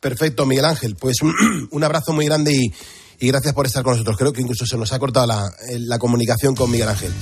Perfecto, 0.00 0.46
Miguel 0.46 0.64
Ángel. 0.64 0.96
Pues 0.96 1.18
un 1.70 1.84
abrazo 1.84 2.12
muy 2.12 2.26
grande 2.26 2.72
y, 3.20 3.28
gracias 3.28 3.54
por 3.54 3.66
estar 3.66 3.84
con 3.84 3.92
nosotros. 3.92 4.16
Creo 4.16 4.32
que 4.32 4.40
incluso 4.40 4.66
se 4.66 4.76
nos 4.76 4.92
ha 4.92 4.98
cortado 4.98 5.28
la, 5.28 5.98
comunicación 6.00 6.56
con 6.56 6.72
Miguel 6.72 6.88
Ángel. 6.88 7.12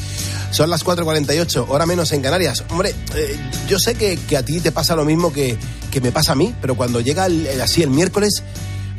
Son 0.51 0.71
las 0.71 0.83
4.48, 0.83 1.67
hora 1.69 1.85
menos 1.85 2.11
en 2.13 2.23
Canarias. 2.23 2.65
Hombre, 2.71 2.95
eh, 3.15 3.39
yo 3.69 3.79
sé 3.79 3.97
que, 3.97 4.35
a 4.35 4.43
ti 4.43 4.61
te 4.61 4.73
pasa 4.73 4.97
lo 4.97 5.05
mismo 5.05 5.31
que, 5.31 5.59
me 6.01 6.11
pasa 6.11 6.33
a 6.33 6.35
mí, 6.35 6.55
pero 6.63 6.75
cuando 6.75 7.03
llega 7.03 7.29
así 7.63 7.83
el 7.83 7.91
miércoles, 7.91 8.43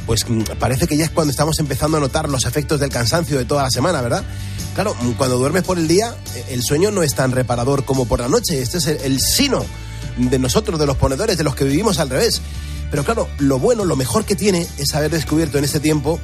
pues 0.06 0.30
mm, 0.30 0.44
parece 0.60 0.86
que 0.86 0.96
ya 0.96 1.06
es 1.06 1.12
cuando 1.12 1.32
estamos 1.32 1.58
empezando 1.58 1.98
a 1.98 2.02
notar 2.02 2.30
los 2.30 2.46
efectos 2.46 2.80
del 2.80 2.92
cansancio 2.92 3.40
de 3.40 3.46
toda 3.46 3.64
la 3.64 3.72
semana, 3.72 4.04
¿verdad? 4.04 4.24
Claro, 4.76 4.94
mm, 4.94 5.14
cuando 5.14 5.40
duermes 5.40 5.64
por 5.64 5.80
el 5.80 5.88
día, 5.88 6.16
eh, 6.36 6.46
el 6.50 6.62
sueño 6.62 6.92
no 6.92 7.02
es 7.02 7.16
tan 7.16 7.32
reparador 7.32 7.84
como 7.84 8.08
por 8.08 8.20
la 8.20 8.28
noche. 8.28 8.62
Este 8.62 8.78
es 8.78 8.86
el 8.86 9.20
sino 9.20 9.66
de 10.18 10.40
nosotros, 10.40 10.80
de 10.80 10.86
los 10.86 10.98
ponedores, 10.98 11.38
de 11.38 11.44
los 11.44 11.56
que 11.56 11.64
vivimos 11.64 12.00
al 12.00 12.10
revés. 12.10 12.42
Pero 12.90 13.04
claro, 13.04 13.28
lo 13.40 13.60
bueno, 13.60 13.86
lo 13.86 13.96
mejor 13.96 14.26
que 14.26 14.36
tiene 14.36 14.68
es 14.78 14.96
haber 14.96 15.12
descubierto 15.12 15.58
en 15.58 15.64
este 15.64 15.80
tiempo 15.80 16.20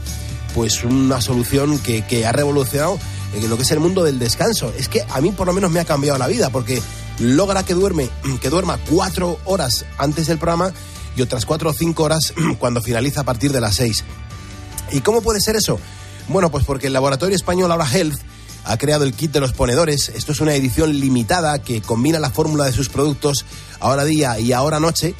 pues 0.53 0.83
una 0.83 1.19
solución 1.19 1.79
que, 1.79 2.05
que 2.05 2.25
ha 2.25 2.31
revolucionado 2.31 2.99
en 3.33 3.49
lo 3.49 3.57
que 3.57 3.63
es 3.63 3.71
el 3.71 3.79
mundo 3.79 4.03
del 4.03 4.19
descanso. 4.19 4.71
Es 4.77 4.87
que 4.87 5.03
a 5.09 5.19
mí 5.19 5.31
por 5.31 5.47
lo 5.47 5.53
menos 5.53 5.71
me 5.71 5.79
ha 5.79 5.85
cambiado 5.85 6.17
la 6.17 6.27
vida 6.27 6.49
porque 6.49 6.81
logra 7.19 7.63
que 7.63 7.73
duerme, 7.73 8.09
que 8.41 8.49
duerma 8.49 8.77
cuatro 8.89 9.39
horas 9.45 9.85
antes 9.97 10.27
del 10.27 10.37
programa 10.37 10.71
y 11.15 11.21
otras 11.21 11.45
cuatro 11.45 11.69
o 11.69 11.73
cinco 11.73 12.03
horas 12.03 12.33
cuando 12.59 12.81
finaliza 12.81 13.21
a 13.21 13.23
partir 13.23 13.51
de 13.51 13.61
las 13.61 13.75
seis. 13.75 14.03
¿Y 14.91 15.01
cómo 15.01 15.21
puede 15.21 15.41
ser 15.41 15.55
eso? 15.55 15.79
Bueno, 16.27 16.51
pues 16.51 16.65
porque 16.65 16.87
el 16.87 16.93
laboratorio 16.93 17.35
español 17.35 17.71
Aura 17.71 17.89
Health 17.91 18.19
ha 18.63 18.77
creado 18.77 19.03
el 19.03 19.13
kit 19.13 19.31
de 19.31 19.39
los 19.39 19.53
ponedores. 19.53 20.09
Esto 20.09 20.31
es 20.31 20.41
una 20.41 20.55
edición 20.55 20.99
limitada 20.99 21.61
que 21.61 21.81
combina 21.81 22.19
la 22.19 22.29
fórmula 22.29 22.65
de 22.65 22.73
sus 22.73 22.89
productos 22.89 23.45
ahora 23.79 24.05
día 24.05 24.39
y 24.39 24.53
ahora 24.53 24.79
noche 24.79 25.15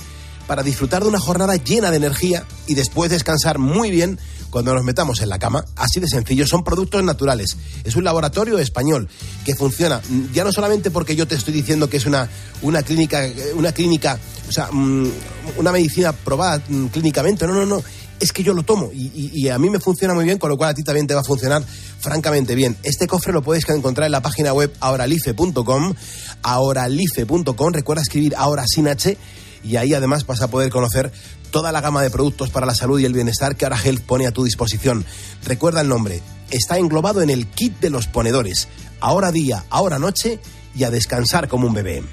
para 0.47 0.63
disfrutar 0.63 1.03
de 1.03 1.09
una 1.09 1.19
jornada 1.19 1.55
llena 1.55 1.91
de 1.91 1.97
energía 1.97 2.45
y 2.67 2.75
después 2.75 3.09
descansar 3.09 3.59
muy 3.59 3.91
bien 3.91 4.19
cuando 4.49 4.73
nos 4.73 4.83
metamos 4.83 5.21
en 5.21 5.29
la 5.29 5.39
cama. 5.39 5.65
Así 5.75 5.99
de 5.99 6.07
sencillo, 6.07 6.45
son 6.45 6.63
productos 6.63 7.03
naturales. 7.03 7.57
Es 7.83 7.95
un 7.95 8.03
laboratorio 8.03 8.59
español 8.59 9.09
que 9.45 9.55
funciona 9.55 9.99
ya 10.31 10.43
no 10.43 10.51
solamente 10.51 10.91
porque 10.91 11.15
yo 11.15 11.27
te 11.27 11.35
estoy 11.35 11.55
diciendo 11.55 11.89
que 11.89 11.97
es 11.97 12.05
una, 12.05 12.29
una 12.61 12.83
clínica, 12.83 13.27
una 13.55 13.71
clínica, 13.71 14.19
o 14.47 14.51
sea, 14.51 14.69
mm, 14.71 15.09
una 15.57 15.71
medicina 15.71 16.11
probada 16.13 16.61
mm, 16.67 16.85
clínicamente, 16.87 17.47
no, 17.47 17.53
no, 17.53 17.65
no. 17.65 17.83
Es 18.23 18.31
que 18.31 18.41
yo 18.41 18.53
lo 18.53 18.63
tomo 18.63 18.89
y, 18.93 19.49
a 19.49 19.59
mí 19.59 19.69
me 19.69 19.81
funciona 19.81 20.13
muy 20.13 20.23
bien, 20.23 20.37
con 20.37 20.49
lo 20.49 20.55
cual 20.55 20.69
a 20.69 20.73
ti 20.73 20.81
también 20.81 21.05
te 21.07 21.13
va 21.13 21.19
a 21.19 21.25
funcionar 21.25 21.61
francamente 21.99 22.55
bien. 22.55 22.77
Este 22.81 23.05
cofre 23.05 23.33
lo 23.33 23.41
puedes 23.41 23.67
encontrar 23.67 24.05
en 24.05 24.13
la 24.13 24.21
página 24.21 24.53
web 24.53 24.73
ahoralife.com, 24.79 25.93
ahoralife.com, 26.41 27.73
recuerda 27.73 28.01
escribir 28.01 28.33
ahora 28.37 28.63
sin 28.65 28.87
H 28.87 29.17
y 29.61 29.75
ahí 29.75 29.93
además 29.93 30.25
vas 30.25 30.41
a 30.41 30.47
poder 30.47 30.69
conocer 30.69 31.11
toda 31.51 31.73
la 31.73 31.81
gama 31.81 32.01
de 32.01 32.11
productos 32.11 32.49
para 32.49 32.65
la 32.65 32.73
salud 32.73 32.97
y 32.97 33.03
el 33.03 33.11
bienestar 33.11 33.57
que 33.57 33.65
Ahora 33.65 33.77
Health 33.83 34.03
pone 34.03 34.25
a 34.25 34.31
tu 34.31 34.45
disposición. 34.45 35.03
Recuerda 35.43 35.81
el 35.81 35.89
nombre, 35.89 36.21
está 36.49 36.77
englobado 36.77 37.21
en 37.21 37.29
el 37.29 37.47
kit 37.47 37.77
de 37.81 37.89
los 37.89 38.07
ponedores. 38.07 38.69
Ahora 39.01 39.33
día, 39.33 39.65
ahora 39.69 39.99
noche 39.99 40.39
y 40.73 40.85
a 40.85 40.91
descansar 40.91 41.49
como 41.49 41.67
un 41.67 41.73
bebé. 41.73 42.03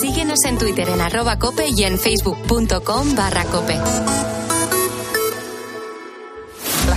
Síguenos 0.00 0.40
en 0.44 0.58
Twitter 0.58 0.88
en 0.88 1.00
arroba 1.00 1.38
cope 1.38 1.68
y 1.68 1.84
en 1.84 2.00
facebook.com 2.00 3.14
barra 3.14 3.44
cope 3.44 3.78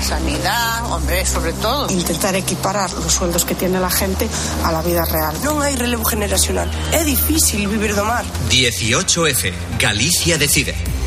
sanidad, 0.06 0.91
hombre, 0.91 1.26
sobre 1.26 1.53
todo. 1.53 1.89
Intentar 1.89 2.36
equiparar 2.36 2.91
los 2.93 3.12
sueldos 3.12 3.43
que 3.43 3.56
tiene 3.56 3.80
la 3.80 3.89
gente 3.89 4.30
a 4.64 4.72
la 4.72 4.82
vida 4.82 5.03
real. 5.06 5.36
No 5.43 5.62
hay 5.62 5.76
relevo 5.76 6.06
generacional. 6.06 6.70
Es 6.93 7.06
difícil 7.06 7.68
vivir 7.68 7.95
de 7.95 8.03
mar. 8.03 8.24
18F. 8.49 9.51
Galicia 9.80 10.38
decide. 10.38 10.76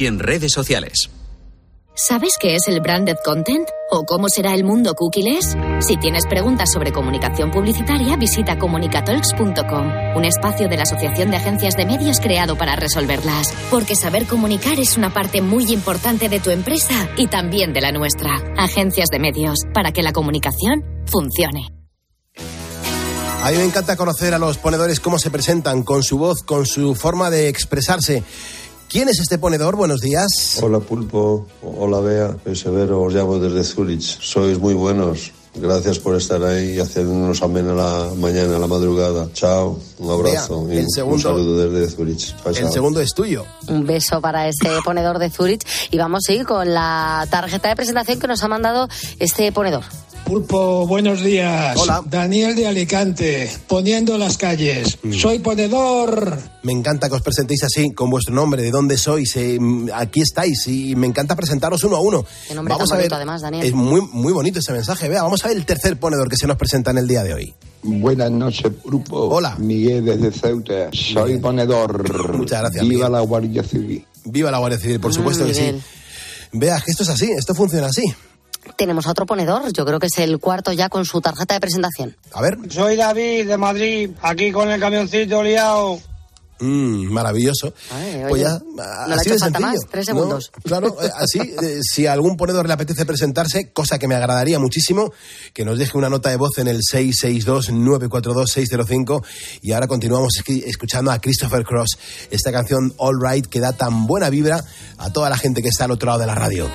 y 0.00 0.06
en 0.06 0.18
redes 0.18 0.52
sociales. 0.52 1.10
¿Sabes 1.96 2.34
qué 2.40 2.54
es 2.54 2.68
el 2.68 2.80
branded 2.80 3.16
content? 3.24 3.68
¿O 3.90 4.04
cómo 4.04 4.28
será 4.28 4.54
el 4.54 4.64
mundo 4.64 4.94
cookieless? 4.94 5.56
Si 5.80 5.96
tienes 5.96 6.24
preguntas 6.26 6.70
sobre 6.72 6.92
comunicación 6.92 7.50
publicitaria, 7.50 8.16
visita 8.16 8.58
comunicatalks.com, 8.58 10.16
un 10.16 10.24
espacio 10.24 10.68
de 10.68 10.76
la 10.76 10.84
Asociación 10.84 11.30
de 11.30 11.38
Agencias 11.38 11.76
de 11.76 11.86
Medios 11.86 12.20
creado 12.20 12.56
para 12.56 12.76
resolverlas. 12.76 13.52
Porque 13.70 13.96
saber 13.96 14.26
comunicar 14.26 14.78
es 14.78 14.96
una 14.96 15.12
parte 15.12 15.42
muy 15.42 15.72
importante 15.72 16.28
de 16.28 16.40
tu 16.40 16.50
empresa 16.50 17.08
y 17.16 17.26
también 17.26 17.72
de 17.72 17.80
la 17.80 17.92
nuestra. 17.92 18.30
Agencias 18.56 19.08
de 19.08 19.18
Medios, 19.18 19.60
para 19.74 19.92
que 19.92 20.02
la 20.02 20.12
comunicación 20.12 20.84
funcione. 21.06 21.68
A 23.42 23.50
mí 23.52 23.56
me 23.56 23.64
encanta 23.64 23.96
conocer 23.96 24.34
a 24.34 24.38
los 24.38 24.58
ponedores 24.58 25.00
cómo 25.00 25.18
se 25.18 25.30
presentan, 25.30 25.82
con 25.82 26.02
su 26.02 26.18
voz, 26.18 26.42
con 26.42 26.66
su 26.66 26.94
forma 26.94 27.30
de 27.30 27.48
expresarse. 27.48 28.22
¿Quién 28.90 29.08
es 29.08 29.20
este 29.20 29.38
ponedor? 29.38 29.76
Buenos 29.76 30.00
días. 30.00 30.58
Hola 30.60 30.80
Pulpo, 30.80 31.46
hola 31.62 32.00
Bea, 32.00 32.36
soy 32.42 32.56
Severo, 32.56 33.02
os 33.02 33.14
llamo 33.14 33.38
desde 33.38 33.62
Zurich. 33.62 34.02
Sois 34.02 34.58
muy 34.58 34.74
buenos. 34.74 35.30
Gracias 35.54 36.00
por 36.00 36.16
estar 36.16 36.42
ahí 36.42 36.72
y 36.74 36.80
hacernos 36.80 37.40
amena 37.40 37.72
la 37.72 38.10
mañana, 38.16 38.58
la 38.58 38.66
madrugada. 38.66 39.28
Chao, 39.32 39.78
un 39.98 40.10
abrazo 40.10 40.66
Bea, 40.66 40.80
el 40.80 40.86
y 40.86 40.90
segundo, 40.90 41.14
un 41.14 41.22
saludo 41.22 41.70
desde 41.70 41.94
Zurich. 41.94 42.34
Chao, 42.42 42.52
El 42.52 42.72
segundo 42.72 43.00
es 43.00 43.14
tuyo. 43.14 43.44
Un 43.68 43.86
beso 43.86 44.20
para 44.20 44.48
este 44.48 44.68
ponedor 44.84 45.20
de 45.20 45.30
Zurich 45.30 45.64
y 45.92 45.96
vamos 45.96 46.24
a 46.28 46.32
ir 46.32 46.44
con 46.44 46.74
la 46.74 47.28
tarjeta 47.30 47.68
de 47.68 47.76
presentación 47.76 48.18
que 48.18 48.26
nos 48.26 48.42
ha 48.42 48.48
mandado 48.48 48.88
este 49.20 49.52
ponedor. 49.52 49.84
Pulpo, 50.24 50.86
buenos 50.86 51.22
días. 51.24 51.76
Hola. 51.76 52.02
Daniel 52.06 52.54
de 52.54 52.68
Alicante, 52.68 53.50
poniendo 53.66 54.16
las 54.16 54.36
calles. 54.36 54.96
Mm. 55.02 55.12
Soy 55.12 55.38
ponedor. 55.40 56.38
Me 56.62 56.70
encanta 56.72 57.08
que 57.08 57.16
os 57.16 57.22
presentéis 57.22 57.64
así, 57.64 57.90
con 57.92 58.10
vuestro 58.10 58.32
nombre, 58.32 58.62
de 58.62 58.70
dónde 58.70 58.96
sois, 58.96 59.34
eh, 59.34 59.58
aquí 59.92 60.20
estáis, 60.20 60.68
y 60.68 60.94
me 60.94 61.08
encanta 61.08 61.34
presentaros 61.34 61.82
uno 61.82 61.96
a 61.96 62.00
uno. 62.00 62.24
Qué 62.46 62.54
nombre 62.54 62.74
Vamos 62.74 62.88
tan 62.90 62.96
a 62.96 62.98
ver, 62.98 63.04
bonito, 63.06 63.16
además, 63.16 63.42
Daniel. 63.42 63.66
es 63.66 63.72
muy, 63.74 64.02
muy 64.12 64.32
bonito 64.32 64.60
ese 64.60 64.72
mensaje. 64.72 65.08
Vea, 65.08 65.24
vamos 65.24 65.44
a 65.44 65.48
ver 65.48 65.56
el 65.56 65.66
tercer 65.66 65.98
ponedor 65.98 66.28
que 66.28 66.36
se 66.36 66.46
nos 66.46 66.56
presenta 66.56 66.92
en 66.92 66.98
el 66.98 67.08
día 67.08 67.24
de 67.24 67.34
hoy. 67.34 67.54
Buenas 67.82 68.30
noches, 68.30 68.70
grupo. 68.84 69.16
Hola. 69.34 69.56
Miguel 69.58 70.04
desde 70.04 70.30
Ceuta. 70.30 70.90
Soy 70.92 71.38
ponedor. 71.38 72.36
Muchas 72.36 72.60
gracias, 72.60 72.82
Viva 72.84 72.94
Miguel. 73.08 73.12
la 73.12 73.20
Guardia 73.22 73.62
Civil. 73.64 74.06
Viva 74.26 74.50
la 74.52 74.58
Guardia 74.58 74.78
Civil, 74.78 75.00
por 75.00 75.10
Mm, 75.10 75.14
supuesto 75.14 75.44
que 75.46 75.54
sí. 75.54 75.72
Vea, 76.52 76.80
que 76.84 76.90
esto 76.92 77.02
es 77.02 77.08
así, 77.08 77.30
esto 77.32 77.54
funciona 77.54 77.88
así. 77.88 78.04
Tenemos 78.76 79.06
a 79.06 79.10
otro 79.10 79.26
ponedor, 79.26 79.72
yo 79.72 79.84
creo 79.84 79.98
que 79.98 80.06
es 80.06 80.18
el 80.18 80.38
cuarto 80.38 80.72
ya 80.72 80.88
con 80.88 81.04
su 81.04 81.20
tarjeta 81.20 81.54
de 81.54 81.60
presentación. 81.60 82.16
A 82.32 82.40
ver. 82.42 82.56
Soy 82.68 82.94
David 82.96 83.48
de 83.48 83.56
Madrid, 83.56 84.10
aquí 84.22 84.52
con 84.52 84.70
el 84.70 84.78
camioncito 84.80 85.42
liado. 85.42 85.98
Mm, 86.60 87.10
maravilloso. 87.10 87.74
Ay, 87.90 88.22
pues 88.28 88.42
ya, 88.42 88.58
no 88.58 88.76
le 88.76 88.82
ha 88.82 89.04
así 89.16 89.30
hecho 89.30 89.34
de 89.34 89.40
falta 89.40 89.58
sencillo. 89.60 89.80
más, 89.80 89.90
tres 89.90 90.08
¿no? 90.08 90.14
segundos. 90.14 90.52
Claro, 90.62 90.94
eh, 91.02 91.10
así, 91.16 91.38
eh, 91.40 91.80
si 91.82 92.06
a 92.06 92.12
algún 92.12 92.36
ponedor 92.36 92.66
le 92.66 92.74
apetece 92.74 93.06
presentarse, 93.06 93.72
cosa 93.72 93.98
que 93.98 94.06
me 94.06 94.14
agradaría 94.14 94.58
muchísimo, 94.58 95.10
que 95.54 95.64
nos 95.64 95.78
deje 95.78 95.96
una 95.96 96.10
nota 96.10 96.28
de 96.28 96.36
voz 96.36 96.58
en 96.58 96.68
el 96.68 96.80
662-942-605. 96.82 99.24
Y 99.62 99.72
ahora 99.72 99.86
continuamos 99.86 100.34
escuchando 100.46 101.10
a 101.10 101.18
Christopher 101.18 101.64
Cross, 101.64 101.96
esta 102.30 102.52
canción 102.52 102.92
All 102.98 103.16
Right, 103.18 103.46
que 103.46 103.60
da 103.60 103.72
tan 103.72 104.06
buena 104.06 104.28
vibra 104.28 104.62
a 104.98 105.10
toda 105.10 105.30
la 105.30 105.38
gente 105.38 105.62
que 105.62 105.70
está 105.70 105.84
al 105.84 105.92
otro 105.92 106.08
lado 106.08 106.18
de 106.20 106.26
la 106.26 106.34
radio. 106.34 106.68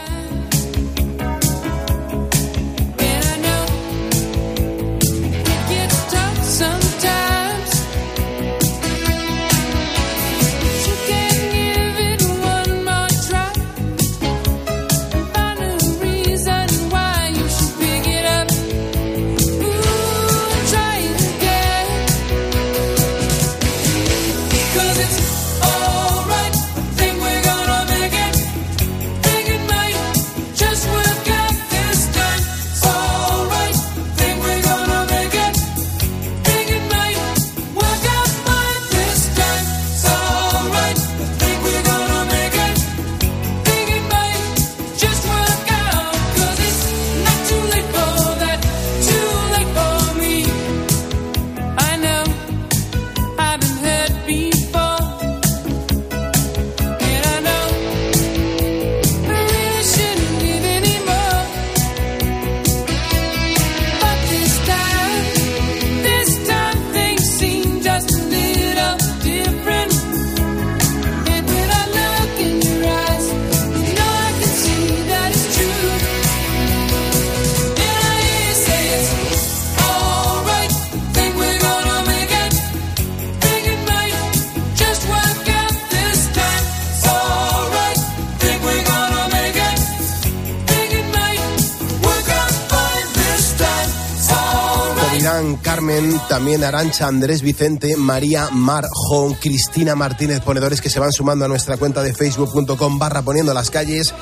Arancha, 96.46 97.08
Andrés 97.08 97.42
Vicente, 97.42 97.98
María 97.98 98.50
Marjón, 98.52 99.34
Cristina 99.34 99.96
Martínez, 99.96 100.42
ponedores 100.42 100.80
que 100.80 100.92
se 100.92 101.00
van 101.00 101.12
sumando 101.12 101.46
a 101.46 101.48
nuestra 101.48 101.78
cuenta 101.78 102.04
de 102.04 102.14
facebook.com 102.14 103.00
barra 103.00 103.24
poniendo 103.24 103.52
las 103.52 103.72
calles, 103.72 104.14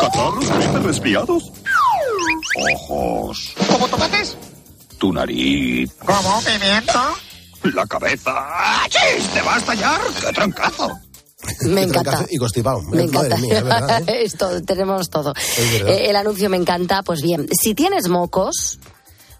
¿Catarros, 0.00 0.48
gripes, 0.50 0.82
resfriados? 0.82 1.52
Ojos. 2.74 3.54
¿Como 3.70 3.88
tomates? 3.88 4.36
Tu 4.98 5.12
nariz. 5.12 5.92
¿Como 6.04 6.42
pimiento? 6.42 7.00
La 7.62 7.86
cabeza. 7.86 8.32
¡Chis! 8.88 9.28
¿Te 9.28 9.42
va 9.42 9.54
a 9.54 9.58
estallar? 9.58 10.00
¡Qué 10.20 10.32
trancazo! 10.32 11.07
Me 11.66 11.82
encanta. 11.82 12.26
Y 12.30 12.36
constipado. 12.36 12.82
Me 12.82 13.04
encanta. 13.04 13.36
Mía, 13.36 13.62
verdad, 13.62 14.02
¿eh? 14.08 14.22
Esto, 14.24 14.62
tenemos 14.62 15.08
todo. 15.08 15.34
Eh, 15.58 16.06
el 16.08 16.16
anuncio 16.16 16.50
me 16.50 16.56
encanta. 16.56 17.02
Pues 17.02 17.22
bien, 17.22 17.48
si 17.60 17.74
tienes 17.74 18.08
mocos, 18.08 18.78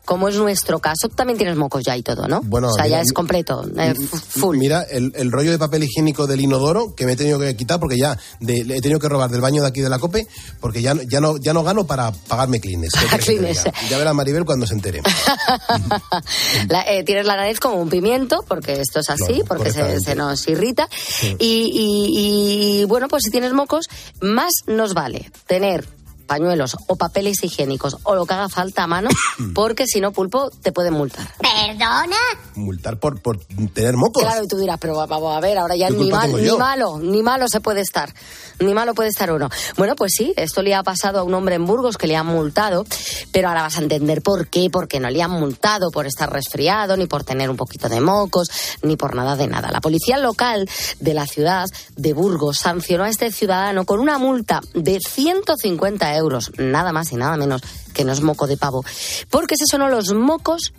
como 0.08 0.26
es 0.28 0.36
nuestro 0.36 0.78
caso, 0.78 1.10
también 1.14 1.36
tienes 1.36 1.58
mocos 1.58 1.84
ya 1.84 1.94
y 1.94 2.02
todo, 2.02 2.26
¿no? 2.26 2.40
Bueno, 2.40 2.68
o 2.68 2.72
sea, 2.72 2.84
mira, 2.84 2.96
ya 2.96 3.02
es 3.02 3.12
completo, 3.12 3.62
eh, 3.76 3.92
full. 3.94 4.56
Mira, 4.56 4.80
el, 4.84 5.12
el, 5.14 5.30
rollo 5.30 5.50
de 5.50 5.58
papel 5.58 5.84
higiénico 5.84 6.26
del 6.26 6.40
inodoro 6.40 6.94
que 6.94 7.04
me 7.04 7.12
he 7.12 7.16
tenido 7.16 7.38
que 7.38 7.54
quitar 7.54 7.78
porque 7.78 7.98
ya 7.98 8.18
de, 8.40 8.64
le 8.64 8.78
he 8.78 8.80
tenido 8.80 9.00
que 9.00 9.08
robar 9.10 9.28
del 9.28 9.42
baño 9.42 9.60
de 9.60 9.68
aquí 9.68 9.82
de 9.82 9.90
la 9.90 9.98
COPE 9.98 10.26
porque 10.60 10.80
ya, 10.80 10.94
ya, 11.10 11.20
no, 11.20 11.36
ya 11.36 11.52
no 11.52 11.62
gano 11.62 11.86
para 11.86 12.10
pagarme 12.10 12.58
clines. 12.58 12.90
clines. 13.22 13.64
Ya 13.90 13.98
verá 13.98 14.14
Maribel 14.14 14.46
cuando 14.46 14.66
se 14.66 14.72
entere. 14.72 15.02
la, 16.70 16.82
eh, 16.90 17.04
tienes 17.04 17.26
la 17.26 17.36
nariz 17.36 17.60
como 17.60 17.74
un 17.74 17.90
pimiento, 17.90 18.42
porque 18.48 18.80
esto 18.80 19.00
es 19.00 19.10
así, 19.10 19.42
porque 19.46 19.70
se, 19.72 20.00
se 20.00 20.14
nos 20.14 20.48
irrita. 20.48 20.88
Sí. 20.90 21.36
Y, 21.38 21.70
y- 21.70 22.80
y, 22.80 22.84
bueno, 22.84 23.08
pues 23.08 23.24
si 23.24 23.30
tienes 23.30 23.52
mocos, 23.52 23.88
más 24.22 24.52
nos 24.66 24.94
vale 24.94 25.30
tener 25.46 25.86
pañuelos 26.28 26.76
o 26.86 26.94
papeles 26.94 27.42
higiénicos 27.42 27.96
o 28.04 28.14
lo 28.14 28.24
que 28.26 28.34
haga 28.34 28.48
falta 28.48 28.84
a 28.84 28.86
mano, 28.86 29.08
porque 29.54 29.86
si 29.86 30.00
no, 30.00 30.12
pulpo, 30.12 30.50
te 30.62 30.70
pueden 30.70 30.94
multar. 30.94 31.26
¿Perdona? 31.40 32.16
Multar 32.54 33.00
por, 33.00 33.20
por 33.20 33.38
tener 33.74 33.96
mocos. 33.96 34.22
Claro, 34.22 34.44
y 34.44 34.46
tú 34.46 34.56
dirás, 34.58 34.78
pero 34.80 34.94
vamos 34.94 35.36
a 35.36 35.40
ver, 35.40 35.58
ahora 35.58 35.74
ya 35.74 35.88
¿Qué 35.88 35.94
ni, 35.94 36.10
mal- 36.10 36.32
ni 36.40 36.56
malo, 36.56 36.98
ni 37.00 37.22
malo 37.24 37.48
se 37.48 37.60
puede 37.60 37.80
estar. 37.80 38.14
Ni 38.60 38.74
malo 38.74 38.94
puede 38.94 39.08
estar 39.08 39.32
uno. 39.32 39.48
Bueno, 39.76 39.96
pues 39.96 40.12
sí, 40.16 40.32
esto 40.36 40.62
le 40.62 40.74
ha 40.74 40.82
pasado 40.82 41.20
a 41.20 41.22
un 41.22 41.32
hombre 41.34 41.54
en 41.56 41.64
Burgos 41.66 41.96
que 41.96 42.06
le 42.06 42.16
han 42.16 42.26
multado, 42.26 42.84
pero 43.32 43.48
ahora 43.48 43.62
vas 43.62 43.78
a 43.78 43.80
entender 43.82 44.20
por 44.22 44.48
qué, 44.48 44.68
porque 44.70 45.00
no 45.00 45.08
le 45.10 45.22
han 45.22 45.30
multado 45.30 45.90
por 45.90 46.06
estar 46.06 46.30
resfriado, 46.32 46.96
ni 46.96 47.06
por 47.06 47.24
tener 47.24 47.48
un 47.50 47.56
poquito 47.56 47.88
de 47.88 48.00
mocos, 48.00 48.48
ni 48.82 48.96
por 48.96 49.14
nada 49.14 49.36
de 49.36 49.46
nada. 49.46 49.70
La 49.70 49.80
policía 49.80 50.18
local 50.18 50.68
de 51.00 51.14
la 51.14 51.26
ciudad 51.26 51.64
de 51.96 52.12
Burgos 52.12 52.58
sancionó 52.58 53.04
a 53.04 53.08
este 53.08 53.30
ciudadano 53.32 53.84
con 53.84 54.00
una 54.00 54.18
multa 54.18 54.60
de 54.74 54.98
150 55.00 56.16
euros, 56.16 56.17
nada 56.58 56.92
más 56.92 57.12
y 57.12 57.16
nada 57.16 57.36
menos, 57.36 57.62
que 57.94 58.04
no 58.04 58.12
es 58.12 58.20
moco 58.20 58.46
de 58.46 58.56
pavo, 58.56 58.84
porque 59.30 59.56
se 59.56 59.64
sonó 59.70 59.88
los 59.88 60.12
mocos 60.14 60.72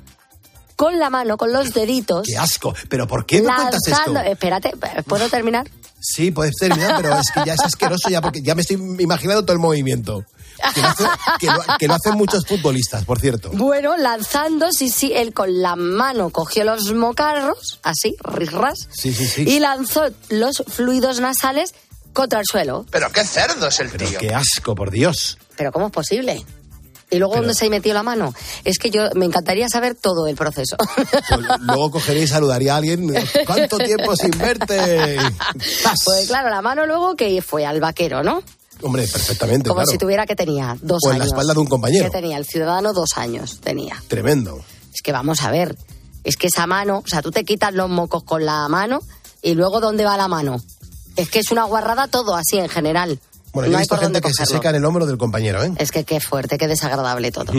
con 0.76 0.98
la 0.98 1.10
mano, 1.10 1.36
con 1.38 1.52
los 1.52 1.74
deditos. 1.74 2.26
¡Qué 2.26 2.38
asco! 2.38 2.74
¿Pero 2.88 3.06
por 3.08 3.26
qué 3.26 3.42
me 3.42 3.54
cuentas 3.54 3.82
esto? 3.86 4.18
Espérate, 4.20 4.72
¿puedo 5.06 5.28
terminar? 5.28 5.70
Sí, 6.00 6.32
puedes 6.32 6.56
terminar, 6.56 6.94
pero 7.02 7.14
es 7.20 7.30
que 7.32 7.42
ya 7.46 7.54
es 7.54 7.60
asqueroso 7.60 8.10
ya 8.10 8.22
porque 8.22 8.42
ya 8.42 8.56
me 8.56 8.62
estoy 8.62 8.78
imaginando 9.00 9.44
todo 9.44 9.52
el 9.54 9.60
movimiento. 9.60 10.24
Que 10.74 10.82
lo, 10.82 10.88
hace- 10.90 11.04
que 11.40 11.48
lo- 11.48 11.64
que 11.80 11.88
lo 11.88 11.94
hacen 11.96 12.16
muchos 12.16 12.46
futbolistas, 12.46 13.04
por 13.06 13.20
cierto. 13.20 13.50
Bueno, 13.54 13.96
lanzando, 13.98 14.72
sí, 14.72 14.90
sí, 14.90 15.12
él 15.14 15.34
con 15.34 15.62
la 15.62 15.76
mano 15.78 16.30
cogió 16.32 16.64
los 16.66 16.94
mocarros, 16.94 17.80
así, 17.84 18.16
risras, 18.24 18.88
Sí, 18.92 19.14
sí, 19.14 19.26
sí. 19.26 19.44
y 19.48 19.60
lanzó 19.60 20.04
los 20.30 20.64
fluidos 20.68 21.20
nasales 21.22 21.74
contra 22.14 22.40
el 22.40 22.46
suelo. 22.46 22.86
Pero 22.92 23.10
qué 23.12 23.24
cerdo 23.24 23.68
es 23.68 23.80
el 23.80 23.92
tío. 23.92 24.20
¡Qué 24.20 24.34
asco, 24.34 24.76
por 24.76 24.92
Dios! 24.92 25.38
Pero 25.56 25.72
¿cómo 25.72 25.88
es 25.88 25.92
posible? 25.92 26.44
¿Y 27.12 27.18
luego 27.18 27.38
dónde 27.38 27.56
se 27.56 27.70
metió 27.70 27.94
la 27.96 28.04
mano? 28.04 28.36
Es 28.64 28.78
que 28.78 28.92
yo 28.92 29.10
me 29.16 29.26
encantaría 29.26 29.68
saber 29.68 29.96
todo 29.96 30.28
el 30.28 30.36
proceso. 30.36 30.78
Pues 30.96 31.08
luego 31.62 31.90
cogería 31.92 32.24
y 32.24 32.28
saludaría 32.28 32.76
a 32.76 32.78
alguien. 32.78 33.12
¿Cuánto 33.48 33.78
tiempo 33.80 34.16
sin 34.16 34.30
verte? 34.32 35.18
pues 36.06 36.28
claro, 36.28 36.50
la 36.50 36.62
mano 36.62 36.86
luego 36.86 37.16
que 37.16 37.42
fue 37.42 37.66
al 37.66 37.80
vaquero, 37.80 38.22
¿no? 38.24 38.44
Hombre, 38.82 39.08
perfectamente, 39.08 39.68
Como 39.68 39.82
claro. 39.82 39.92
si 39.92 39.98
tuviera 39.98 40.26
que 40.26 40.36
tenía 40.36 40.78
dos 40.82 41.00
O 41.04 41.12
en 41.12 41.18
la 41.18 41.24
años. 41.24 41.34
espalda 41.34 41.54
de 41.54 41.60
un 41.60 41.68
compañero. 41.68 42.06
Que 42.06 42.12
tenía 42.12 42.38
el 42.38 42.46
ciudadano 42.46 42.94
dos 42.94 43.10
años, 43.18 43.60
tenía. 43.60 44.02
Tremendo. 44.08 44.64
Es 44.94 45.02
que 45.02 45.12
vamos 45.12 45.42
a 45.42 45.52
ver, 45.52 45.76
es 46.24 46.38
que 46.38 46.48
esa 46.48 46.66
mano, 46.68 47.02
o 47.04 47.08
sea, 47.08 47.22
tú 47.22 47.32
te 47.32 47.44
quitas 47.44 47.74
los 47.74 47.90
mocos 47.90 48.24
con 48.24 48.46
la 48.46 48.68
mano 48.70 49.02
y 49.42 49.54
luego 49.56 49.80
¿dónde 49.82 50.06
va 50.06 50.16
la 50.16 50.28
mano? 50.28 50.62
Es 51.16 51.30
que 51.30 51.40
es 51.40 51.52
una 51.52 51.64
guarrada 51.64 52.08
todo 52.08 52.36
así 52.36 52.58
en 52.58 52.70
general. 52.70 53.20
Bueno, 53.52 53.68
yo 53.68 53.72
no 53.72 53.78
he 53.78 53.80
hay 53.80 53.84
visto 53.84 53.98
gente 53.98 54.22
que 54.22 54.32
se 54.32 54.46
seca 54.46 54.70
en 54.70 54.76
el 54.76 54.86
hombro 54.86 55.06
del 55.06 55.18
compañero, 55.18 55.64
¿eh? 55.64 55.72
Es 55.78 55.92
que 55.92 56.04
qué 56.04 56.20
fuerte, 56.20 56.58
qué 56.58 56.68
desagradable 56.68 57.32
todo. 57.32 57.52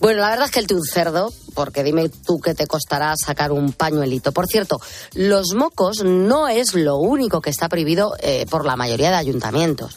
Bueno, 0.00 0.20
la 0.20 0.30
verdad 0.30 0.46
es 0.46 0.50
que 0.50 0.60
el 0.60 0.66
cerdo, 0.90 1.32
porque 1.54 1.82
dime 1.82 2.08
tú 2.08 2.40
que 2.40 2.54
te 2.54 2.66
costará 2.66 3.14
sacar 3.16 3.52
un 3.52 3.72
pañuelito. 3.72 4.32
Por 4.32 4.46
cierto, 4.46 4.80
los 5.12 5.54
mocos 5.54 6.02
no 6.02 6.48
es 6.48 6.74
lo 6.74 6.96
único 6.96 7.40
que 7.40 7.50
está 7.50 7.68
prohibido 7.68 8.16
eh, 8.20 8.46
por 8.48 8.64
la 8.64 8.76
mayoría 8.76 9.10
de 9.10 9.16
ayuntamientos. 9.16 9.96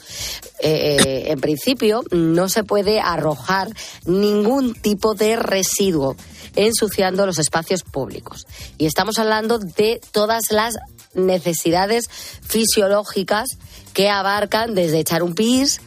Eh, 0.60 0.98
eh, 1.00 1.32
en 1.32 1.40
principio, 1.40 2.04
no 2.12 2.50
se 2.50 2.64
puede 2.64 3.00
arrojar 3.00 3.70
ningún 4.06 4.74
tipo 4.74 5.14
de 5.16 5.38
residuo 5.38 6.16
ensuciando 6.56 7.26
los 7.26 7.40
espacios 7.40 7.84
públicos. 7.84 8.48
Y 8.78 8.86
estamos 8.86 9.18
hablando 9.18 9.60
de 9.60 10.02
todas 10.12 10.52
las 10.52 10.78
necesidades 11.14 12.10
fisiológicas 12.42 13.58
que 13.94 14.10
abarcan 14.10 14.76
desde 14.76 15.00
echar 15.00 15.24
un 15.24 15.34
pis, 15.36 15.82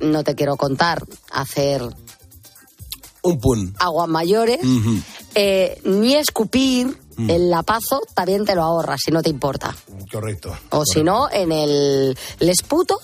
no 0.00 0.24
te 0.24 0.34
quiero 0.34 0.56
contar, 0.56 1.04
hacer 1.30 1.82
Un 3.22 3.38
pun. 3.40 3.74
aguas 3.78 4.08
mayores, 4.08 4.58
eh, 5.34 5.80
ni 5.84 6.14
escupir 6.14 6.98
Mm. 7.18 7.30
el 7.30 7.50
lapazo, 7.50 8.00
también 8.14 8.44
te 8.44 8.54
lo 8.54 8.62
ahorras 8.62 9.00
si 9.04 9.10
no 9.10 9.22
te 9.22 9.28
importa. 9.28 9.74
Correcto. 10.12 10.56
O 10.70 10.84
si 10.84 11.02
no, 11.02 11.28
en 11.28 11.50
el, 11.50 12.16
el 12.38 12.48
esputo, 12.48 13.00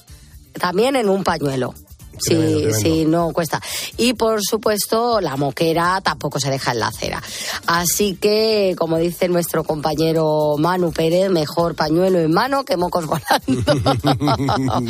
también 0.53 0.95
en 0.95 1.09
un 1.09 1.25
pañuelo. 1.25 1.75
Si, 2.19 2.31
Tremendo, 2.31 2.59
tremendo. 2.61 2.79
si 2.81 3.05
no 3.05 3.33
cuesta. 3.33 3.61
Y 3.97 4.15
por 4.15 4.41
supuesto, 4.43 5.21
la 5.21 5.37
moquera 5.37 6.01
tampoco 6.03 6.41
se 6.41 6.51
deja 6.51 6.73
en 6.73 6.81
la 6.81 6.89
acera. 6.89 7.23
Así 7.67 8.17
que, 8.17 8.75
como 8.79 8.99
dice 8.99 9.29
nuestro 9.29 9.65
compañero 9.65 10.57
Manu 10.59 10.93
Pérez, 10.93 11.31
mejor 11.31 11.75
pañuelo 11.75 12.21
en 12.21 12.33
mano 12.33 12.65
que 12.65 12.77
mocos 12.77 13.07
volando. 13.07 14.85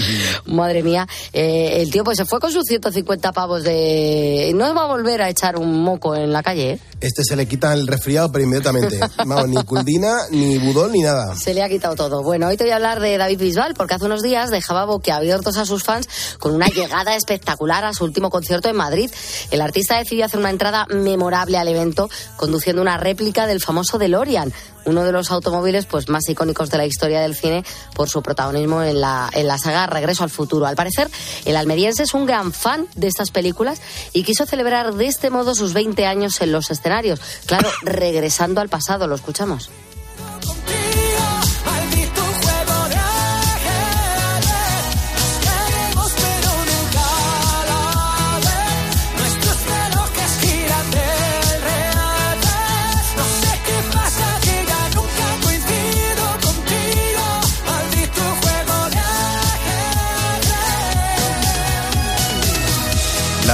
Madre 0.46 0.82
mía, 0.82 1.06
eh, 1.32 1.82
el 1.82 1.90
tío 1.90 2.04
pues 2.04 2.18
se 2.18 2.24
fue 2.24 2.40
con 2.40 2.50
sus 2.50 2.64
150 2.64 3.32
pavos 3.32 3.62
de... 3.62 4.52
No 4.54 4.74
va 4.74 4.84
a 4.84 4.86
volver 4.86 5.22
a 5.22 5.28
echar 5.28 5.58
un 5.58 5.82
moco 5.82 6.14
en 6.14 6.32
la 6.32 6.42
calle, 6.42 6.72
¿eh? 6.72 6.78
Este 7.00 7.22
se 7.22 7.36
le 7.36 7.46
quita 7.46 7.74
el 7.74 7.86
resfriado, 7.86 8.32
pero 8.32 8.44
inmediatamente. 8.44 8.98
Vamos, 9.18 9.48
ni 9.48 9.62
culdina, 9.64 10.22
ni 10.30 10.58
budol, 10.58 10.92
ni 10.92 11.00
nada. 11.00 11.36
Se 11.36 11.52
le 11.52 11.62
ha 11.62 11.68
quitado 11.68 11.94
todo. 11.94 12.22
Bueno, 12.22 12.48
hoy 12.48 12.56
te 12.56 12.64
voy 12.64 12.72
a 12.72 12.76
hablar 12.76 13.00
de 13.00 13.18
David 13.18 13.38
Bisbal, 13.38 13.74
porque 13.74 13.94
hace 13.94 14.06
unos 14.06 14.22
días 14.22 14.50
dejaba 14.50 14.86
boquiabiertos 14.86 15.58
a 15.58 15.66
sus 15.66 15.82
fans 15.82 16.08
con 16.38 16.54
una 16.54 16.66
llegada 16.68 17.13
espectacular 17.16 17.84
a 17.84 17.92
su 17.92 18.04
último 18.04 18.30
concierto 18.30 18.68
en 18.68 18.76
Madrid. 18.76 19.10
El 19.50 19.60
artista 19.60 19.98
decidió 19.98 20.24
hacer 20.24 20.40
una 20.40 20.50
entrada 20.50 20.86
memorable 20.90 21.58
al 21.58 21.68
evento, 21.68 22.08
conduciendo 22.36 22.82
una 22.82 22.96
réplica 22.96 23.46
del 23.46 23.60
famoso 23.60 23.98
DeLorean, 23.98 24.52
uno 24.84 25.04
de 25.04 25.12
los 25.12 25.30
automóviles 25.30 25.86
pues, 25.86 26.08
más 26.08 26.28
icónicos 26.28 26.70
de 26.70 26.78
la 26.78 26.86
historia 26.86 27.20
del 27.20 27.34
cine 27.34 27.64
por 27.94 28.08
su 28.08 28.22
protagonismo 28.22 28.82
en 28.82 29.00
la, 29.00 29.30
en 29.32 29.46
la 29.46 29.58
saga 29.58 29.86
Regreso 29.86 30.24
al 30.24 30.30
Futuro. 30.30 30.66
Al 30.66 30.76
parecer, 30.76 31.10
el 31.44 31.56
almeriense 31.56 32.02
es 32.02 32.14
un 32.14 32.26
gran 32.26 32.52
fan 32.52 32.86
de 32.94 33.08
estas 33.08 33.30
películas 33.30 33.80
y 34.12 34.24
quiso 34.24 34.46
celebrar 34.46 34.94
de 34.94 35.06
este 35.06 35.30
modo 35.30 35.54
sus 35.54 35.72
20 35.72 36.06
años 36.06 36.40
en 36.40 36.52
los 36.52 36.70
escenarios. 36.70 37.20
Claro, 37.46 37.68
regresando 37.82 38.60
al 38.60 38.68
pasado, 38.68 39.06
lo 39.06 39.14
escuchamos. 39.14 39.70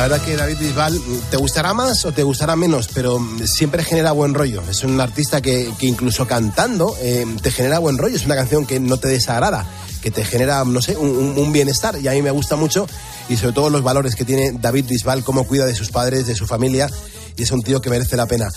La 0.01 0.09
verdad 0.09 0.25
que 0.25 0.35
David 0.35 0.57
Bisbal 0.59 0.99
te 1.31 1.37
gustará 1.37 1.75
más 1.75 2.07
o 2.07 2.13
te 2.13 2.23
gustará 2.23 2.57
menos, 2.57 2.89
pero 2.89 3.21
siempre 3.45 3.85
genera 3.85 4.13
buen 4.13 4.33
rollo. 4.33 4.63
Es 4.71 4.83
un 4.83 4.99
artista 4.99 5.43
que, 5.43 5.71
incluso 5.83 6.27
cantando 6.27 6.97
eh, 7.03 7.27
te 7.43 7.51
genera 7.51 7.79
buen 7.81 7.99
rollo. 7.99 8.17
Es 8.17 8.25
una 8.25 8.35
canción 8.35 8.65
que 8.65 8.81
no 8.81 8.97
te 8.97 9.09
desagrada, 9.09 9.67
que 10.01 10.11
te 10.11 10.25
genera, 10.25 10.65
no 10.65 10.81
sé, 10.81 10.97
un, 10.97 11.53
bienestar. 11.53 11.99
Y 12.01 12.09
a 12.09 12.13
mí 12.13 12.23
me 12.23 12.31
gusta 12.31 12.57
mucho 12.57 12.87
y 13.29 13.37
sobre 13.37 13.53
todo 13.53 13.69
los 13.69 13.83
valores 13.83 14.15
que 14.15 14.25
tiene 14.25 14.53
David 14.59 14.87
Bisbal, 14.89 15.23
cómo 15.23 15.47
cuida 15.47 15.67
de 15.67 15.75
sus 15.75 15.91
padres, 15.91 16.27
de 16.27 16.35
su 16.35 16.47
familia. 16.47 16.89
Y 17.37 17.43
es 17.43 17.51
un 17.53 17.61
tío 17.61 17.83
que 17.83 17.91
merece 17.91 18.17
la 18.17 18.25
pena. 18.25 18.49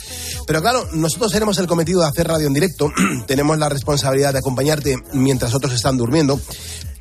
Pero 0.48 0.62
claro, 0.62 0.88
nosotros 0.94 1.34
tenemos 1.34 1.58
el 1.58 1.68
cometido 1.68 2.04
de 2.04 2.08
hacer 2.08 2.26
radio 2.26 2.48
en 2.48 2.54
directo. 2.54 2.90
tenemos 3.28 3.58
la 3.58 3.68
responsabilidad 3.68 4.32
de 4.32 4.40
acompañarte 4.40 4.96
mientras 5.12 5.54
otros 5.54 5.74
están 5.74 5.98
durmiendo. 5.98 6.40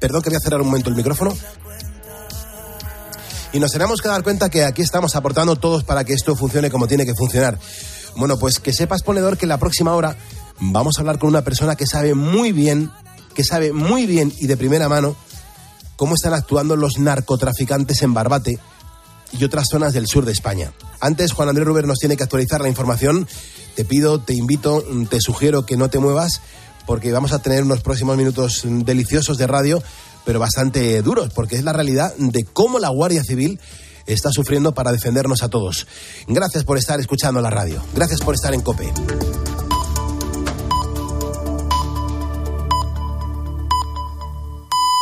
Perdón 0.01 0.20
que 0.20 0.30
voy 0.30 0.38
a 0.38 0.40
cerrar 0.40 0.61
un 0.62 0.66
momento 0.66 0.90
el 0.90 0.97
micrófono 0.97 1.32
y 3.53 3.59
nos 3.59 3.70
tenemos 3.70 4.00
que 4.00 4.09
dar 4.09 4.22
cuenta 4.22 4.48
que 4.48 4.64
aquí 4.64 4.82
estamos 4.82 5.14
aportando 5.14 5.57
todos 5.57 5.84
para 5.84 6.05
que 6.05 6.14
esto 6.14 6.34
funcione 6.36 6.70
como 6.70 6.88
tiene 6.88 7.05
que 7.05 7.14
funcionar. 7.14 7.59
Bueno, 8.16 8.38
pues 8.38 8.59
que 8.59 8.72
sepas, 8.72 9.03
ponedor, 9.03 9.36
que 9.36 9.46
la 9.46 9.59
próxima 9.59 9.94
hora 9.94 10.16
vamos 10.59 10.96
a 10.96 11.00
hablar 11.00 11.18
con 11.18 11.28
una 11.28 11.42
persona 11.42 11.76
que 11.76 11.86
sabe 11.86 12.14
muy 12.14 12.53
bien, 12.53 12.90
que 13.34 13.44
sabe 13.44 13.72
muy 13.72 14.07
bien 14.07 14.32
y 14.38 14.46
de 14.46 14.57
primera 14.57 14.88
mano 14.88 15.16
cómo 15.96 16.14
están 16.14 16.34
actuando 16.34 16.76
los 16.76 16.98
narcotraficantes 16.98 18.03
en 18.03 18.14
Barbate 18.14 18.59
y 19.32 19.44
otras 19.44 19.66
zonas 19.70 19.92
del 19.92 20.07
sur 20.07 20.24
de 20.24 20.32
España. 20.32 20.72
Antes, 21.00 21.32
Juan 21.32 21.48
Andrés 21.48 21.66
Ruber 21.66 21.86
nos 21.86 21.98
tiene 21.98 22.16
que 22.16 22.22
actualizar 22.22 22.61
la 22.61 22.68
información. 22.68 23.26
Te 23.74 23.84
pido, 23.84 24.20
te 24.20 24.34
invito, 24.34 24.84
te 25.09 25.20
sugiero 25.20 25.64
que 25.64 25.76
no 25.76 25.88
te 25.88 25.98
muevas 25.98 26.40
porque 26.86 27.12
vamos 27.12 27.32
a 27.32 27.38
tener 27.38 27.62
unos 27.62 27.80
próximos 27.80 28.16
minutos 28.16 28.62
deliciosos 28.64 29.38
de 29.38 29.46
radio 29.46 29.82
pero 30.24 30.38
bastante 30.38 31.02
duros, 31.02 31.32
porque 31.34 31.56
es 31.56 31.64
la 31.64 31.72
realidad 31.72 32.14
de 32.16 32.44
cómo 32.44 32.78
la 32.78 32.88
Guardia 32.88 33.22
Civil 33.22 33.60
está 34.06 34.30
sufriendo 34.32 34.72
para 34.72 34.92
defendernos 34.92 35.42
a 35.42 35.48
todos. 35.48 35.86
Gracias 36.26 36.64
por 36.64 36.78
estar 36.78 37.00
escuchando 37.00 37.40
la 37.40 37.50
radio. 37.50 37.82
Gracias 37.94 38.20
por 38.20 38.34
estar 38.34 38.54
en 38.54 38.60
COPE. 38.60 38.92